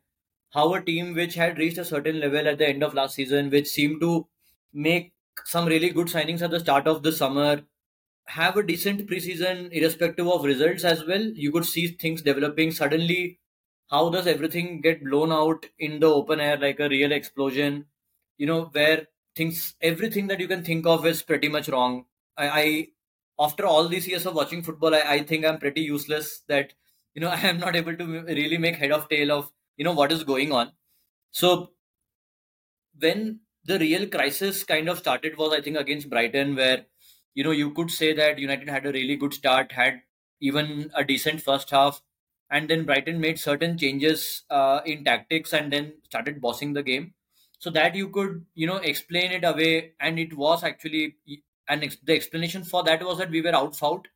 how 0.52 0.74
a 0.74 0.82
team 0.82 1.14
which 1.16 1.36
had 1.36 1.58
reached 1.58 1.78
a 1.80 1.86
certain 1.86 2.20
level 2.20 2.48
at 2.48 2.58
the 2.60 2.68
end 2.68 2.84
of 2.84 2.94
last 2.94 3.16
season, 3.16 3.50
which 3.50 3.68
seemed 3.68 4.02
to 4.02 4.28
make 4.74 5.14
some 5.46 5.66
really 5.66 5.90
good 5.90 6.08
signings 6.08 6.42
at 6.42 6.52
the 6.52 6.60
start 6.60 6.88
of 6.88 7.04
the 7.04 7.12
summer, 7.12 7.64
have 8.28 8.58
a 8.58 8.64
decent 8.64 9.08
preseason 9.08 9.72
irrespective 9.72 10.28
of 10.28 10.44
results 10.44 10.84
as 10.84 11.06
well. 11.06 11.22
You 11.22 11.52
could 11.52 11.66
see 11.66 11.88
things 11.88 12.22
developing 12.22 12.72
suddenly. 12.72 13.40
How 13.90 14.10
does 14.10 14.28
everything 14.28 14.82
get 14.82 15.04
blown 15.04 15.32
out 15.32 15.66
in 15.78 16.00
the 16.00 16.08
open 16.08 16.40
air 16.40 16.58
like 16.58 16.80
a 16.80 16.90
real 16.90 17.12
explosion? 17.12 17.86
You 18.38 18.48
know, 18.48 18.70
where 18.72 19.08
things, 19.36 19.76
everything 19.82 20.28
that 20.28 20.40
you 20.40 20.48
can 20.48 20.64
think 20.64 20.86
of 20.86 21.06
is 21.06 21.22
pretty 21.22 21.50
much 21.50 21.70
wrong. 21.70 22.06
I, 22.38 22.48
I 22.50 22.88
after 23.40 23.66
all 23.66 23.88
these 23.88 24.08
years 24.08 24.26
of 24.26 24.36
watching 24.36 24.64
football, 24.64 24.96
I, 24.96 25.02
I 25.02 25.24
think 25.24 25.46
I'm 25.46 25.58
pretty 25.58 25.82
useless 25.82 26.44
that, 26.48 26.74
you 27.14 27.22
know, 27.22 27.30
I 27.38 27.40
am 27.42 27.60
not 27.60 27.76
able 27.76 27.96
to 27.96 28.06
really 28.24 28.58
make 28.58 28.76
head 28.76 28.92
of 28.92 29.10
tail 29.10 29.32
of, 29.32 29.52
you 29.78 29.84
know, 29.84 29.94
what 29.94 30.12
is 30.12 30.24
going 30.24 30.52
on. 30.52 30.72
So 31.32 31.72
when 33.00 33.40
the 33.66 33.80
real 33.80 34.08
crisis 34.08 34.64
kind 34.64 34.90
of 34.90 35.00
started 35.00 35.38
was, 35.38 35.54
I 35.54 35.62
think, 35.62 35.78
against 35.78 36.10
Brighton, 36.10 36.56
where, 36.56 36.86
you 37.34 37.44
know, 37.44 37.52
you 37.52 37.72
could 37.72 37.92
say 37.92 38.14
that 38.14 38.40
United 38.40 38.70
had 38.70 38.86
a 38.86 38.92
really 38.92 39.16
good 39.16 39.34
start, 39.34 39.72
had 39.72 40.02
even 40.40 40.92
a 40.96 41.04
decent 41.04 41.42
first 41.42 41.70
half, 41.70 42.02
and 42.50 42.70
then 42.70 42.86
Brighton 42.86 43.20
made 43.20 43.40
certain 43.40 43.78
changes 43.78 44.44
uh, 44.50 44.82
in 44.86 45.04
tactics 45.04 45.54
and 45.54 45.72
then 45.72 45.94
started 46.06 46.42
bossing 46.42 46.74
the 46.74 46.84
game. 46.84 47.14
So 47.60 47.70
that 47.72 47.96
you 47.96 48.10
could, 48.10 48.46
you 48.56 48.68
know, 48.68 48.76
explain 48.78 49.32
it 49.32 49.46
away, 49.46 49.94
and 50.00 50.20
it 50.20 50.36
was 50.36 50.64
actually 50.64 51.16
and 51.68 51.84
ex- 51.84 51.98
the 52.04 52.14
explanation 52.14 52.64
for 52.64 52.84
that 52.84 53.04
was 53.04 53.18
that 53.20 53.30
we 53.32 53.42
were 53.42 53.56
outfought, 53.56 54.08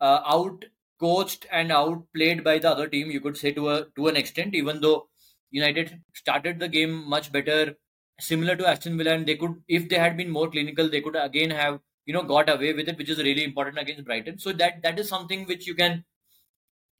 uh, 0.00 0.20
out 0.26 0.64
coached 1.00 1.46
and 1.50 1.72
outplayed 1.72 2.44
by 2.44 2.58
the 2.58 2.70
other 2.70 2.86
team. 2.88 3.10
You 3.10 3.20
could 3.20 3.36
say 3.36 3.52
to 3.52 3.70
a 3.70 3.86
to 3.96 4.08
an 4.08 4.16
extent, 4.16 4.54
even 4.54 4.80
though 4.80 5.08
United 5.50 6.02
started 6.14 6.58
the 6.60 6.68
game 6.68 6.92
much 7.08 7.32
better, 7.32 7.76
similar 8.20 8.56
to 8.56 8.68
Aston 8.68 8.96
Villa, 8.98 9.12
and 9.12 9.26
they 9.26 9.36
could, 9.36 9.62
if 9.68 9.88
they 9.88 9.96
had 9.96 10.16
been 10.16 10.30
more 10.30 10.50
clinical, 10.50 10.88
they 10.88 11.00
could 11.00 11.16
again 11.16 11.50
have 11.50 11.80
you 12.06 12.14
know 12.14 12.22
got 12.22 12.48
away 12.48 12.72
with 12.72 12.88
it, 12.88 12.98
which 12.98 13.10
is 13.10 13.18
really 13.18 13.44
important 13.44 13.78
against 13.78 14.04
Brighton. 14.04 14.38
So 14.38 14.52
that 14.52 14.82
that 14.82 14.98
is 14.98 15.08
something 15.08 15.46
which 15.46 15.66
you 15.66 15.74
can 15.74 16.04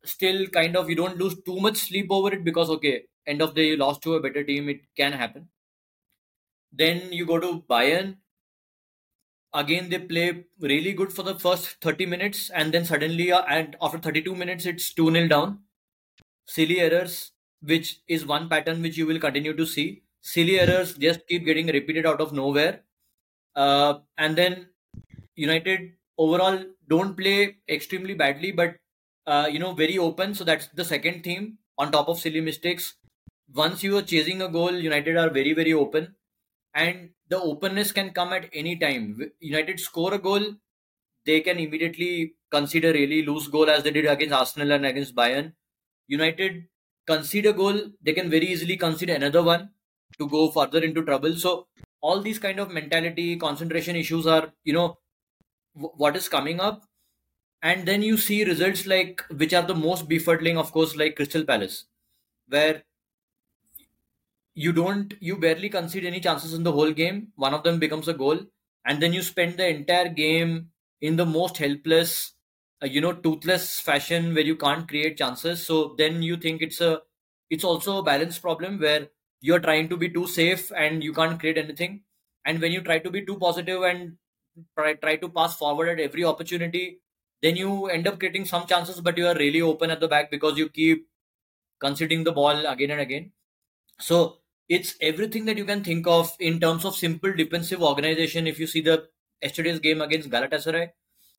still 0.04 0.46
kind 0.48 0.76
of 0.76 0.88
you 0.90 0.96
don't 0.96 1.18
lose 1.18 1.40
too 1.42 1.60
much 1.60 1.76
sleep 1.76 2.08
over 2.10 2.32
it 2.32 2.44
because 2.44 2.70
okay, 2.70 3.04
end 3.26 3.42
of 3.42 3.54
the 3.54 3.62
day 3.62 3.68
you 3.68 3.76
lost 3.76 4.02
to 4.02 4.14
a 4.14 4.20
better 4.20 4.44
team, 4.44 4.68
it 4.68 4.80
can 4.96 5.12
happen. 5.12 5.48
Then 6.72 7.12
you 7.12 7.26
go 7.26 7.38
to 7.38 7.62
Bayern, 7.68 8.16
again 9.52 9.88
they 9.88 9.98
play 9.98 10.44
really 10.60 10.92
good 10.92 11.12
for 11.12 11.22
the 11.22 11.34
first 11.34 11.76
30 11.80 12.06
minutes 12.06 12.50
and 12.50 12.72
then 12.72 12.84
suddenly 12.84 13.32
uh, 13.32 13.42
and 13.48 13.76
after 13.82 13.98
32 13.98 14.34
minutes 14.34 14.66
it's 14.66 14.92
2 14.94 15.10
nil 15.10 15.28
down 15.28 15.58
silly 16.46 16.80
errors 16.80 17.32
which 17.60 18.00
is 18.08 18.24
one 18.26 18.48
pattern 18.48 18.80
which 18.82 18.96
you 18.96 19.06
will 19.06 19.18
continue 19.18 19.54
to 19.54 19.66
see 19.66 20.02
silly 20.20 20.60
errors 20.60 20.94
just 20.96 21.26
keep 21.26 21.44
getting 21.44 21.66
repeated 21.66 22.06
out 22.06 22.20
of 22.20 22.32
nowhere. 22.32 22.84
Uh, 23.54 24.00
and 24.18 24.36
then 24.36 24.68
united 25.34 25.92
overall 26.18 26.64
don't 26.88 27.16
play 27.16 27.56
extremely 27.68 28.14
badly 28.14 28.52
but 28.52 28.76
uh, 29.26 29.48
you 29.50 29.58
know 29.58 29.72
very 29.72 29.98
open. 29.98 30.34
So 30.34 30.44
that's 30.44 30.68
the 30.68 30.84
second 30.84 31.22
theme 31.24 31.58
on 31.78 31.92
top 31.92 32.08
of 32.08 32.18
silly 32.20 32.40
mistakes. 32.40 32.96
Once 33.52 33.82
you 33.82 33.96
are 33.98 34.02
chasing 34.02 34.42
a 34.42 34.48
goal 34.48 34.72
united 34.72 35.16
are 35.16 35.30
very 35.30 35.52
very 35.54 35.72
open. 35.72 36.16
And 36.74 37.10
the 37.28 37.40
openness 37.40 37.92
can 37.92 38.12
come 38.12 38.32
at 38.32 38.48
any 38.52 38.76
time. 38.78 39.32
United 39.40 39.80
score 39.80 40.14
a 40.14 40.18
goal, 40.18 40.54
they 41.24 41.40
can 41.40 41.58
immediately 41.58 42.34
consider 42.50 42.92
really 42.92 43.22
lose 43.24 43.48
goal 43.48 43.68
as 43.70 43.82
they 43.82 43.90
did 43.90 44.06
against 44.06 44.34
Arsenal 44.34 44.72
and 44.72 44.86
against 44.86 45.14
Bayern. 45.14 45.54
United 46.08 46.68
concede 47.06 47.46
a 47.46 47.52
goal, 47.52 47.80
they 48.02 48.12
can 48.12 48.30
very 48.30 48.46
easily 48.46 48.76
concede 48.76 49.10
another 49.10 49.42
one 49.42 49.70
to 50.18 50.28
go 50.28 50.50
further 50.50 50.82
into 50.82 51.04
trouble. 51.04 51.34
So 51.36 51.68
all 52.00 52.20
these 52.20 52.38
kind 52.38 52.58
of 52.60 52.70
mentality, 52.70 53.36
concentration 53.36 53.96
issues 53.96 54.26
are, 54.26 54.52
you 54.64 54.72
know, 54.72 54.98
w- 55.74 55.94
what 55.96 56.16
is 56.16 56.28
coming 56.28 56.60
up. 56.60 56.84
And 57.62 57.86
then 57.88 58.02
you 58.02 58.16
see 58.18 58.44
results 58.44 58.86
like 58.86 59.22
which 59.30 59.54
are 59.54 59.62
the 59.66 59.74
most 59.74 60.08
befuddling, 60.08 60.58
of 60.58 60.72
course, 60.72 60.96
like 60.96 61.16
Crystal 61.16 61.44
Palace, 61.44 61.86
where 62.48 62.84
you 64.54 64.72
don't 64.72 65.14
you 65.20 65.36
barely 65.36 65.68
concede 65.68 66.04
any 66.04 66.20
chances 66.20 66.54
in 66.54 66.62
the 66.64 66.72
whole 66.72 66.92
game 66.92 67.32
one 67.36 67.54
of 67.54 67.62
them 67.62 67.78
becomes 67.78 68.08
a 68.08 68.14
goal 68.14 68.38
and 68.84 69.02
then 69.02 69.12
you 69.12 69.22
spend 69.22 69.56
the 69.56 69.68
entire 69.68 70.08
game 70.08 70.70
in 71.00 71.16
the 71.16 71.26
most 71.26 71.56
helpless 71.58 72.34
uh, 72.82 72.86
you 72.86 73.00
know 73.00 73.12
toothless 73.12 73.80
fashion 73.80 74.34
where 74.34 74.44
you 74.44 74.56
can't 74.56 74.88
create 74.88 75.16
chances 75.16 75.64
so 75.66 75.94
then 75.98 76.22
you 76.22 76.36
think 76.36 76.62
it's 76.62 76.80
a 76.80 77.00
it's 77.48 77.64
also 77.64 77.98
a 77.98 78.02
balance 78.02 78.38
problem 78.38 78.78
where 78.78 79.08
you're 79.40 79.60
trying 79.60 79.88
to 79.88 79.96
be 79.96 80.08
too 80.08 80.26
safe 80.26 80.70
and 80.72 81.02
you 81.02 81.12
can't 81.12 81.38
create 81.40 81.58
anything. 81.58 82.02
And 82.44 82.60
when 82.60 82.72
you 82.72 82.82
try 82.82 82.98
to 82.98 83.10
be 83.10 83.24
too 83.24 83.38
positive 83.38 83.82
and 83.82 84.16
try, 84.76 84.94
try 84.94 85.16
to 85.16 85.28
pass 85.28 85.56
forward 85.56 85.88
at 85.88 86.00
every 86.00 86.24
opportunity 86.24 87.00
then 87.42 87.56
you 87.56 87.86
end 87.86 88.06
up 88.06 88.18
creating 88.18 88.44
some 88.44 88.66
chances 88.66 89.00
but 89.00 89.16
you 89.16 89.26
are 89.26 89.34
really 89.34 89.62
open 89.62 89.90
at 89.90 90.00
the 90.00 90.08
back 90.08 90.30
because 90.30 90.58
you 90.58 90.68
keep 90.68 91.08
conceding 91.80 92.24
the 92.24 92.32
ball 92.32 92.66
again 92.66 92.90
and 92.90 93.00
again. 93.00 93.32
So 94.00 94.38
it's 94.68 94.96
everything 95.00 95.46
that 95.46 95.58
you 95.58 95.64
can 95.64 95.82
think 95.84 96.06
of 96.06 96.36
in 96.38 96.60
terms 96.60 96.84
of 96.84 96.96
simple 96.96 97.32
defensive 97.34 97.82
organization. 97.82 98.46
If 98.46 98.58
you 98.58 98.66
see 98.66 98.80
the 98.80 99.08
yesterday's 99.42 99.80
game 99.80 100.00
against 100.00 100.30
Galatasaray, 100.30 100.90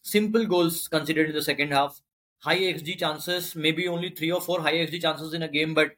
simple 0.01 0.45
goals 0.45 0.87
considered 0.87 1.29
in 1.29 1.35
the 1.35 1.41
second 1.41 1.71
half, 1.71 2.01
high 2.39 2.59
XG 2.59 2.99
chances, 2.99 3.55
maybe 3.55 3.87
only 3.87 4.09
three 4.09 4.31
or 4.31 4.41
four 4.41 4.61
high 4.61 4.73
XG 4.73 5.01
chances 5.01 5.33
in 5.33 5.43
a 5.43 5.47
game, 5.47 5.73
but 5.73 5.91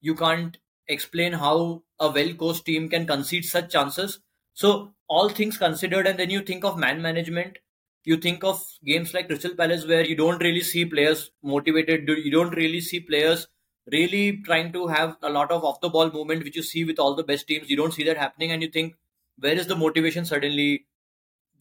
you 0.00 0.14
can't 0.14 0.56
explain 0.88 1.32
how 1.34 1.82
a 1.98 2.10
well 2.10 2.32
coached 2.34 2.64
team 2.66 2.88
can 2.88 3.06
concede 3.06 3.44
such 3.44 3.70
chances. 3.72 4.20
So, 4.54 4.92
all 5.08 5.28
things 5.28 5.58
considered, 5.58 6.06
and 6.06 6.18
then 6.18 6.30
you 6.30 6.40
think 6.42 6.64
of 6.64 6.78
man 6.78 7.02
management, 7.02 7.58
you 8.04 8.16
think 8.16 8.44
of 8.44 8.62
games 8.84 9.14
like 9.14 9.28
Crystal 9.28 9.54
Palace 9.54 9.86
where 9.86 10.04
you 10.04 10.16
don't 10.16 10.42
really 10.42 10.60
see 10.62 10.84
players 10.84 11.30
motivated, 11.42 12.08
you 12.08 12.30
don't 12.30 12.54
really 12.56 12.80
see 12.80 13.00
players 13.00 13.46
really 13.90 14.38
trying 14.44 14.72
to 14.72 14.86
have 14.86 15.16
a 15.22 15.30
lot 15.30 15.50
of 15.50 15.64
off 15.64 15.80
the 15.80 15.88
ball 15.88 16.10
movement, 16.10 16.44
which 16.44 16.56
you 16.56 16.62
see 16.62 16.84
with 16.84 16.98
all 16.98 17.14
the 17.14 17.24
best 17.24 17.46
teams. 17.46 17.68
You 17.70 17.76
don't 17.76 17.92
see 17.92 18.04
that 18.04 18.16
happening, 18.16 18.52
and 18.52 18.62
you 18.62 18.68
think, 18.68 18.94
where 19.38 19.54
is 19.54 19.66
the 19.66 19.76
motivation 19.76 20.24
suddenly? 20.24 20.86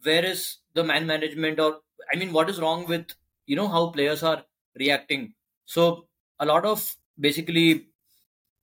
Where 0.03 0.25
is 0.25 0.57
the 0.73 0.83
man 0.83 1.07
management? 1.07 1.59
Or, 1.59 1.81
I 2.13 2.17
mean, 2.17 2.33
what 2.33 2.49
is 2.49 2.59
wrong 2.59 2.85
with, 2.87 3.13
you 3.45 3.55
know, 3.55 3.67
how 3.67 3.89
players 3.89 4.23
are 4.23 4.43
reacting? 4.77 5.33
So, 5.65 6.07
a 6.39 6.45
lot 6.45 6.65
of 6.65 6.95
basically, 7.19 7.88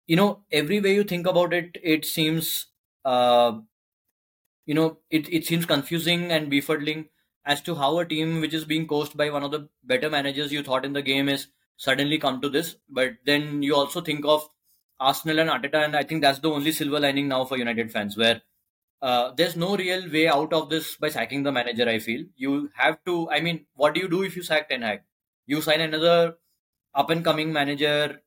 you 0.07 0.17
know, 0.17 0.45
every 0.53 0.81
way 0.81 0.95
you 0.95 1.05
think 1.05 1.27
about 1.27 1.53
it, 1.53 1.77
it 1.83 2.05
seems, 2.05 2.67
uh, 3.05 3.59
you 4.65 4.75
know, 4.75 4.99
it, 5.11 5.33
it 5.33 5.45
seems 5.47 5.67
confusing 5.67 6.31
and 6.33 6.51
befuddling 6.51 7.09
as 7.45 7.61
to 7.63 7.75
how 7.77 7.99
a 7.99 8.05
team 8.07 8.41
which 8.41 8.55
is 8.55 8.65
being 8.65 8.87
coached 8.87 9.17
by 9.17 9.31
one 9.31 9.45
of 9.45 9.53
the 9.53 9.69
better 9.85 10.11
managers 10.11 10.53
you 10.53 10.63
thought 10.63 10.85
in 10.85 10.93
the 10.93 11.03
game 11.03 11.29
is 11.29 11.49
suddenly 11.77 12.19
come 12.19 12.41
to 12.41 12.49
this. 12.49 12.77
But 12.89 13.15
then 13.25 13.63
you 13.63 13.77
also 13.77 14.01
think 14.01 14.25
of 14.25 14.49
Arsenal 14.99 15.39
and 15.39 15.51
Arteta, 15.51 15.85
and 15.85 15.95
I 15.95 16.03
think 16.03 16.23
that's 16.23 16.41
the 16.41 16.51
only 16.51 16.73
silver 16.73 16.99
lining 16.99 17.29
now 17.29 17.45
for 17.45 17.57
United 17.59 17.93
fans, 17.93 18.17
where 18.17 18.43
uh, 19.03 19.33
there's 19.37 19.57
no 19.57 19.77
real 19.77 20.11
way 20.11 20.29
out 20.29 20.53
of 20.53 20.71
this 20.71 20.97
by 20.97 21.09
sacking 21.11 21.43
the 21.43 21.53
manager. 21.53 21.89
I 21.89 21.99
feel 21.99 22.25
you 22.37 22.71
have 22.77 23.05
to. 23.05 23.31
I 23.31 23.41
mean, 23.41 23.67
what 23.75 23.95
do 23.95 24.01
you 24.01 24.09
do 24.09 24.23
if 24.23 24.37
you 24.37 24.43
sack 24.43 24.69
Ten 24.71 24.83
Hag? 24.83 25.03
You 25.47 25.61
sign 25.63 25.81
another 25.83 26.37
up 26.95 27.11
and 27.11 27.25
coming 27.25 27.53
manager, 27.53 28.23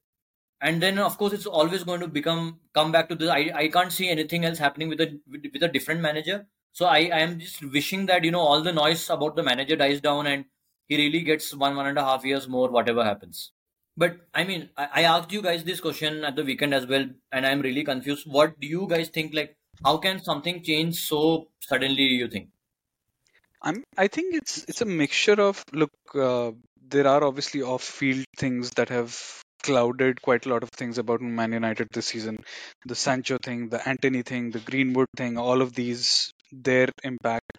and 0.62 0.82
then 0.82 1.00
of 1.00 1.18
course 1.18 1.34
it's 1.34 1.46
always 1.46 1.84
going 1.84 2.02
to 2.02 2.08
become 2.08 2.60
come 2.74 2.92
back 2.92 3.10
to 3.10 3.16
this. 3.16 3.30
I 3.30 3.52
I 3.56 3.68
can't 3.70 3.92
see 3.92 4.10
anything 4.10 4.46
else 4.46 4.58
happening 4.58 4.90
with 4.90 5.02
a 5.02 5.20
with, 5.28 5.64
a 5.64 5.68
different 5.68 6.02
manager. 6.02 6.48
So 6.72 6.86
I, 6.86 7.00
I 7.20 7.20
am 7.20 7.40
just 7.40 7.64
wishing 7.64 8.06
that 8.08 8.24
you 8.24 8.32
know 8.32 8.42
all 8.42 8.62
the 8.62 8.74
noise 8.74 9.10
about 9.10 9.36
the 9.36 9.44
manager 9.44 9.76
dies 9.76 10.02
down 10.02 10.28
and 10.28 10.46
he 10.88 10.98
really 10.98 11.22
gets 11.22 11.54
one 11.56 11.76
one 11.76 11.88
and 11.88 11.98
a 11.98 12.04
half 12.04 12.26
years 12.26 12.48
more 12.48 12.70
whatever 12.70 13.04
happens 13.04 13.52
But 13.98 14.18
I 14.34 14.44
mean, 14.44 14.70
I, 14.78 14.88
I 15.00 15.02
asked 15.04 15.32
you 15.32 15.42
guys 15.42 15.64
this 15.64 15.82
question 15.82 16.24
at 16.24 16.36
the 16.36 16.44
weekend 16.44 16.74
as 16.74 16.86
well, 16.88 17.06
and 17.32 17.46
I'm 17.46 17.62
really 17.62 17.84
confused. 17.84 18.26
What 18.38 18.60
do 18.60 18.68
you 18.68 18.88
guys 18.88 19.10
think? 19.10 19.34
Like, 19.40 19.58
how 19.84 19.98
can 19.98 20.24
something 20.24 20.64
change 20.64 21.02
so 21.08 21.50
suddenly? 21.60 22.04
You 22.22 22.30
think? 22.36 22.50
I'm. 23.62 23.84
I 23.98 24.08
think 24.08 24.36
it's 24.36 24.64
it's 24.68 24.82
a 24.82 24.86
mixture 24.86 25.40
of 25.42 25.64
look. 25.74 25.92
Uh, 26.14 26.52
there 26.96 27.08
are 27.08 27.24
obviously 27.24 27.62
off-field 27.62 28.26
things 28.38 28.72
that 28.72 28.90
have 28.90 29.16
clouded 29.64 30.22
quite 30.22 30.46
a 30.46 30.50
lot 30.50 30.64
of 30.64 30.70
things 30.72 30.98
about 30.98 31.22
Man 31.22 31.52
United 31.52 31.88
this 31.92 32.08
season. 32.08 32.38
The 32.86 32.96
Sancho 32.96 33.38
thing, 33.44 33.70
the 33.70 33.88
Antony 33.88 34.22
thing, 34.22 34.52
the 34.52 34.60
Greenwood 34.60 35.08
thing, 35.16 35.38
all 35.38 35.62
of 35.62 35.74
these, 35.74 36.32
their 36.52 36.88
impact, 37.04 37.58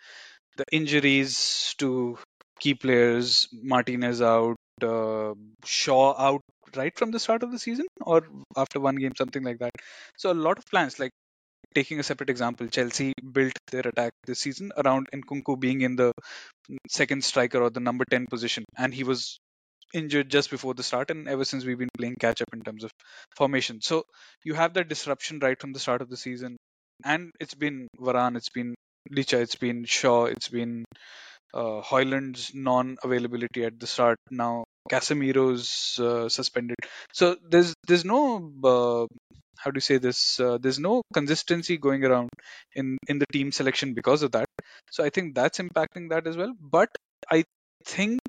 the 0.57 0.65
injuries 0.73 1.75
to 1.79 2.19
key 2.59 2.75
players, 2.75 3.49
Martinez 3.53 4.23
out, 4.23 4.57
uh, 4.83 5.35
Shaw 5.65 6.15
out 6.19 6.43
right 6.77 6.97
from 6.97 7.11
the 7.11 7.19
start 7.19 7.43
of 7.43 7.51
the 7.53 7.59
season 7.59 7.87
or 8.03 8.27
after 8.57 8.81
one 8.81 8.97
game, 8.97 9.13
something 9.17 9.43
like 9.43 9.59
that. 9.59 9.73
So 10.17 10.31
a 10.31 10.35
lot 10.35 10.59
of 10.59 10.65
plans, 10.67 10.99
like 10.99 11.11
taking 11.75 12.01
a 12.01 12.03
separate 12.03 12.31
example, 12.31 12.67
Chelsea 12.69 13.13
built 13.33 13.53
their 13.71 13.83
attack 13.87 14.13
this 14.27 14.41
season 14.41 14.73
around 14.77 15.09
Nkunku 15.15 15.59
being 15.59 15.83
in 15.83 15.97
the 15.97 16.13
second 16.89 17.25
striker 17.25 17.63
or 17.63 17.71
the 17.71 17.81
number 17.81 18.05
10 18.11 18.27
position, 18.27 18.65
and 18.77 18.95
he 18.95 19.05
was 19.05 19.39
injured 19.93 20.31
just 20.31 20.51
before 20.51 20.75
the 20.75 20.83
start, 20.83 21.11
and 21.11 21.29
ever 21.29 21.45
since 21.45 21.65
we've 21.65 21.79
been 21.79 21.97
playing 21.97 22.17
catch 22.21 22.43
up 22.43 22.49
in 22.53 22.63
terms 22.63 22.85
of 22.85 22.91
formation. 23.37 23.81
So 23.81 24.05
you 24.45 24.55
have 24.55 24.75
that 24.75 24.89
disruption 24.89 25.39
right 25.41 25.61
from 25.61 25.73
the 25.73 25.81
start 25.81 26.03
of 26.03 26.11
the 26.11 26.17
season, 26.17 26.57
and 27.05 27.31
it's 27.41 27.55
been 27.55 27.89
Varane, 27.99 28.37
it's 28.37 28.51
been 28.51 28.75
Licha, 29.11 29.41
it's 29.41 29.57
been 29.57 29.85
Shaw, 29.85 30.27
it's 30.27 30.49
been 30.49 30.85
uh, 31.55 31.81
Højlund's 31.83 32.53
non-availability 32.55 33.65
at 33.65 33.79
the 33.81 33.87
start. 33.87 34.19
Now 34.31 34.65
Casemiro's 34.91 35.99
uh, 35.99 36.29
suspended, 36.29 36.77
so 37.13 37.37
there's 37.49 37.75
there's 37.87 38.05
no 38.05 38.53
uh, 38.65 39.07
how 39.59 39.71
do 39.71 39.77
you 39.77 39.83
say 39.83 39.99
this? 39.99 40.41
Uh, 40.41 40.59
there's 40.59 40.79
no 40.79 41.03
consistency 41.13 41.77
going 41.77 42.05
around 42.05 42.31
in 42.75 42.97
in 43.09 43.19
the 43.19 43.27
team 43.33 43.53
selection 43.53 43.95
because 43.95 44.23
of 44.23 44.33
that. 44.33 44.47
So 44.91 45.05
I 45.05 45.11
think 45.11 45.35
that's 45.35 45.59
impacting 45.59 46.11
that 46.11 46.27
as 46.27 46.37
well. 46.37 46.55
But 46.61 46.89
I 47.31 47.45
think 47.85 48.21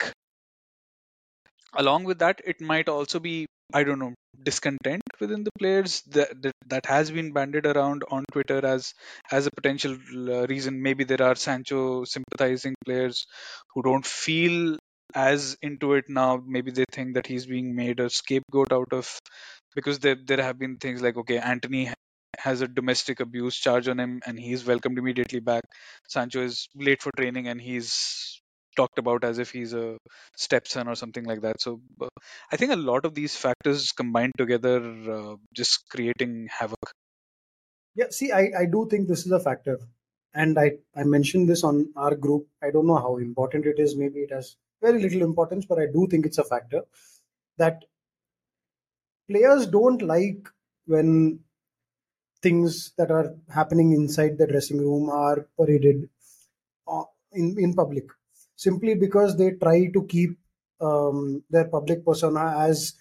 along 1.75 2.03
with 2.05 2.19
that, 2.19 2.41
it 2.45 2.61
might 2.61 2.89
also 2.89 3.19
be 3.19 3.47
I 3.73 3.83
don't 3.83 3.99
know 3.99 4.13
discontent 4.43 5.03
within 5.19 5.43
the 5.43 5.51
players 5.57 6.01
that 6.09 6.41
that, 6.41 6.53
that 6.67 6.85
has 6.87 7.11
been 7.11 7.31
banded 7.31 7.65
around 7.65 8.03
on 8.11 8.25
Twitter 8.31 8.65
as 8.65 8.93
as 9.31 9.47
a 9.47 9.51
potential 9.51 9.93
uh, 9.93 10.45
reason. 10.47 10.81
Maybe 10.81 11.03
there 11.03 11.21
are 11.21 11.35
Sancho 11.35 12.03
sympathizing 12.05 12.75
players 12.85 13.25
who 13.73 13.81
don't 13.83 14.05
feel 14.05 14.77
as 15.13 15.57
into 15.61 15.93
it 15.93 16.05
now. 16.09 16.41
Maybe 16.45 16.71
they 16.71 16.85
think 16.91 17.15
that 17.15 17.27
he's 17.27 17.45
being 17.45 17.75
made 17.75 17.99
a 17.99 18.09
scapegoat 18.09 18.71
out 18.73 18.91
of 18.91 19.19
because 19.75 19.99
there 19.99 20.17
there 20.25 20.41
have 20.43 20.59
been 20.59 20.77
things 20.77 21.01
like 21.01 21.17
okay, 21.17 21.37
Antony 21.37 21.91
has 22.39 22.61
a 22.61 22.67
domestic 22.67 23.19
abuse 23.19 23.55
charge 23.57 23.87
on 23.87 23.99
him 23.99 24.21
and 24.25 24.39
he's 24.39 24.65
welcomed 24.65 24.97
immediately 24.97 25.39
back. 25.39 25.63
Sancho 26.07 26.41
is 26.43 26.67
late 26.75 27.01
for 27.01 27.11
training 27.17 27.47
and 27.47 27.61
he's 27.61 28.40
talked 28.75 28.99
about 28.99 29.23
as 29.23 29.39
if 29.39 29.51
he's 29.51 29.73
a 29.73 29.97
stepson 30.35 30.87
or 30.87 30.95
something 30.95 31.25
like 31.25 31.41
that. 31.41 31.61
So 31.61 31.81
uh, 32.01 32.07
I 32.51 32.57
think 32.57 32.71
a 32.71 32.75
lot 32.75 33.05
of 33.05 33.13
these 33.13 33.35
factors 33.35 33.91
combined 33.91 34.33
together 34.37 34.77
uh, 35.11 35.35
just 35.53 35.89
creating 35.89 36.47
havoc. 36.49 36.91
Yeah, 37.95 38.05
see, 38.09 38.31
I, 38.31 38.51
I 38.59 38.65
do 38.71 38.87
think 38.89 39.07
this 39.07 39.25
is 39.25 39.31
a 39.31 39.39
factor. 39.39 39.79
And 40.33 40.57
I, 40.57 40.71
I 40.95 41.03
mentioned 41.03 41.49
this 41.49 41.63
on 41.63 41.91
our 41.97 42.15
group. 42.15 42.47
I 42.63 42.71
don't 42.71 42.87
know 42.87 42.97
how 42.97 43.17
important 43.17 43.65
it 43.65 43.79
is. 43.79 43.97
Maybe 43.97 44.21
it 44.21 44.31
has 44.31 44.55
very 44.81 45.01
little 45.01 45.21
importance, 45.21 45.65
but 45.65 45.77
I 45.77 45.87
do 45.93 46.07
think 46.09 46.25
it's 46.25 46.37
a 46.37 46.43
factor 46.43 46.83
that 47.57 47.83
players 49.29 49.67
don't 49.67 50.01
like 50.01 50.47
when 50.85 51.39
things 52.41 52.93
that 52.97 53.11
are 53.11 53.35
happening 53.53 53.91
inside 53.91 54.37
the 54.37 54.47
dressing 54.47 54.77
room 54.77 55.09
are 55.09 55.47
paraded 55.57 56.09
uh, 56.87 57.03
in, 57.33 57.55
in 57.59 57.73
public 57.73 58.05
simply 58.65 58.93
because 58.93 59.37
they 59.37 59.51
try 59.51 59.77
to 59.95 60.01
keep 60.07 60.37
um, 60.79 61.43
their 61.49 61.65
public 61.65 62.05
persona 62.05 62.43
as 62.69 62.93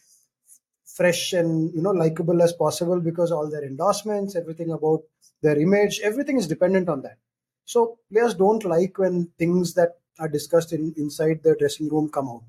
fresh 0.97 1.33
and 1.33 1.73
you 1.75 1.83
know 1.83 1.91
likable 1.91 2.43
as 2.43 2.53
possible 2.53 3.01
because 3.01 3.31
all 3.31 3.49
their 3.51 3.65
endorsements 3.65 4.37
everything 4.37 4.71
about 4.73 5.01
their 5.43 5.59
image 5.59 6.01
everything 6.03 6.39
is 6.39 6.47
dependent 6.47 6.89
on 6.89 7.03
that. 7.03 7.19
So 7.65 7.99
players 8.11 8.35
don't 8.35 8.65
like 8.65 8.99
when 8.99 9.29
things 9.39 9.75
that 9.75 9.91
are 10.19 10.29
discussed 10.29 10.73
in 10.73 10.95
inside 10.97 11.41
the 11.43 11.55
dressing 11.59 11.89
room 11.89 12.09
come 12.11 12.29
out. 12.29 12.43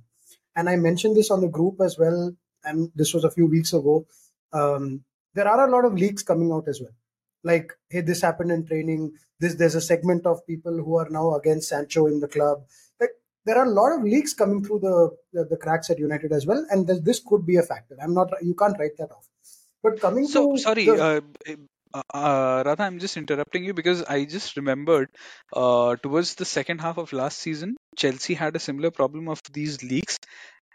And 0.56 0.70
i 0.70 0.76
mentioned 0.76 1.16
this 1.16 1.32
on 1.32 1.42
the 1.42 1.54
group 1.58 1.82
as 1.82 1.98
well 2.00 2.34
and 2.64 2.92
this 2.96 3.14
was 3.14 3.24
a 3.26 3.32
few 3.32 3.48
weeks 3.48 3.74
ago. 3.74 4.06
Um, 4.54 5.04
there 5.34 5.48
are 5.48 5.68
a 5.68 5.72
lot 5.72 5.86
of 5.86 5.94
leaks 5.94 6.24
coming 6.24 6.52
out 6.52 6.68
as 6.68 6.80
well. 6.82 6.96
Like 7.44 7.74
hey 7.90 8.02
this 8.02 8.22
happened 8.22 8.52
in 8.52 8.66
training. 8.66 9.12
This 9.40 9.56
there's 9.56 9.76
a 9.76 9.88
segment 9.90 10.26
of 10.26 10.48
people 10.48 10.78
who 10.86 10.96
are 10.96 11.10
now 11.10 11.36
against 11.36 11.70
sancho 11.70 12.08
in 12.08 12.20
the 12.22 12.28
club 12.38 12.64
there 13.46 13.58
are 13.58 13.66
a 13.66 13.70
lot 13.70 13.98
of 13.98 14.04
leaks 14.04 14.34
coming 14.34 14.64
through 14.64 14.80
the 14.80 15.10
the, 15.34 15.46
the 15.46 15.58
cracks 15.58 15.90
at 15.90 16.00
united 16.00 16.32
as 16.32 16.46
well 16.46 16.66
and 16.70 16.88
this, 16.88 17.20
could 17.26 17.46
be 17.46 17.58
a 17.58 17.64
factor. 17.64 17.96
I'm 18.02 18.14
not 18.14 18.30
you 18.42 18.56
can't 18.56 18.78
write 18.78 18.98
that 18.98 19.12
off. 19.12 19.28
But 19.84 20.00
coming 20.00 20.28
so 20.28 20.54
to 20.54 20.58
sorry 20.58 20.86
the, 20.86 21.04
uh, 21.04 21.22
uh, 21.94 22.02
uh, 22.14 22.64
Radha, 22.66 22.84
I'm 22.84 23.00
just 23.00 23.18
interrupting 23.18 23.64
you 23.64 23.74
because 23.74 24.04
I 24.04 24.26
just 24.26 24.56
remembered 24.56 25.10
uh, 25.54 25.96
towards 25.98 26.36
the 26.36 26.46
second 26.46 26.80
half 26.80 26.98
of 26.98 27.14
last 27.14 27.40
season, 27.40 27.76
Chelsea 27.98 28.34
had 28.34 28.56
a 28.56 28.60
similar 28.60 28.92
problem 28.92 29.28
of 29.28 29.42
these 29.52 29.84
leaks, 29.84 30.18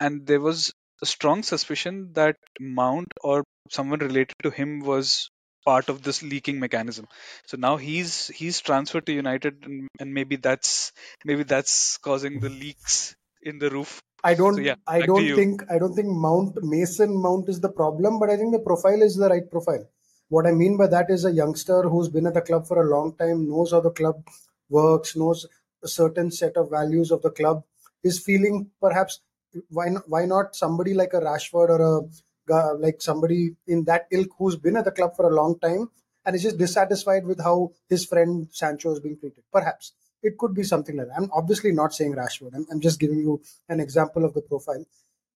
and 0.01 0.27
there 0.27 0.41
was 0.41 0.73
a 1.03 1.07
strong 1.07 1.43
suspicion 1.43 2.11
that 2.14 2.37
Mount 2.61 3.09
or 3.23 3.45
someone 3.71 4.01
related 4.01 4.35
to 4.43 4.51
him 4.51 4.81
was 4.81 5.31
part 5.67 5.91
of 5.91 6.03
this 6.03 6.23
leaking 6.23 6.59
mechanism. 6.61 7.07
So 7.47 7.57
now 7.59 7.77
he's 7.77 8.29
he's 8.29 8.61
transferred 8.61 9.07
to 9.07 9.12
United, 9.12 9.64
and, 9.64 9.89
and 10.01 10.14
maybe 10.14 10.37
that's 10.37 10.93
maybe 11.25 11.43
that's 11.43 11.99
causing 11.99 12.41
the 12.41 12.49
leaks 12.49 13.14
in 13.43 13.59
the 13.59 13.71
roof. 13.71 14.01
I 14.25 14.35
don't. 14.35 14.55
So, 14.55 14.61
yeah, 14.61 14.77
I 14.87 15.03
don't 15.03 15.35
think. 15.41 15.62
I 15.71 15.79
don't 15.79 15.95
think 15.95 16.09
Mount 16.09 16.62
Mason 16.62 17.21
Mount 17.27 17.49
is 17.49 17.61
the 17.61 17.73
problem, 17.83 18.19
but 18.19 18.31
I 18.31 18.37
think 18.37 18.53
the 18.53 18.64
profile 18.71 19.03
is 19.03 19.17
the 19.17 19.29
right 19.29 19.51
profile. 19.51 19.85
What 20.29 20.47
I 20.47 20.53
mean 20.53 20.77
by 20.77 20.89
that 20.89 21.11
is 21.11 21.25
a 21.25 21.31
youngster 21.31 21.83
who's 21.83 22.09
been 22.09 22.27
at 22.27 22.35
the 22.35 22.41
club 22.41 22.67
for 22.67 22.83
a 22.83 22.89
long 22.89 23.14
time, 23.17 23.49
knows 23.49 23.71
how 23.73 23.81
the 23.81 23.91
club 23.91 24.25
works, 24.69 25.14
knows 25.17 25.47
a 25.85 25.89
certain 25.89 26.33
set 26.33 26.57
of 26.57 26.71
values 26.71 27.12
of 27.12 27.23
the 27.23 27.31
club, 27.31 27.62
is 28.03 28.19
feeling 28.19 28.71
perhaps 28.81 29.21
why 29.69 29.89
not, 29.89 30.09
why 30.09 30.27
not 30.27 30.57
somebody 30.57 30.95
like 30.95 31.14
a 31.14 31.21
Rashford 31.21 31.69
or 31.69 31.81
a 31.81 32.03
guy- 32.47 32.73
like 32.73 33.01
somebody 33.03 33.57
in 33.67 33.85
that 33.85 34.07
ilk 34.11 34.29
who's 34.39 34.57
been 34.57 34.77
at 34.77 34.85
the 34.85 34.91
club 34.93 35.15
for 35.17 35.27
a 35.31 35.35
long 35.35 35.59
time 35.59 35.91
and 36.25 36.35
is 36.37 36.43
just 36.43 36.59
dissatisfied 36.59 37.25
with 37.27 37.41
how 37.43 37.73
his 37.89 38.05
friend 38.05 38.49
Sancho 38.51 38.93
is 38.93 39.01
being 39.01 39.19
treated. 39.19 39.45
Perhaps 39.53 39.93
it 40.23 40.39
could 40.39 40.55
be 40.55 40.63
something 40.65 40.97
like 40.97 41.09
that. 41.09 41.17
I'm 41.17 41.31
obviously 41.33 41.73
not 41.73 41.95
saying 41.95 42.15
Rashford. 42.15 42.55
I'm, 42.55 42.67
I'm 42.71 42.81
just 42.81 42.99
giving 43.01 43.19
you 43.19 43.41
an 43.69 43.81
example 43.81 44.25
of 44.25 44.35
the 44.35 44.43
profile. 44.43 44.85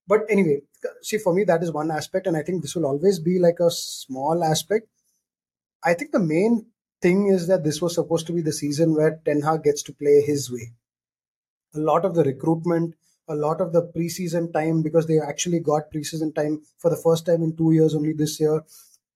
But 0.06 0.22
anyway, 0.28 0.62
see, 1.02 1.18
for 1.18 1.32
me, 1.32 1.44
that 1.44 1.62
is 1.62 1.72
one 1.72 1.90
aspect, 1.90 2.26
and 2.26 2.36
I 2.36 2.42
think 2.42 2.62
this 2.62 2.74
will 2.74 2.86
always 2.86 3.20
be 3.20 3.38
like 3.38 3.60
a 3.60 3.70
small 3.70 4.42
aspect. 4.42 4.88
I 5.84 5.94
think 5.94 6.12
the 6.12 6.18
main 6.20 6.66
thing 7.02 7.26
is 7.28 7.46
that 7.48 7.64
this 7.64 7.80
was 7.82 7.94
supposed 7.94 8.26
to 8.28 8.32
be 8.32 8.40
the 8.42 8.52
season 8.52 8.94
where 8.94 9.20
Ten 9.24 9.42
Hag 9.42 9.62
gets 9.62 9.82
to 9.84 9.92
play 9.92 10.20
his 10.22 10.50
way. 10.50 10.72
A 11.74 11.80
lot 11.80 12.04
of 12.04 12.14
the 12.14 12.22
recruitment, 12.24 12.94
a 13.30 13.34
lot 13.34 13.60
of 13.60 13.72
the 13.72 13.82
preseason 13.96 14.52
time, 14.52 14.82
because 14.82 15.06
they 15.06 15.18
actually 15.18 15.60
got 15.60 15.90
preseason 15.94 16.34
time 16.34 16.60
for 16.78 16.90
the 16.90 16.96
first 16.96 17.24
time 17.26 17.42
in 17.42 17.56
two 17.56 17.72
years 17.72 17.94
only 17.94 18.12
this 18.12 18.38
year. 18.40 18.62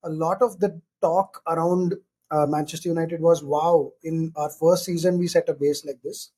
A 0.04 0.08
lot 0.08 0.40
of 0.40 0.60
the 0.60 0.80
talk 1.02 1.42
around 1.46 1.94
uh, 2.30 2.46
Manchester 2.46 2.88
United 2.88 3.20
was 3.20 3.42
wow, 3.42 3.92
in 4.02 4.32
our 4.36 4.50
first 4.50 4.84
season, 4.84 5.18
we 5.18 5.26
set 5.26 5.48
a 5.48 5.54
base 5.54 5.84
like 5.84 6.00
this. 6.02 6.30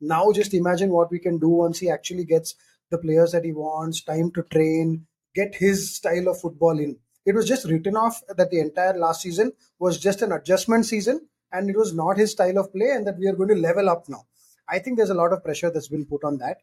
Now, 0.00 0.32
just 0.32 0.54
imagine 0.54 0.90
what 0.90 1.10
we 1.10 1.18
can 1.18 1.38
do 1.38 1.48
once 1.48 1.78
he 1.78 1.90
actually 1.90 2.24
gets 2.24 2.54
the 2.90 2.98
players 2.98 3.32
that 3.32 3.44
he 3.44 3.52
wants, 3.52 4.02
time 4.02 4.30
to 4.32 4.42
train, 4.44 5.06
get 5.34 5.54
his 5.54 5.94
style 5.94 6.28
of 6.28 6.40
football 6.40 6.78
in. 6.78 6.96
It 7.26 7.34
was 7.34 7.48
just 7.48 7.66
written 7.66 7.96
off 7.96 8.20
that 8.28 8.50
the 8.50 8.60
entire 8.60 8.98
last 8.98 9.22
season 9.22 9.52
was 9.78 9.98
just 9.98 10.22
an 10.22 10.32
adjustment 10.32 10.86
season 10.86 11.26
and 11.54 11.70
it 11.70 11.76
was 11.76 11.94
not 11.94 12.18
his 12.18 12.32
style 12.32 12.58
of 12.58 12.72
play, 12.72 12.90
and 12.90 13.06
that 13.06 13.18
we 13.18 13.28
are 13.28 13.36
going 13.36 13.48
to 13.48 13.54
level 13.54 13.88
up 13.88 14.08
now. 14.08 14.24
I 14.68 14.80
think 14.80 14.96
there's 14.96 15.10
a 15.10 15.14
lot 15.14 15.32
of 15.32 15.44
pressure 15.44 15.70
that's 15.70 15.88
been 15.88 16.04
put 16.04 16.24
on 16.24 16.38
that. 16.38 16.58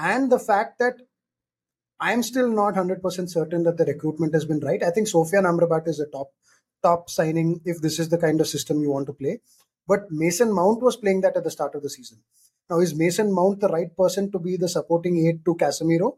And 0.00 0.32
the 0.32 0.38
fact 0.38 0.78
that 0.78 0.94
I'm 2.00 2.22
still 2.22 2.48
not 2.48 2.74
100% 2.74 3.28
certain 3.28 3.64
that 3.64 3.76
the 3.76 3.84
recruitment 3.84 4.32
has 4.32 4.46
been 4.46 4.60
right. 4.60 4.82
I 4.82 4.90
think 4.90 5.08
Sofian 5.08 5.44
Amrabat 5.44 5.86
is 5.86 6.00
a 6.00 6.06
top 6.06 6.30
top 6.82 7.10
signing 7.10 7.60
if 7.66 7.82
this 7.82 7.98
is 7.98 8.08
the 8.08 8.16
kind 8.16 8.40
of 8.40 8.48
system 8.48 8.80
you 8.80 8.90
want 8.90 9.06
to 9.06 9.12
play. 9.12 9.40
But 9.86 10.10
Mason 10.10 10.54
Mount 10.54 10.82
was 10.82 10.96
playing 10.96 11.20
that 11.20 11.36
at 11.36 11.44
the 11.44 11.50
start 11.50 11.74
of 11.74 11.82
the 11.82 11.90
season. 11.90 12.22
Now, 12.70 12.78
is 12.78 12.94
Mason 12.94 13.34
Mount 13.34 13.60
the 13.60 13.68
right 13.68 13.94
person 13.94 14.32
to 14.32 14.38
be 14.38 14.56
the 14.56 14.68
supporting 14.68 15.26
aid 15.26 15.44
to 15.44 15.56
Casemiro? 15.56 16.16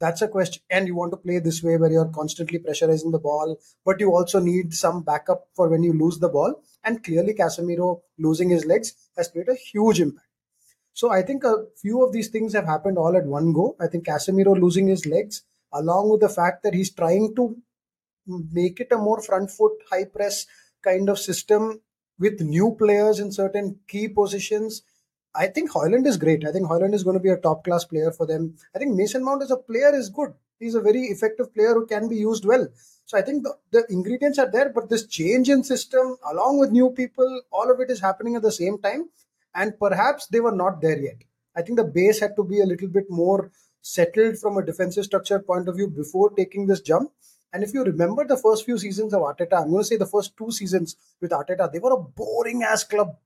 That's 0.00 0.20
a 0.20 0.28
question. 0.28 0.62
And 0.68 0.86
you 0.86 0.96
want 0.96 1.12
to 1.12 1.16
play 1.16 1.38
this 1.38 1.62
way 1.62 1.78
where 1.78 1.90
you're 1.90 2.08
constantly 2.08 2.58
pressurizing 2.58 3.12
the 3.12 3.20
ball, 3.20 3.56
but 3.86 4.00
you 4.00 4.14
also 4.14 4.40
need 4.40 4.74
some 4.74 5.02
backup 5.02 5.46
for 5.54 5.70
when 5.70 5.82
you 5.82 5.92
lose 5.92 6.18
the 6.18 6.28
ball. 6.28 6.60
And 6.84 7.02
clearly, 7.02 7.32
Casemiro 7.32 8.00
losing 8.18 8.50
his 8.50 8.66
legs 8.66 8.94
has 9.16 9.28
played 9.28 9.48
a 9.48 9.54
huge 9.54 10.00
impact. 10.00 10.26
So 10.94 11.10
I 11.10 11.22
think 11.22 11.44
a 11.44 11.64
few 11.76 12.04
of 12.04 12.12
these 12.12 12.28
things 12.28 12.52
have 12.52 12.66
happened 12.66 12.98
all 12.98 13.16
at 13.16 13.24
one 13.24 13.52
go. 13.52 13.76
I 13.80 13.86
think 13.86 14.06
Casemiro 14.06 14.60
losing 14.60 14.88
his 14.88 15.06
legs 15.06 15.42
along 15.72 16.10
with 16.10 16.20
the 16.20 16.28
fact 16.28 16.62
that 16.62 16.74
he's 16.74 16.92
trying 16.92 17.34
to 17.36 17.56
make 18.26 18.80
it 18.80 18.92
a 18.92 18.98
more 18.98 19.20
front 19.22 19.50
foot, 19.50 19.72
high 19.90 20.04
press 20.04 20.46
kind 20.82 21.08
of 21.08 21.18
system 21.18 21.80
with 22.18 22.40
new 22.40 22.76
players 22.78 23.18
in 23.18 23.32
certain 23.32 23.78
key 23.88 24.08
positions. 24.08 24.82
I 25.34 25.46
think 25.46 25.70
Højlund 25.70 26.06
is 26.06 26.18
great. 26.18 26.46
I 26.46 26.52
think 26.52 26.66
Højlund 26.68 26.94
is 26.94 27.04
going 27.04 27.16
to 27.16 27.22
be 27.22 27.30
a 27.30 27.36
top 27.38 27.64
class 27.64 27.84
player 27.84 28.12
for 28.12 28.26
them. 28.26 28.54
I 28.74 28.78
think 28.78 28.94
Mason 28.94 29.24
Mount 29.24 29.42
as 29.42 29.50
a 29.50 29.56
player 29.56 29.94
is 29.94 30.10
good. 30.10 30.34
He's 30.58 30.74
a 30.74 30.80
very 30.80 31.04
effective 31.04 31.52
player 31.54 31.74
who 31.74 31.86
can 31.86 32.08
be 32.08 32.16
used 32.16 32.44
well. 32.44 32.68
So 33.06 33.18
I 33.18 33.22
think 33.22 33.42
the, 33.42 33.54
the 33.72 33.84
ingredients 33.88 34.38
are 34.38 34.50
there, 34.50 34.68
but 34.68 34.88
this 34.88 35.06
change 35.06 35.48
in 35.48 35.64
system, 35.64 36.16
along 36.30 36.58
with 36.58 36.70
new 36.70 36.90
people, 36.90 37.42
all 37.50 37.70
of 37.70 37.80
it 37.80 37.90
is 37.90 38.00
happening 38.00 38.36
at 38.36 38.42
the 38.42 38.52
same 38.52 38.78
time. 38.78 39.08
And 39.54 39.78
perhaps 39.78 40.26
they 40.26 40.40
were 40.40 40.52
not 40.52 40.80
there 40.80 40.98
yet. 40.98 41.22
I 41.54 41.62
think 41.62 41.78
the 41.78 41.84
base 41.84 42.20
had 42.20 42.36
to 42.36 42.44
be 42.44 42.60
a 42.60 42.66
little 42.66 42.88
bit 42.88 43.10
more 43.10 43.50
settled 43.82 44.38
from 44.38 44.56
a 44.56 44.64
defensive 44.64 45.04
structure 45.04 45.38
point 45.40 45.68
of 45.68 45.76
view 45.76 45.88
before 45.88 46.30
taking 46.30 46.66
this 46.66 46.80
jump. 46.80 47.12
And 47.52 47.62
if 47.62 47.74
you 47.74 47.84
remember 47.84 48.24
the 48.26 48.36
first 48.36 48.64
few 48.64 48.78
seasons 48.78 49.12
of 49.12 49.20
Arteta, 49.20 49.60
I'm 49.60 49.70
going 49.70 49.82
to 49.82 49.84
say 49.84 49.96
the 49.96 50.06
first 50.06 50.36
two 50.38 50.50
seasons 50.50 50.96
with 51.20 51.32
Arteta, 51.32 51.70
they 51.70 51.80
were 51.80 51.92
a 51.92 51.98
boring 51.98 52.62
ass 52.62 52.84
club. 52.84 53.16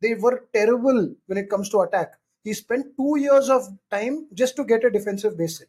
They 0.00 0.14
were 0.14 0.44
terrible 0.54 1.14
when 1.26 1.38
it 1.38 1.50
comes 1.50 1.68
to 1.70 1.80
attack. 1.80 2.14
He 2.44 2.54
spent 2.54 2.96
two 2.96 3.18
years 3.18 3.50
of 3.50 3.68
time 3.90 4.28
just 4.32 4.56
to 4.56 4.64
get 4.64 4.84
a 4.84 4.90
defensive 4.90 5.36
base 5.36 5.60
in. 5.60 5.66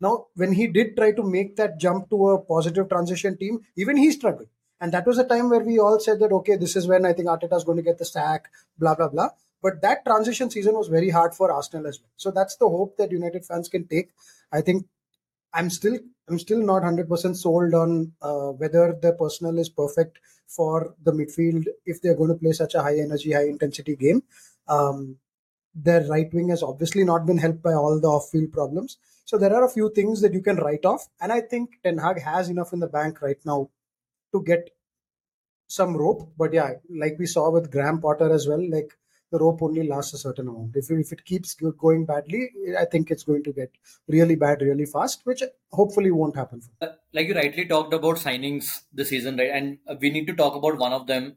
Now, 0.00 0.26
when 0.36 0.52
he 0.52 0.68
did 0.68 0.96
try 0.96 1.10
to 1.12 1.22
make 1.24 1.56
that 1.56 1.80
jump 1.80 2.10
to 2.10 2.28
a 2.28 2.40
positive 2.40 2.88
transition 2.88 3.36
team, 3.36 3.60
even 3.76 3.96
he 3.96 4.12
struggled. 4.12 4.48
And 4.80 4.92
that 4.92 5.06
was 5.06 5.18
a 5.18 5.24
time 5.24 5.50
where 5.50 5.60
we 5.60 5.78
all 5.78 5.98
said 5.98 6.20
that, 6.20 6.32
okay, 6.32 6.56
this 6.56 6.76
is 6.76 6.86
when 6.86 7.04
I 7.04 7.12
think 7.12 7.28
Arteta 7.28 7.56
is 7.56 7.64
going 7.64 7.78
to 7.78 7.82
get 7.82 7.98
the 7.98 8.04
sack, 8.04 8.48
blah, 8.78 8.94
blah, 8.94 9.08
blah. 9.08 9.30
But 9.60 9.82
that 9.82 10.04
transition 10.04 10.50
season 10.50 10.74
was 10.74 10.88
very 10.88 11.10
hard 11.10 11.34
for 11.34 11.50
Arsenal 11.50 11.88
as 11.88 11.98
well. 12.00 12.10
So 12.16 12.30
that's 12.30 12.56
the 12.56 12.68
hope 12.68 12.96
that 12.96 13.10
United 13.10 13.44
fans 13.44 13.68
can 13.68 13.88
take. 13.88 14.10
I 14.52 14.60
think 14.60 14.86
I'm 15.52 15.70
still 15.70 15.98
I'm 16.28 16.38
still 16.38 16.62
not 16.62 16.82
100% 16.82 17.36
sold 17.36 17.74
on 17.74 18.12
uh, 18.20 18.50
whether 18.50 18.96
the 19.00 19.12
personnel 19.14 19.58
is 19.58 19.70
perfect 19.70 20.18
for 20.46 20.94
the 21.02 21.12
midfield 21.12 21.64
if 21.86 22.02
they're 22.02 22.14
going 22.14 22.28
to 22.28 22.34
play 22.34 22.52
such 22.52 22.74
a 22.74 22.82
high 22.82 22.98
energy, 22.98 23.32
high 23.32 23.46
intensity 23.46 23.96
game. 23.96 24.22
Um, 24.68 25.16
their 25.74 26.06
right 26.06 26.32
wing 26.34 26.50
has 26.50 26.62
obviously 26.62 27.04
not 27.04 27.24
been 27.24 27.38
helped 27.38 27.62
by 27.62 27.72
all 27.72 27.98
the 27.98 28.08
off 28.08 28.30
field 28.30 28.52
problems. 28.52 28.98
So 29.24 29.38
there 29.38 29.54
are 29.54 29.64
a 29.64 29.70
few 29.70 29.90
things 29.94 30.20
that 30.20 30.34
you 30.34 30.42
can 30.42 30.56
write 30.56 30.84
off. 30.84 31.06
And 31.20 31.32
I 31.32 31.40
think 31.40 31.70
Ten 31.82 31.98
Hag 31.98 32.20
has 32.20 32.48
enough 32.48 32.72
in 32.72 32.80
the 32.80 32.86
bank 32.86 33.22
right 33.22 33.38
now 33.44 33.70
to 34.32 34.42
get 34.42 34.70
some 35.66 35.96
rope. 35.96 36.32
But 36.36 36.52
yeah, 36.52 36.74
like 36.88 37.16
we 37.18 37.26
saw 37.26 37.50
with 37.50 37.70
Graham 37.70 38.00
Potter 38.00 38.32
as 38.32 38.48
well, 38.48 38.64
like 38.70 38.92
the 39.30 39.38
rope 39.38 39.62
only 39.62 39.86
lasts 39.86 40.14
a 40.14 40.18
certain 40.18 40.48
amount. 40.48 40.74
If, 40.74 40.90
if 40.90 41.12
it 41.12 41.24
keeps 41.24 41.54
going 41.54 42.06
badly, 42.06 42.50
I 42.78 42.86
think 42.86 43.10
it's 43.10 43.24
going 43.24 43.44
to 43.44 43.52
get 43.52 43.70
really 44.08 44.36
bad 44.36 44.62
really 44.62 44.86
fast, 44.86 45.20
which 45.24 45.42
hopefully 45.70 46.10
won't 46.10 46.36
happen. 46.36 46.62
Uh, 46.80 46.88
like 47.12 47.28
you 47.28 47.34
rightly 47.34 47.66
talked 47.66 47.92
about 47.92 48.16
signings 48.16 48.82
this 48.92 49.10
season, 49.10 49.36
right? 49.36 49.50
And 49.52 49.78
we 50.00 50.10
need 50.10 50.26
to 50.28 50.34
talk 50.34 50.54
about 50.54 50.78
one 50.78 50.92
of 50.92 51.06
them. 51.06 51.36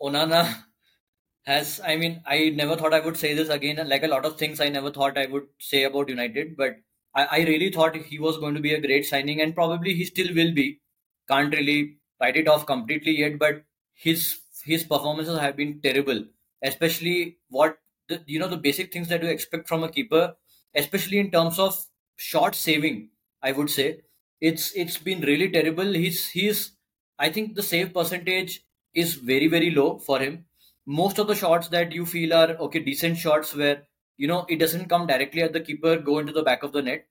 Onana 0.00 0.62
has, 1.46 1.80
I 1.84 1.96
mean, 1.96 2.22
I 2.26 2.50
never 2.50 2.76
thought 2.76 2.94
I 2.94 3.00
would 3.00 3.16
say 3.16 3.34
this 3.34 3.48
again. 3.48 3.88
Like 3.88 4.04
a 4.04 4.08
lot 4.08 4.24
of 4.24 4.38
things 4.38 4.60
I 4.60 4.68
never 4.68 4.90
thought 4.90 5.18
I 5.18 5.26
would 5.26 5.46
say 5.58 5.82
about 5.84 6.08
United, 6.08 6.56
but 6.56 6.76
I, 7.14 7.24
I 7.24 7.38
really 7.38 7.70
thought 7.70 7.96
he 7.96 8.18
was 8.18 8.38
going 8.38 8.54
to 8.54 8.60
be 8.60 8.74
a 8.74 8.80
great 8.80 9.04
signing 9.06 9.40
and 9.40 9.54
probably 9.54 9.94
he 9.94 10.04
still 10.04 10.32
will 10.34 10.52
be. 10.54 10.80
Can't 11.28 11.54
really 11.54 11.98
write 12.20 12.36
it 12.36 12.48
off 12.48 12.66
completely 12.66 13.18
yet, 13.18 13.38
but 13.38 13.64
his 13.92 14.40
his 14.64 14.84
performances 14.84 15.38
have 15.38 15.56
been 15.56 15.80
terrible 15.80 16.24
especially 16.62 17.36
what 17.48 17.78
the, 18.08 18.22
you 18.26 18.38
know 18.38 18.48
the 18.48 18.56
basic 18.56 18.92
things 18.92 19.08
that 19.08 19.22
you 19.22 19.28
expect 19.28 19.68
from 19.68 19.82
a 19.84 19.90
keeper, 19.90 20.34
especially 20.74 21.18
in 21.18 21.30
terms 21.30 21.58
of 21.58 21.76
shot 22.16 22.54
saving. 22.54 23.10
I 23.42 23.52
would 23.52 23.70
say 23.70 24.00
it's 24.40 24.72
it's 24.74 24.96
been 24.98 25.20
really 25.20 25.50
terrible. 25.50 25.92
He's 25.92 26.28
he's 26.30 26.72
I 27.18 27.30
think 27.30 27.54
the 27.54 27.62
save 27.62 27.92
percentage 27.92 28.64
is 28.94 29.14
very 29.14 29.46
very 29.48 29.70
low 29.70 29.98
for 29.98 30.18
him. 30.18 30.46
Most 30.86 31.18
of 31.18 31.26
the 31.26 31.34
shots 31.34 31.68
that 31.68 31.92
you 31.92 32.06
feel 32.06 32.32
are 32.34 32.50
okay, 32.66 32.78
decent 32.80 33.18
shots 33.18 33.54
where 33.54 33.86
you 34.16 34.26
know 34.26 34.46
it 34.48 34.56
doesn't 34.58 34.88
come 34.88 35.06
directly 35.06 35.42
at 35.42 35.52
the 35.52 35.60
keeper, 35.60 35.96
go 35.98 36.18
into 36.18 36.32
the 36.32 36.42
back 36.42 36.62
of 36.62 36.72
the 36.72 36.82
net. 36.82 37.06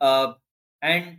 Uh, 0.00 0.34
and 0.82 1.18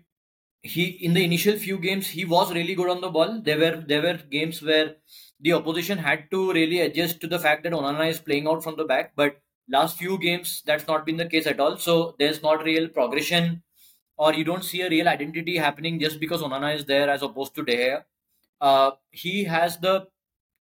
he 0.61 0.85
in 0.85 1.13
the 1.13 1.23
initial 1.23 1.57
few 1.57 1.77
games 1.77 2.07
he 2.07 2.25
was 2.25 2.53
really 2.53 2.75
good 2.75 2.89
on 2.89 3.01
the 3.01 3.09
ball. 3.09 3.41
There 3.41 3.57
were 3.57 3.83
there 3.87 4.01
were 4.01 4.17
games 4.29 4.61
where 4.61 4.95
the 5.39 5.53
opposition 5.53 5.97
had 5.97 6.29
to 6.31 6.51
really 6.51 6.81
adjust 6.81 7.21
to 7.21 7.27
the 7.27 7.39
fact 7.39 7.63
that 7.63 7.71
Onana 7.73 8.09
is 8.09 8.19
playing 8.19 8.47
out 8.47 8.63
from 8.63 8.75
the 8.75 8.83
back. 8.83 9.13
But 9.15 9.41
last 9.69 9.97
few 9.97 10.17
games, 10.17 10.61
that's 10.65 10.87
not 10.87 11.05
been 11.05 11.17
the 11.17 11.25
case 11.25 11.47
at 11.47 11.59
all. 11.59 11.77
So 11.77 12.15
there's 12.19 12.41
not 12.41 12.63
real 12.63 12.89
progression, 12.89 13.63
or 14.17 14.33
you 14.33 14.43
don't 14.43 14.65
see 14.65 14.81
a 14.81 14.89
real 14.89 15.07
identity 15.07 15.57
happening 15.57 15.99
just 15.99 16.19
because 16.19 16.41
Onana 16.41 16.75
is 16.75 16.85
there 16.85 17.09
as 17.09 17.21
opposed 17.21 17.55
to 17.55 17.63
De 17.63 17.77
Gea. 17.77 18.03
Uh, 18.59 18.91
he 19.11 19.45
has 19.45 19.77
the 19.77 20.07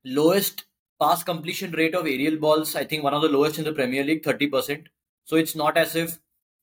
lowest 0.04 0.64
pass 1.00 1.24
completion 1.24 1.72
rate 1.72 1.94
of 1.94 2.06
aerial 2.06 2.36
balls. 2.36 2.76
I 2.76 2.84
think 2.84 3.02
one 3.02 3.14
of 3.14 3.22
the 3.22 3.28
lowest 3.28 3.58
in 3.58 3.64
the 3.64 3.72
Premier 3.72 4.04
League, 4.04 4.24
thirty 4.24 4.46
percent. 4.46 4.88
So 5.24 5.36
it's 5.36 5.56
not 5.56 5.76
as 5.76 5.96
if 5.96 6.18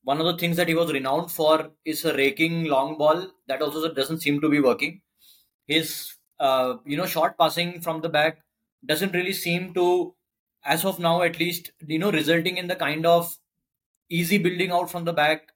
one 0.06 0.20
of 0.20 0.26
the 0.26 0.38
things 0.38 0.56
that 0.56 0.68
he 0.68 0.74
was 0.74 0.92
renowned 0.92 1.32
for 1.32 1.72
is 1.84 2.04
a 2.04 2.14
raking 2.14 2.66
long 2.66 2.96
ball. 2.96 3.26
That 3.48 3.60
also 3.60 3.92
doesn't 3.92 4.20
seem 4.20 4.40
to 4.40 4.48
be 4.48 4.60
working. 4.60 5.00
His 5.66 6.14
uh, 6.38 6.76
you 6.84 6.96
know, 6.96 7.06
short 7.06 7.36
passing 7.36 7.80
from 7.80 8.02
the 8.02 8.08
back 8.08 8.38
doesn't 8.84 9.14
really 9.14 9.32
seem 9.32 9.74
to, 9.74 10.14
as 10.64 10.84
of 10.84 11.00
now 11.00 11.22
at 11.22 11.40
least, 11.40 11.72
you 11.86 11.98
know, 11.98 12.12
resulting 12.12 12.56
in 12.56 12.68
the 12.68 12.76
kind 12.76 13.04
of 13.04 13.36
easy 14.08 14.38
building 14.38 14.70
out 14.70 14.88
from 14.90 15.04
the 15.06 15.12
back, 15.12 15.48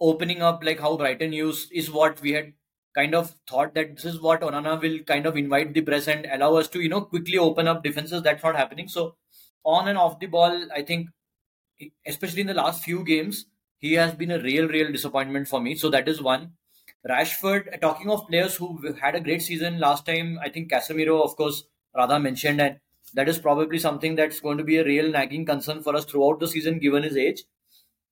opening 0.00 0.40
up 0.40 0.64
like 0.64 0.80
how 0.80 0.96
Brighton 0.96 1.34
used 1.34 1.70
is 1.70 1.90
what 1.90 2.22
we 2.22 2.32
had 2.32 2.54
kind 2.94 3.14
of 3.14 3.34
thought 3.46 3.74
that 3.74 3.96
this 3.96 4.06
is 4.06 4.22
what 4.22 4.40
Onana 4.40 4.80
will 4.80 5.00
kind 5.00 5.26
of 5.26 5.36
invite 5.36 5.74
the 5.74 5.82
press 5.82 6.08
and 6.08 6.26
allow 6.32 6.54
us 6.54 6.68
to, 6.68 6.80
you 6.80 6.88
know, 6.88 7.02
quickly 7.02 7.36
open 7.36 7.68
up 7.68 7.84
defenses. 7.84 8.22
That's 8.22 8.42
not 8.42 8.56
happening. 8.56 8.88
So 8.88 9.16
on 9.64 9.86
and 9.86 9.98
off 9.98 10.18
the 10.18 10.26
ball, 10.26 10.68
I 10.74 10.80
think, 10.80 11.08
especially 12.06 12.40
in 12.40 12.46
the 12.46 12.54
last 12.54 12.82
few 12.82 13.04
games, 13.04 13.44
he 13.78 13.94
has 13.94 14.14
been 14.14 14.30
a 14.30 14.40
real, 14.40 14.68
real 14.68 14.92
disappointment 14.92 15.48
for 15.48 15.60
me. 15.60 15.74
So 15.74 15.90
that 15.90 16.08
is 16.08 16.20
one. 16.20 16.52
Rashford, 17.08 17.80
talking 17.80 18.10
of 18.10 18.26
players 18.26 18.56
who 18.56 18.92
had 19.00 19.14
a 19.14 19.20
great 19.20 19.42
season 19.42 19.78
last 19.78 20.04
time, 20.04 20.38
I 20.42 20.48
think 20.48 20.70
Casemiro, 20.70 21.22
of 21.22 21.36
course, 21.36 21.64
Radha 21.96 22.18
mentioned, 22.18 22.60
and 22.60 22.80
that 23.14 23.28
is 23.28 23.38
probably 23.38 23.78
something 23.78 24.16
that's 24.16 24.40
going 24.40 24.58
to 24.58 24.64
be 24.64 24.76
a 24.78 24.84
real 24.84 25.10
nagging 25.10 25.46
concern 25.46 25.82
for 25.82 25.94
us 25.96 26.04
throughout 26.04 26.40
the 26.40 26.48
season 26.48 26.78
given 26.78 27.04
his 27.04 27.16
age. 27.16 27.44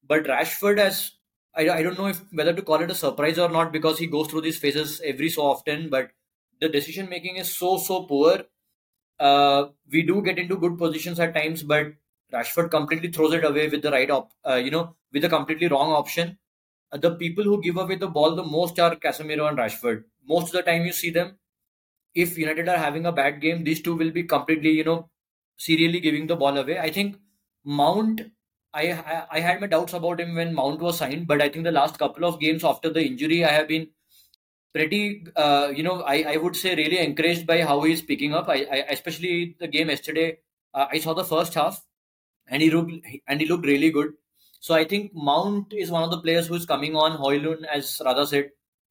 But 0.07 0.25
Rashford 0.25 0.79
has, 0.79 1.12
I, 1.55 1.69
I 1.69 1.83
don't 1.83 1.99
know 1.99 2.07
if 2.07 2.23
whether 2.33 2.53
to 2.53 2.62
call 2.62 2.81
it 2.81 2.91
a 2.91 2.95
surprise 2.95 3.39
or 3.39 3.49
not 3.49 3.73
because 3.73 3.99
he 3.99 4.07
goes 4.07 4.29
through 4.29 4.43
these 4.43 4.59
phases 4.59 5.01
every 5.05 5.29
so 5.29 5.43
often, 5.43 5.91
but 5.91 6.11
the 6.61 6.69
decision 6.69 7.09
making 7.09 7.37
is 7.37 7.55
so, 7.55 7.77
so 7.77 8.05
poor. 8.05 8.45
Uh, 9.19 9.67
we 9.91 10.03
do 10.03 10.23
get 10.23 10.39
into 10.39 10.57
good 10.57 10.79
positions 10.79 11.19
at 11.19 11.35
times, 11.35 11.62
but 11.62 11.95
Rashford 12.33 12.70
completely 12.70 13.11
throws 13.11 13.33
it 13.35 13.45
away 13.45 13.68
with 13.68 13.83
the 13.83 13.91
right 13.91 14.11
op, 14.11 14.33
uh, 14.49 14.55
you 14.55 14.70
know, 14.70 14.97
with 15.12 15.24
a 15.24 15.29
completely 15.29 15.68
wrong 15.68 15.93
option 15.93 16.39
the 16.93 17.14
people 17.16 17.45
who 17.45 17.62
give 17.62 17.77
away 17.77 17.97
the 17.97 18.09
ball 18.09 18.35
the 18.35 18.45
most 18.45 18.79
are 18.79 18.97
Casemiro 18.97 19.49
and 19.49 19.59
Rashford. 19.59 20.05
Most 20.27 20.47
of 20.47 20.53
the 20.53 20.70
time 20.70 20.85
you 20.85 20.93
see 20.93 21.11
them, 21.11 21.39
if 22.14 22.39
United 22.39 22.68
are 22.68 22.79
having 22.79 23.07
a 23.07 23.12
bad 23.12 23.41
game, 23.41 23.64
these 23.64 23.83
two 23.83 23.95
will 23.95 24.11
be 24.11 24.22
completely, 24.22 24.70
you 24.70 24.85
know, 24.85 25.11
serially 25.57 26.01
giving 26.01 26.27
the 26.27 26.37
ball 26.37 26.57
away. 26.57 26.79
I 26.79 26.91
think 26.91 27.16
Mount, 27.64 28.22
I, 28.72 28.93
I, 28.93 29.27
I 29.33 29.41
had 29.41 29.61
my 29.61 29.66
doubts 29.66 29.93
about 29.93 30.20
him 30.20 30.35
when 30.35 30.55
Mount 30.55 30.81
was 30.81 30.99
signed, 30.99 31.27
but 31.27 31.43
I 31.43 31.49
think 31.49 31.64
the 31.64 31.72
last 31.72 31.99
couple 31.99 32.24
of 32.24 32.41
games 32.41 32.64
after 32.64 32.91
the 32.91 33.05
injury, 33.05 33.45
I 33.45 33.53
have 33.53 33.68
been 33.68 33.89
pretty, 34.74 35.27
uh, 35.37 35.72
you 35.74 35.83
know, 35.83 36.03
I, 36.03 36.35
I 36.35 36.37
would 36.37 36.57
say 36.57 36.74
really 36.74 36.99
encouraged 36.99 37.47
by 37.47 37.62
how 37.62 37.83
he's 37.83 38.03
picking 38.03 38.35
up. 38.35 38.49
I, 38.49 38.66
I 38.70 38.77
especially 38.91 39.57
the 39.59 39.68
game 39.68 39.89
yesterday, 39.91 40.39
uh, 40.72 40.87
I 40.91 40.99
saw 40.99 41.14
the 41.14 41.24
first 41.24 41.55
half, 41.55 41.85
and 42.49 42.62
he 42.62 42.70
looked 42.70 42.92
and 43.26 43.40
he 43.40 43.47
looked 43.47 43.66
really 43.66 43.90
good. 43.90 44.12
So 44.61 44.74
I 44.74 44.84
think 44.84 45.12
Mount 45.14 45.72
is 45.72 45.90
one 45.90 46.03
of 46.03 46.11
the 46.11 46.20
players 46.20 46.47
who's 46.47 46.66
coming 46.66 46.97
on. 46.97 47.18
Højlund, 47.18 47.64
as 47.64 48.01
Radha 48.05 48.26
said, 48.26 48.51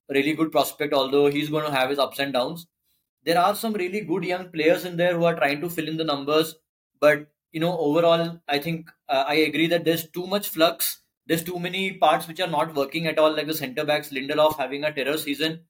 really 0.10 0.34
good 0.34 0.52
prospect, 0.52 0.94
although 0.94 1.28
he's 1.28 1.50
going 1.50 1.66
to 1.66 1.72
have 1.72 1.90
his 1.90 2.00
ups 2.00 2.20
and 2.20 2.34
downs. 2.34 2.68
There 3.24 3.40
are 3.40 3.56
some 3.56 3.74
really 3.74 4.02
good 4.02 4.24
young 4.24 4.52
players 4.52 4.86
in 4.86 4.98
there 4.98 5.18
who 5.18 5.26
are 5.26 5.36
trying 5.36 5.62
to 5.62 5.70
fill 5.70 5.88
in 5.88 5.98
the 5.98 6.04
numbers. 6.04 6.56
But, 7.00 7.28
you 7.52 7.60
know, 7.60 7.78
overall, 7.78 8.40
I 8.48 8.60
think 8.60 8.92
uh, 9.10 9.26
I 9.28 9.36
agree 9.36 9.68
that 9.68 9.84
there's 9.84 10.10
too 10.10 10.28
much 10.28 10.50
flux. 10.50 11.02
There's 11.26 11.44
too 11.44 11.58
many 11.58 11.94
parts 11.94 12.28
which 12.28 12.40
are 12.40 12.48
not 12.48 12.76
working 12.76 13.08
at 13.08 13.18
all, 13.18 13.36
like 13.36 13.48
the 13.48 13.54
centre 13.54 13.84
backs, 13.84 14.10
Lindelof 14.10 14.58
having 14.58 14.84
a 14.84 14.94
terror 14.94 15.18
season. 15.18 15.62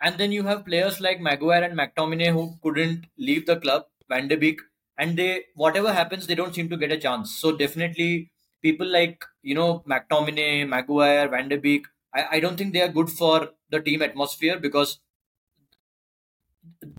And 0.00 0.18
then 0.18 0.32
you 0.32 0.42
have 0.44 0.66
players 0.66 1.00
like 1.00 1.20
Maguire 1.20 1.64
and 1.64 1.76
McTominay 1.76 2.32
who 2.32 2.54
couldn't 2.62 3.06
leave 3.16 3.46
the 3.46 3.56
club, 3.56 3.86
Van 4.08 4.28
de 4.28 4.36
Beek, 4.36 4.60
and 4.98 5.16
they, 5.16 5.44
whatever 5.54 5.92
happens, 5.92 6.26
they 6.26 6.34
don't 6.34 6.54
seem 6.54 6.68
to 6.68 6.76
get 6.76 6.92
a 6.92 6.98
chance. 6.98 7.36
So 7.38 7.52
definitely 7.56 8.30
people 8.62 8.86
like 8.86 9.24
you 9.42 9.54
know 9.54 9.82
McTominay, 9.88 10.68
Maguire, 10.68 11.28
Van 11.28 11.48
de 11.48 11.58
Beek, 11.58 11.86
I, 12.14 12.26
I 12.32 12.40
don't 12.40 12.56
think 12.56 12.72
they 12.72 12.82
are 12.82 12.88
good 12.88 13.10
for 13.10 13.50
the 13.70 13.80
team 13.80 14.02
atmosphere 14.02 14.58
because 14.58 14.98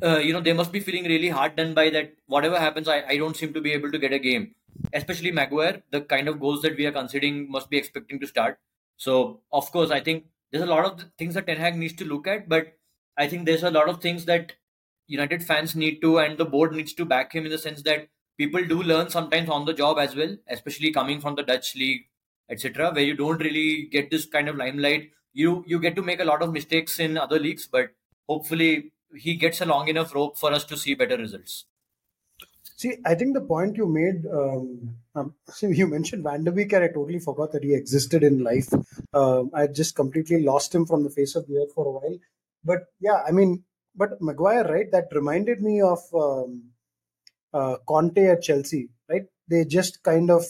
uh, 0.04 0.18
you 0.20 0.34
know 0.34 0.42
they 0.42 0.54
must 0.54 0.72
be 0.72 0.80
feeling 0.80 1.06
really 1.06 1.30
hard 1.30 1.56
done 1.56 1.74
by 1.74 1.90
that. 1.90 2.14
Whatever 2.28 2.60
happens, 2.60 2.88
I, 2.88 3.04
I 3.08 3.18
don't 3.18 3.36
seem 3.36 3.54
to 3.54 3.62
be 3.62 3.74
able 3.74 3.92
to 3.92 4.00
get 4.00 4.14
a 4.14 4.20
game. 4.20 4.56
Especially 4.94 5.32
Maguire, 5.32 5.84
the 5.92 6.02
kind 6.02 6.28
of 6.28 6.40
goals 6.40 6.62
that 6.62 6.78
we 6.78 6.86
are 6.86 6.92
considering 6.92 7.52
must 7.52 7.70
be 7.70 7.78
expecting 7.78 8.20
to 8.20 8.28
start. 8.28 8.60
So 8.98 9.42
of 9.52 9.72
course, 9.72 9.92
I 9.92 10.00
think 10.00 10.26
there's 10.52 10.64
a 10.64 10.74
lot 10.74 10.86
of 10.86 11.06
things 11.18 11.34
that 11.36 11.48
Ten 11.48 11.58
Hag 11.58 11.76
needs 11.76 11.94
to 11.96 12.06
look 12.06 12.28
at, 12.28 12.48
but 12.48 12.74
I 13.18 13.28
think 13.28 13.46
there's 13.46 13.64
a 13.64 13.72
lot 13.72 13.90
of 13.90 14.02
things 14.02 14.26
that 14.26 14.54
United 15.10 15.44
fans 15.44 15.76
need 15.76 16.00
to 16.02 16.20
and 16.20 16.38
the 16.38 16.46
board 16.46 16.74
needs 16.74 16.94
to 16.94 17.04
back 17.04 17.34
him 17.34 17.46
in 17.46 17.52
the 17.52 17.58
sense 17.58 17.82
that 17.82 18.08
people 18.38 18.64
do 18.64 18.82
learn 18.82 19.10
sometimes 19.10 19.50
on 19.50 19.66
the 19.66 19.74
job 19.74 19.98
as 19.98 20.16
well, 20.16 20.38
especially 20.48 20.92
coming 20.92 21.20
from 21.20 21.36
the 21.36 21.44
Dutch 21.44 21.76
league, 21.76 22.04
etc., 22.50 22.92
where 22.92 23.04
you 23.04 23.16
don't 23.16 23.42
really 23.42 23.88
get 23.92 24.12
this 24.12 24.26
kind 24.26 24.48
of 24.48 24.56
limelight. 24.56 25.10
You 25.34 25.64
you 25.68 25.80
get 25.80 25.96
to 25.96 26.02
make 26.02 26.20
a 26.20 26.30
lot 26.32 26.44
of 26.44 26.54
mistakes 26.54 27.00
in 27.00 27.18
other 27.18 27.40
leagues, 27.40 27.68
but 27.68 27.90
hopefully 28.28 28.92
he 29.16 29.36
gets 29.36 29.62
a 29.62 29.66
long 29.66 29.88
enough 29.88 30.14
rope 30.14 30.38
for 30.38 30.54
us 30.54 30.64
to 30.66 30.78
see 30.78 30.94
better 30.94 31.18
results. 31.18 31.66
See, 32.78 32.94
I 33.06 33.16
think 33.16 33.34
the 33.34 33.42
point 33.42 33.76
you 33.76 33.88
made, 33.88 34.26
um, 34.32 34.96
um, 35.16 35.34
see, 35.50 35.68
you 35.68 35.88
mentioned 35.88 36.24
Van 36.24 36.44
de 36.46 36.52
Beek, 36.52 36.72
and 36.72 36.84
I 36.86 36.88
totally 36.88 37.20
forgot 37.20 37.52
that 37.52 37.64
he 37.64 37.74
existed 37.74 38.24
in 38.24 38.44
life. 38.44 38.70
Uh, 39.14 39.44
I 39.54 39.68
just 39.68 39.96
completely 39.96 40.44
lost 40.44 40.74
him 40.74 40.86
from 40.86 41.04
the 41.04 41.10
face 41.10 41.36
of 41.36 41.48
the 41.48 41.58
earth 41.58 41.74
for 41.74 41.88
a 41.88 41.92
while. 41.92 42.18
But 42.64 42.86
yeah, 43.02 43.22
I 43.28 43.32
mean, 43.32 43.64
but 43.96 44.22
Maguire, 44.22 44.64
right? 44.66 44.92
That 44.92 45.08
reminded 45.14 45.62
me 45.62 45.82
of 45.82 46.00
um, 46.14 46.72
uh, 47.54 47.78
Conte 47.88 48.26
at 48.26 48.42
Chelsea, 48.42 48.90
right? 49.10 49.26
They 49.48 49.66
just 49.66 50.04
kind 50.04 50.30
of 50.32 50.44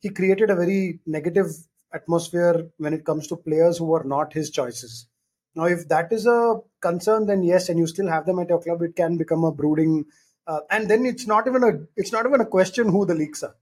he 0.00 0.10
created 0.10 0.50
a 0.50 0.56
very 0.56 1.00
negative 1.06 1.46
atmosphere 1.92 2.68
when 2.78 2.94
it 2.94 3.04
comes 3.04 3.26
to 3.28 3.36
players 3.36 3.78
who 3.78 3.86
were 3.86 4.04
not 4.04 4.32
his 4.32 4.50
choices. 4.50 5.06
Now, 5.54 5.64
if 5.64 5.88
that 5.88 6.12
is 6.12 6.26
a 6.26 6.60
concern, 6.80 7.26
then 7.26 7.42
yes, 7.42 7.68
and 7.68 7.78
you 7.78 7.86
still 7.86 8.08
have 8.08 8.26
them 8.26 8.38
at 8.38 8.48
your 8.48 8.60
club, 8.62 8.82
it 8.82 8.94
can 8.94 9.16
become 9.16 9.44
a 9.44 9.50
brooding. 9.52 10.04
Uh, 10.46 10.60
and 10.70 10.88
then 10.88 11.04
it's 11.04 11.26
not 11.26 11.46
even 11.46 11.62
a 11.64 11.72
it's 11.96 12.12
not 12.12 12.26
even 12.26 12.40
a 12.40 12.46
question 12.46 12.88
who 12.88 13.04
the 13.06 13.14
leaks 13.14 13.42
are. 13.42 13.54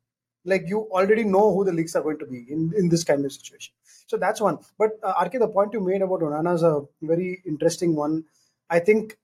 Like 0.44 0.64
you 0.66 0.82
already 0.92 1.24
know 1.24 1.53
who 1.55 1.64
the 1.64 1.72
leaks 1.72 1.97
are 1.97 2.03
going 2.03 2.18
to 2.18 2.26
be 2.26 2.47
in, 2.49 2.72
in 2.76 2.88
this 2.88 3.03
kind 3.03 3.24
of 3.24 3.32
situation. 3.32 3.74
So 4.07 4.16
that's 4.16 4.40
one. 4.40 4.59
But 4.78 4.92
uh, 5.03 5.14
RK, 5.24 5.40
the 5.40 5.49
point 5.49 5.72
you 5.72 5.80
made 5.80 6.03
about 6.03 6.20
Onana 6.20 6.55
is 6.55 6.62
a 6.62 6.82
very 7.03 7.42
interesting 7.47 7.97
one. 7.97 8.24
I 8.71 8.81
think 8.81 9.19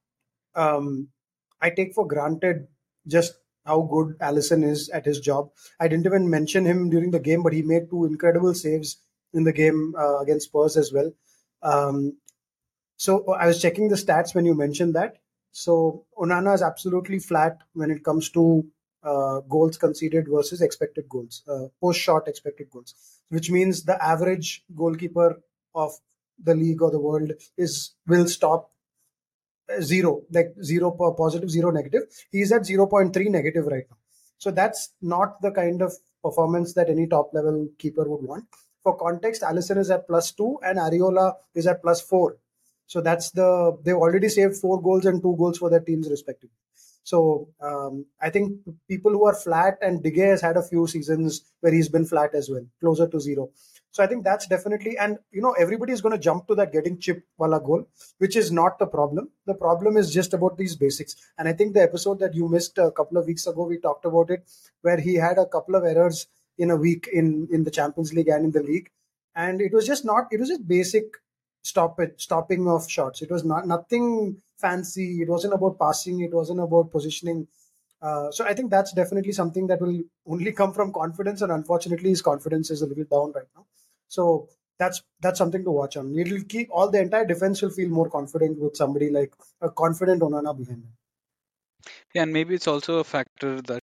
um, 0.55 1.09
I 1.61 1.71
take 1.71 1.95
for 1.95 2.07
granted 2.07 2.69
just 3.07 3.35
how 3.67 3.83
good 3.83 4.19
Alisson 4.19 4.65
is 4.65 4.89
at 4.91 5.07
his 5.07 5.21
job. 5.21 5.51
I 5.81 5.89
didn't 5.89 6.07
even 6.07 6.31
mention 6.31 6.67
him 6.67 6.91
during 6.91 7.13
the 7.13 7.21
game, 7.21 7.43
but 7.43 7.53
he 7.53 7.63
made 7.63 7.91
two 7.91 8.05
incredible 8.05 8.55
saves 8.55 8.99
in 9.35 9.45
the 9.45 9.53
game 9.53 9.95
uh, 9.99 10.19
against 10.21 10.47
Spurs 10.49 10.77
as 10.77 10.93
well. 10.93 11.13
Um, 11.63 12.19
so 12.97 13.27
I 13.35 13.47
was 13.47 13.63
checking 13.63 13.89
the 13.89 13.97
stats 13.97 14.35
when 14.35 14.47
you 14.47 14.55
mentioned 14.55 14.95
that. 14.97 15.19
So 15.53 16.07
Onana 16.19 16.55
is 16.55 16.63
absolutely 16.63 17.21
flat 17.21 17.59
when 17.75 17.91
it 17.91 18.05
comes 18.05 18.31
to 18.31 18.67
uh, 19.05 19.41
goals 19.43 19.79
conceded 19.79 20.27
versus 20.29 20.63
expected 20.63 21.09
goals, 21.09 21.43
uh, 21.49 21.67
post 21.81 22.01
shot 22.01 22.29
expected 22.29 22.71
goals, 22.71 22.95
which 23.31 23.51
means 23.51 23.85
the 23.85 24.03
average 24.03 24.65
goalkeeper 24.77 25.43
of 25.75 25.93
the 26.43 26.55
league 26.55 26.83
or 26.83 26.91
the 26.91 27.01
world 27.01 27.33
is 27.59 27.93
will 28.07 28.29
stop 28.29 28.72
zero, 29.81 30.23
like 30.31 30.55
zero 30.63 30.91
positive, 31.17 31.51
zero 31.51 31.71
negative. 31.71 32.03
He's 32.31 32.53
at 32.53 32.63
0.3 32.63 33.31
negative 33.31 33.67
right 33.67 33.85
now. 33.91 33.97
So 34.39 34.51
that's 34.51 34.91
not 35.01 35.41
the 35.41 35.51
kind 35.51 35.83
of 35.83 35.93
performance 36.23 36.75
that 36.75 36.91
any 36.91 37.07
top 37.07 37.33
level 37.33 37.69
keeper 37.79 38.09
would 38.09 38.27
want. 38.27 38.45
For 38.83 38.97
context, 38.97 39.43
Alisson 39.43 39.79
is 39.79 39.91
at 39.91 40.09
plus 40.09 40.33
two 40.33 40.59
and 40.65 40.79
Areola 40.79 41.35
is 41.55 41.67
at 41.67 41.83
plus 41.83 42.01
four. 42.01 42.39
So 42.87 43.01
that's 43.01 43.31
the 43.31 43.79
they've 43.85 43.95
already 43.95 44.29
saved 44.29 44.57
four 44.57 44.83
goals 44.83 45.07
and 45.07 45.23
two 45.23 45.37
goals 45.39 45.59
for 45.59 45.71
their 45.71 45.81
teams 45.81 46.11
respectively. 46.11 46.57
So 47.05 47.49
um, 47.61 48.07
I 48.21 48.31
think 48.31 48.59
people 48.89 49.13
who 49.13 49.27
are 49.27 49.35
flat 49.35 49.79
and 49.83 50.03
De 50.03 50.11
has 50.21 50.41
had 50.41 50.57
a 50.57 50.63
few 50.63 50.87
seasons 50.87 51.43
where 51.61 51.73
he's 51.73 51.89
been 51.89 52.05
flat 52.05 52.35
as 52.35 52.49
well, 52.49 52.65
closer 52.81 53.09
to 53.09 53.21
zero. 53.21 53.51
So 53.93 54.03
I 54.03 54.07
think 54.07 54.25
that's 54.25 54.47
definitely, 54.47 54.97
and 54.99 55.19
you 55.31 55.43
know, 55.43 55.53
everybody 55.53 55.93
is 55.93 56.01
going 56.01 56.17
to 56.17 56.19
jump 56.19 56.49
to 56.49 56.55
that 56.57 56.73
getting 56.73 56.99
chip 56.99 57.25
wala 57.39 57.61
goal, 57.61 57.87
which 58.19 58.37
is 58.37 58.51
not 58.51 58.79
the 58.79 58.87
problem. 58.87 59.29
The 59.47 59.55
problem 59.55 59.99
is 59.99 60.13
just 60.13 60.33
about 60.33 60.57
these 60.57 60.77
basics. 60.77 61.15
And 61.39 61.47
I 61.47 61.53
think 61.53 61.75
the 61.75 61.83
episode 61.83 62.19
that 62.21 62.35
you 62.35 62.49
missed 62.49 62.79
a 62.79 62.91
couple 62.91 63.19
of 63.19 63.27
weeks 63.27 63.47
ago, 63.47 63.67
we 63.67 63.79
talked 63.79 64.07
about 64.07 64.31
it, 64.31 64.51
where 64.81 64.99
he 64.99 65.15
had 65.15 65.37
a 65.37 65.47
couple 65.47 65.75
of 65.75 65.85
errors 65.85 66.27
in 66.57 66.71
a 66.71 66.77
week 66.77 67.09
in 67.13 67.49
in 67.53 67.65
the 67.65 67.71
Champions 67.71 68.15
League 68.15 68.29
and 68.29 68.47
in 68.47 68.51
the 68.51 68.63
league, 68.63 68.91
and 69.35 69.61
it 69.61 69.73
was 69.73 69.87
just 69.87 70.05
not. 70.07 70.25
It 70.31 70.41
was 70.41 70.49
just 70.49 70.67
basic 70.67 71.05
stop 71.63 72.01
it 72.01 72.21
stopping 72.21 72.69
of 72.69 72.91
shots. 72.91 73.23
It 73.23 73.31
was 73.31 73.45
not 73.45 73.67
nothing 73.67 74.41
fancy. 74.59 75.21
It 75.23 75.29
wasn't 75.29 75.55
about 75.55 75.79
passing. 75.79 76.21
It 76.21 76.33
wasn't 76.33 76.61
about 76.61 76.91
positioning. 76.91 77.47
Uh, 78.01 78.31
so 78.33 78.45
I 78.45 78.55
think 78.55 78.71
that's 78.71 78.93
definitely 78.93 79.33
something 79.33 79.67
that 79.69 79.81
will 79.81 80.01
only 80.27 80.53
come 80.53 80.73
from 80.73 80.93
confidence, 80.93 81.43
and 81.43 81.53
unfortunately, 81.53 82.11
his 82.11 82.23
confidence 82.23 82.71
is 82.71 82.83
a 82.83 82.87
little 82.87 83.05
down 83.05 83.33
right 83.33 83.49
now. 83.55 83.67
So 84.13 84.49
that's 84.79 85.03
that's 85.21 85.39
something 85.39 85.65
to 85.65 85.71
watch 85.71 85.97
on. 85.97 86.15
It'll 86.19 86.45
keep 86.55 86.69
all 86.71 86.91
the 86.91 87.01
entire 87.01 87.25
defense 87.25 87.63
will 87.63 87.71
feel 87.71 87.89
more 87.89 88.11
confident 88.11 88.59
with 88.59 88.77
somebody 88.77 89.09
like 89.11 89.33
a 89.63 89.71
confident 89.71 90.21
Onana 90.21 90.57
behind 90.57 90.83
them. 90.83 90.93
Yeah, 92.15 92.25
and 92.25 92.33
maybe 92.33 92.55
it's 92.55 92.67
also 92.67 92.99
a 92.99 93.05
factor 93.05 93.63
that 93.63 93.83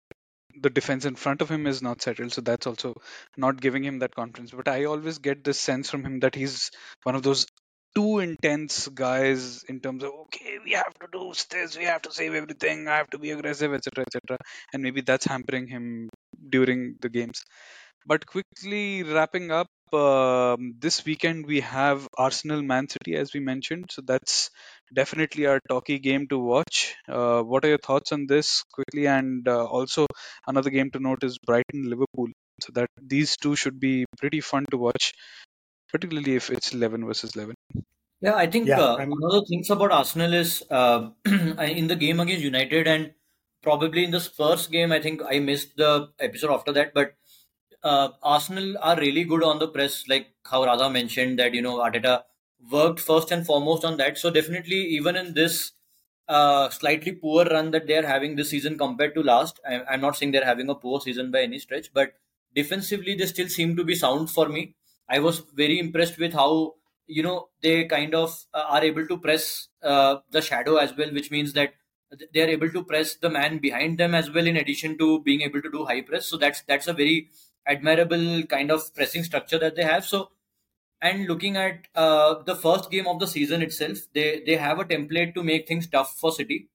the 0.61 0.71
defense 0.71 1.05
in 1.05 1.15
front 1.15 1.43
of 1.43 1.51
him 1.51 1.67
is 1.67 1.83
not 1.83 2.01
settled, 2.01 2.33
so 2.33 2.41
that's 2.41 2.65
also 2.65 2.95
not 3.37 3.61
giving 3.61 3.83
him 3.83 3.99
that 3.99 4.15
confidence. 4.15 4.51
But 4.51 4.67
I 4.67 4.85
always 4.85 5.19
get 5.19 5.43
this 5.43 5.59
sense 5.59 5.91
from 5.91 6.03
him 6.03 6.19
that 6.21 6.33
he's 6.33 6.71
one 7.03 7.15
of 7.15 7.21
those 7.21 7.45
too 7.93 8.17
intense 8.19 8.87
guys 8.87 9.63
in 9.69 9.79
terms 9.79 10.03
of 10.03 10.11
okay, 10.23 10.57
we 10.65 10.71
have 10.71 10.93
to 11.01 11.07
do 11.11 11.33
this, 11.51 11.77
we 11.77 11.83
have 11.83 12.01
to 12.01 12.11
save 12.11 12.33
everything, 12.33 12.87
I 12.87 12.97
have 12.97 13.11
to 13.11 13.19
be 13.19 13.29
aggressive, 13.29 13.75
etc., 13.75 14.05
etc. 14.07 14.39
And 14.73 14.81
maybe 14.81 15.01
that's 15.01 15.25
hampering 15.25 15.67
him 15.67 16.09
during 16.49 16.95
the 16.99 17.09
games. 17.09 17.43
But 18.07 18.25
quickly 18.25 19.03
wrapping 19.03 19.51
up, 19.51 19.67
um, 19.93 20.75
this 20.79 21.05
weekend 21.05 21.45
we 21.45 21.61
have 21.61 22.07
Arsenal 22.17 22.61
Man 22.61 22.87
City, 22.89 23.15
as 23.15 23.33
we 23.33 23.39
mentioned. 23.39 23.85
So 23.91 24.01
that's 24.05 24.49
definitely 24.93 25.45
our 25.45 25.59
talkie 25.69 25.99
game 25.99 26.27
to 26.29 26.37
watch. 26.37 26.95
Uh, 27.07 27.41
what 27.41 27.65
are 27.65 27.69
your 27.69 27.77
thoughts 27.77 28.11
on 28.11 28.27
this 28.27 28.63
quickly? 28.73 29.07
And 29.07 29.47
uh, 29.47 29.65
also, 29.65 30.07
another 30.47 30.69
game 30.69 30.91
to 30.91 30.99
note 30.99 31.23
is 31.23 31.37
Brighton 31.37 31.89
Liverpool. 31.89 32.27
So 32.61 32.71
that 32.75 32.89
these 33.01 33.35
two 33.37 33.55
should 33.55 33.79
be 33.79 34.05
pretty 34.17 34.41
fun 34.41 34.65
to 34.71 34.77
watch, 34.77 35.13
particularly 35.91 36.35
if 36.35 36.49
it's 36.49 36.73
11 36.73 37.05
versus 37.05 37.35
11. 37.35 37.55
Yeah, 38.21 38.35
I 38.35 38.47
think 38.47 38.67
yeah, 38.67 38.79
uh, 38.79 38.97
one 38.97 39.23
of 39.23 39.31
the 39.31 39.45
things 39.47 39.69
about 39.69 39.91
Arsenal 39.91 40.33
is 40.33 40.63
uh, 40.71 41.09
in 41.25 41.87
the 41.87 41.97
game 41.97 42.19
against 42.21 42.43
United 42.43 42.87
and 42.87 43.11
probably 43.65 44.05
in 44.05 44.11
the 44.11 44.21
Spurs 44.21 44.67
game, 44.67 44.91
I 44.91 45.01
think 45.01 45.21
I 45.27 45.39
missed 45.39 45.75
the 45.75 46.09
episode 46.19 46.53
after 46.53 46.71
that, 46.73 46.93
but 46.93 47.15
uh, 47.85 48.09
Arsenal 48.23 48.75
are 48.81 48.97
really 48.97 49.23
good 49.23 49.43
on 49.43 49.59
the 49.59 49.67
press, 49.67 50.05
like 50.09 50.27
how 50.43 50.65
Radha 50.65 50.89
mentioned 50.89 51.39
that 51.39 51.53
you 51.53 51.61
know 51.61 51.77
Arteta 51.77 52.23
worked 52.71 52.99
first 52.99 53.31
and 53.31 53.45
foremost 53.45 53.85
on 53.85 53.97
that. 53.97 54.17
So 54.17 54.31
definitely, 54.31 54.81
even 54.97 55.15
in 55.15 55.33
this 55.35 55.73
uh, 56.27 56.69
slightly 56.69 57.11
poor 57.11 57.45
run 57.45 57.71
that 57.71 57.85
they 57.87 57.97
are 57.97 58.07
having 58.07 58.35
this 58.35 58.49
season 58.49 58.77
compared 58.77 59.13
to 59.15 59.23
last, 59.23 59.59
I, 59.69 59.81
I'm 59.83 60.01
not 60.01 60.17
saying 60.17 60.31
they're 60.31 60.45
having 60.53 60.69
a 60.69 60.75
poor 60.75 60.99
season 60.99 61.31
by 61.31 61.43
any 61.43 61.59
stretch, 61.59 61.93
but 61.93 62.13
defensively 62.55 63.15
they 63.15 63.27
still 63.27 63.47
seem 63.49 63.75
to 63.75 63.83
be 63.83 63.95
sound 63.95 64.31
for 64.31 64.49
me. 64.49 64.75
I 65.07 65.19
was 65.19 65.43
very 65.53 65.79
impressed 65.79 66.17
with 66.17 66.33
how 66.33 66.73
you 67.07 67.21
know 67.21 67.49
they 67.61 67.85
kind 67.85 68.15
of 68.15 68.35
uh, 68.53 68.65
are 68.67 68.83
able 68.83 69.07
to 69.07 69.17
press 69.19 69.67
uh, 69.83 70.17
the 70.31 70.41
shadow 70.41 70.77
as 70.77 70.97
well, 70.97 71.13
which 71.13 71.29
means 71.29 71.53
that 71.53 71.73
they 72.33 72.41
are 72.41 72.49
able 72.49 72.69
to 72.69 72.83
press 72.83 73.15
the 73.15 73.29
man 73.29 73.57
behind 73.59 73.97
them 73.97 74.15
as 74.15 74.31
well 74.31 74.47
in 74.47 74.57
addition 74.57 74.97
to 74.97 75.21
being 75.23 75.41
able 75.41 75.61
to 75.61 75.71
do 75.71 75.85
high 75.85 76.01
press 76.01 76.27
so 76.27 76.37
that's 76.37 76.61
that's 76.61 76.87
a 76.87 76.93
very 76.93 77.29
admirable 77.67 78.43
kind 78.43 78.71
of 78.71 78.93
pressing 78.95 79.23
structure 79.23 79.59
that 79.59 79.75
they 79.75 79.83
have. 79.83 80.05
So, 80.05 80.31
and 81.01 81.27
looking 81.27 81.57
at 81.57 81.87
uh, 81.95 82.43
the 82.43 82.55
first 82.55 82.89
game 82.91 83.07
of 83.07 83.19
the 83.19 83.27
season 83.27 83.61
itself, 83.61 83.97
they 84.13 84.43
they 84.45 84.55
have 84.55 84.79
a 84.79 84.85
template 84.85 85.33
to 85.35 85.43
make 85.43 85.67
things 85.67 85.87
tough 85.87 86.17
for 86.19 86.31
City, 86.31 86.69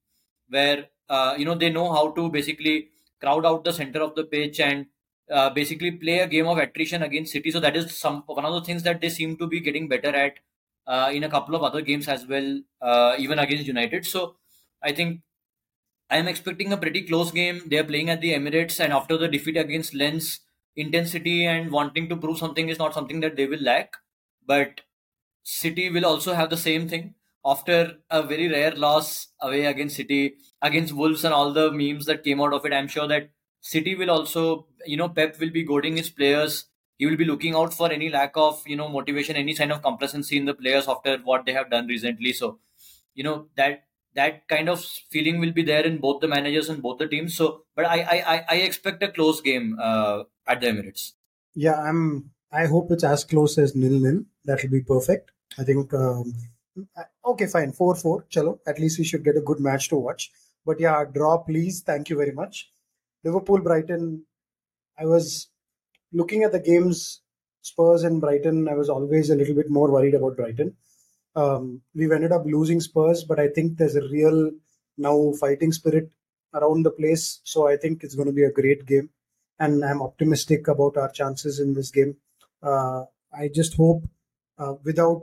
where 0.49 0.87
uh, 1.09 1.35
you 1.39 1.45
know 1.45 1.55
they 1.55 1.71
know 1.71 1.93
how 1.93 2.11
to 2.13 2.31
basically 2.31 2.91
crowd 3.21 3.47
out 3.47 3.65
the 3.65 3.73
center 3.73 4.01
of 4.01 4.15
the 4.15 4.25
pitch 4.25 4.61
and 4.61 4.87
uh, 5.31 5.51
basically 5.51 5.91
play 5.93 6.21
a 6.21 6.27
game 6.27 6.47
of 6.47 6.59
attrition 6.59 7.03
against 7.03 7.33
City. 7.33 7.51
So 7.51 7.61
that 7.61 7.77
is 7.77 7.97
some 7.97 8.23
one 8.27 8.45
of 8.45 8.55
the 8.55 8.63
things 8.63 8.83
that 8.85 9.01
they 9.01 9.09
seem 9.09 9.37
to 9.39 9.47
be 9.47 9.61
getting 9.61 9.89
better 9.89 10.15
at 10.15 10.35
uh, 10.87 11.11
in 11.13 11.25
a 11.25 11.29
couple 11.29 11.55
of 11.55 11.63
other 11.63 11.81
games 11.83 12.09
as 12.09 12.27
well, 12.27 12.61
uh, 12.81 13.15
even 13.19 13.39
against 13.39 13.67
United. 13.67 14.07
So 14.07 14.37
I 14.83 14.93
think 14.93 15.21
I 16.11 16.17
am 16.17 16.29
expecting 16.29 16.73
a 16.73 16.77
pretty 16.77 17.03
close 17.03 17.31
game. 17.31 17.63
They 17.67 17.79
are 17.79 17.85
playing 17.85 18.11
at 18.11 18.21
the 18.21 18.33
Emirates, 18.35 18.81
and 18.81 18.93
after 18.93 19.17
the 19.17 19.29
defeat 19.29 19.57
against 19.57 19.95
Lens, 19.95 20.41
intensity 20.81 21.47
and 21.47 21.71
wanting 21.71 22.09
to 22.09 22.17
prove 22.17 22.39
something 22.39 22.69
is 22.69 22.79
not 22.79 22.95
something 22.95 23.21
that 23.21 23.37
they 23.37 23.47
will 23.47 23.61
lack. 23.63 23.95
But 24.47 24.81
City 25.43 25.91
will 25.91 26.07
also 26.07 26.35
have 26.35 26.51
the 26.51 26.57
same 26.57 26.89
thing 26.89 27.15
after 27.45 27.99
a 28.11 28.23
very 28.23 28.49
rare 28.49 28.73
loss 28.73 29.29
away 29.41 29.67
against 29.67 29.97
City, 29.97 30.37
against 30.63 30.93
Wolves, 30.93 31.25
and 31.25 31.35
all 31.35 31.53
the 31.53 31.71
memes 31.73 32.07
that 32.07 32.25
came 32.25 32.41
out 32.41 32.53
of 32.53 32.65
it. 32.67 32.73
I'm 32.73 32.89
sure 32.89 33.09
that 33.09 33.31
City 33.61 33.95
will 33.95 34.11
also, 34.11 34.67
you 34.87 34.97
know, 34.97 35.09
Pep 35.09 35.39
will 35.41 35.51
be 35.51 35.63
goading 35.65 35.97
his 35.97 36.11
players. 36.11 36.67
He 36.99 37.07
will 37.07 37.17
be 37.17 37.25
looking 37.25 37.55
out 37.55 37.73
for 37.73 37.91
any 37.91 38.11
lack 38.11 38.33
of, 38.37 38.63
you 38.67 38.77
know, 38.77 38.89
motivation, 38.89 39.37
any 39.37 39.55
sign 39.55 39.71
of 39.71 39.83
complacency 39.83 40.37
in 40.37 40.45
the 40.45 40.55
players 40.55 40.87
after 40.89 41.19
what 41.19 41.47
they 41.47 41.53
have 41.53 41.71
done 41.71 41.87
recently. 41.87 42.33
So, 42.33 42.61
you 43.15 43.25
know, 43.25 43.49
that 43.57 43.85
that 44.15 44.49
kind 44.49 44.69
of 44.69 44.85
feeling 45.11 45.39
will 45.39 45.53
be 45.53 45.63
there 45.63 45.85
in 45.85 45.99
both 45.99 46.21
the 46.21 46.29
managers 46.29 46.69
and 46.69 46.83
both 46.83 46.99
the 46.99 47.07
teams. 47.07 47.37
So, 47.37 47.65
but 47.75 47.87
I 47.87 48.01
I 48.27 48.45
I 48.49 48.57
expect 48.57 49.03
a 49.03 49.11
close 49.13 49.41
game 49.41 49.79
uh, 49.81 50.25
at 50.51 50.61
the 50.61 50.67
Emirates. 50.67 51.13
Yeah, 51.55 51.81
I'm. 51.81 52.31
I 52.53 52.67
hope 52.67 52.91
it's 52.91 53.05
as 53.05 53.25
close 53.25 53.59
as 53.59 53.77
nil 53.77 54.01
nil. 54.01 54.23
That 54.45 54.63
will 54.63 54.71
be 54.71 54.83
perfect. 54.83 55.31
I 55.59 55.65
think 55.65 55.93
um, 55.95 56.35
okay, 57.25 57.47
fine, 57.47 57.73
four 57.73 57.95
four. 57.95 58.25
Chalo, 58.31 58.59
at 58.67 58.79
least 58.79 58.99
we 58.99 59.05
should 59.05 59.25
get 59.25 59.37
a 59.37 59.41
good 59.41 59.61
match 59.61 59.89
to 59.91 59.97
watch. 59.97 60.31
But 60.67 60.81
yeah, 60.81 61.05
draw, 61.05 61.39
please. 61.39 61.81
Thank 61.81 62.11
you 62.11 62.17
very 62.17 62.33
much. 62.33 62.71
Liverpool, 63.25 63.61
Brighton. 63.61 64.25
I 64.99 65.07
was 65.07 65.49
looking 66.13 66.43
at 66.43 66.53
the 66.53 66.61
games, 66.61 67.23
Spurs 67.63 68.03
and 68.03 68.21
Brighton. 68.21 68.69
I 68.69 68.75
was 68.75 68.91
always 68.91 69.31
a 69.31 69.35
little 69.35 69.55
bit 69.55 69.71
more 69.71 69.91
worried 69.91 70.15
about 70.15 70.37
Brighton. 70.37 70.75
Um, 71.37 71.81
we've 71.95 72.13
ended 72.13 72.33
up 72.33 72.45
losing 72.45 72.81
Spurs, 72.81 73.25
but 73.25 73.39
I 73.39 73.49
think 73.49 73.79
there's 73.79 73.97
a 73.97 74.09
real 74.09 74.51
now 74.99 75.33
fighting 75.41 75.73
spirit 75.73 76.11
around 76.55 76.85
the 76.85 76.91
place. 76.91 77.41
So 77.45 77.69
I 77.69 77.77
think 77.77 78.03
it's 78.03 78.15
going 78.15 78.27
to 78.27 78.35
be 78.35 78.45
a 78.45 78.53
great 78.53 78.85
game, 78.87 79.11
and 79.61 79.85
I'm 79.85 80.03
optimistic 80.03 80.67
about 80.67 80.97
our 80.97 81.11
chances 81.11 81.61
in 81.61 81.75
this 81.75 81.91
game. 81.91 82.17
Uh, 82.63 83.05
I 83.33 83.49
just 83.55 83.77
hope 83.77 84.03
uh, 84.59 84.75
without 84.85 85.23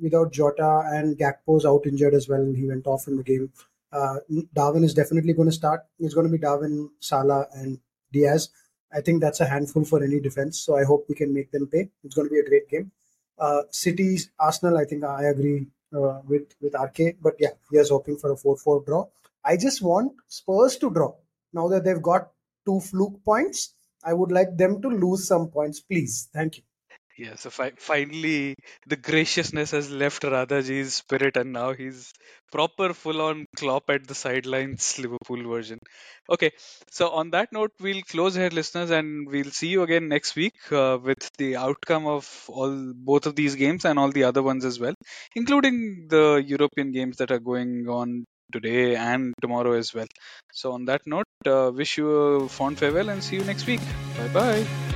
without 0.00 0.32
Jota 0.32 0.82
and 0.92 1.18
Gakpo's 1.18 1.66
out 1.66 1.86
injured 1.86 2.14
as 2.14 2.28
well, 2.28 2.52
he 2.54 2.68
went 2.68 2.86
off 2.86 3.08
in 3.08 3.16
the 3.16 3.24
game. 3.24 3.50
Uh, 3.90 4.16
Darwin 4.54 4.84
is 4.84 4.94
definitely 4.94 5.32
going 5.32 5.48
to 5.48 5.54
start. 5.54 5.80
It's 5.98 6.14
going 6.14 6.26
to 6.26 6.32
be 6.32 6.38
Darwin, 6.38 6.90
Salah, 7.00 7.46
and 7.54 7.80
Diaz. 8.12 8.50
I 8.92 9.00
think 9.00 9.20
that's 9.20 9.40
a 9.40 9.46
handful 9.46 9.84
for 9.84 10.02
any 10.04 10.20
defense. 10.20 10.60
So 10.60 10.76
I 10.76 10.84
hope 10.84 11.06
we 11.08 11.14
can 11.14 11.34
make 11.34 11.50
them 11.50 11.66
pay. 11.66 11.88
It's 12.04 12.14
going 12.14 12.28
to 12.28 12.32
be 12.32 12.40
a 12.40 12.48
great 12.48 12.68
game. 12.68 12.92
Uh, 13.38 13.62
City's 13.70 14.30
Arsenal, 14.38 14.78
I 14.78 14.84
think 14.84 15.04
I 15.04 15.24
agree 15.24 15.66
uh, 15.94 16.20
with 16.26 16.54
with 16.60 16.74
RK, 16.74 17.16
but 17.22 17.34
yeah, 17.38 17.54
he 17.70 17.78
is 17.78 17.90
hoping 17.90 18.18
for 18.18 18.32
a 18.32 18.36
four-four 18.36 18.84
draw. 18.84 19.06
I 19.44 19.56
just 19.56 19.80
want 19.80 20.12
Spurs 20.26 20.76
to 20.78 20.90
draw 20.90 21.14
now 21.52 21.68
that 21.68 21.84
they've 21.84 22.02
got 22.02 22.30
two 22.66 22.80
fluke 22.80 23.24
points. 23.24 23.74
I 24.04 24.12
would 24.14 24.32
like 24.32 24.56
them 24.56 24.80
to 24.82 24.88
lose 24.88 25.26
some 25.26 25.50
points, 25.50 25.80
please. 25.80 26.28
Thank 26.32 26.58
you. 26.58 26.62
Yeah, 27.18 27.34
so 27.34 27.50
fi- 27.50 27.72
finally 27.76 28.54
the 28.86 28.96
graciousness 28.96 29.72
has 29.72 29.90
left 29.90 30.22
Radhaji's 30.22 30.94
spirit, 30.94 31.36
and 31.36 31.52
now 31.52 31.72
he's 31.72 32.12
proper 32.52 32.94
full-on 32.94 33.46
Klopp 33.56 33.90
at 33.90 34.06
the 34.06 34.14
sidelines 34.14 34.98
Liverpool 35.00 35.42
version. 35.48 35.78
Okay, 36.30 36.52
so 36.92 37.10
on 37.10 37.30
that 37.30 37.52
note, 37.52 37.72
we'll 37.80 38.02
close 38.02 38.36
here, 38.36 38.50
listeners, 38.50 38.90
and 38.90 39.26
we'll 39.28 39.50
see 39.50 39.66
you 39.68 39.82
again 39.82 40.08
next 40.08 40.36
week 40.36 40.54
uh, 40.70 40.96
with 41.02 41.28
the 41.38 41.56
outcome 41.56 42.06
of 42.06 42.44
all 42.48 42.92
both 42.94 43.26
of 43.26 43.34
these 43.34 43.56
games 43.56 43.84
and 43.84 43.98
all 43.98 44.12
the 44.12 44.22
other 44.22 44.42
ones 44.42 44.64
as 44.64 44.78
well, 44.78 44.94
including 45.34 46.06
the 46.08 46.42
European 46.46 46.92
games 46.92 47.16
that 47.16 47.32
are 47.32 47.40
going 47.40 47.88
on 47.88 48.24
today 48.52 48.96
and 48.96 49.34
tomorrow 49.40 49.72
as 49.72 49.94
well. 49.94 50.06
So 50.52 50.72
on 50.72 50.84
that 50.86 51.02
note, 51.06 51.26
uh, 51.46 51.70
wish 51.74 51.98
you 51.98 52.10
a 52.10 52.48
fond 52.48 52.78
farewell 52.78 53.08
and 53.08 53.22
see 53.22 53.36
you 53.36 53.44
next 53.44 53.66
week. 53.66 53.80
Bye 54.16 54.28
bye. 54.28 54.87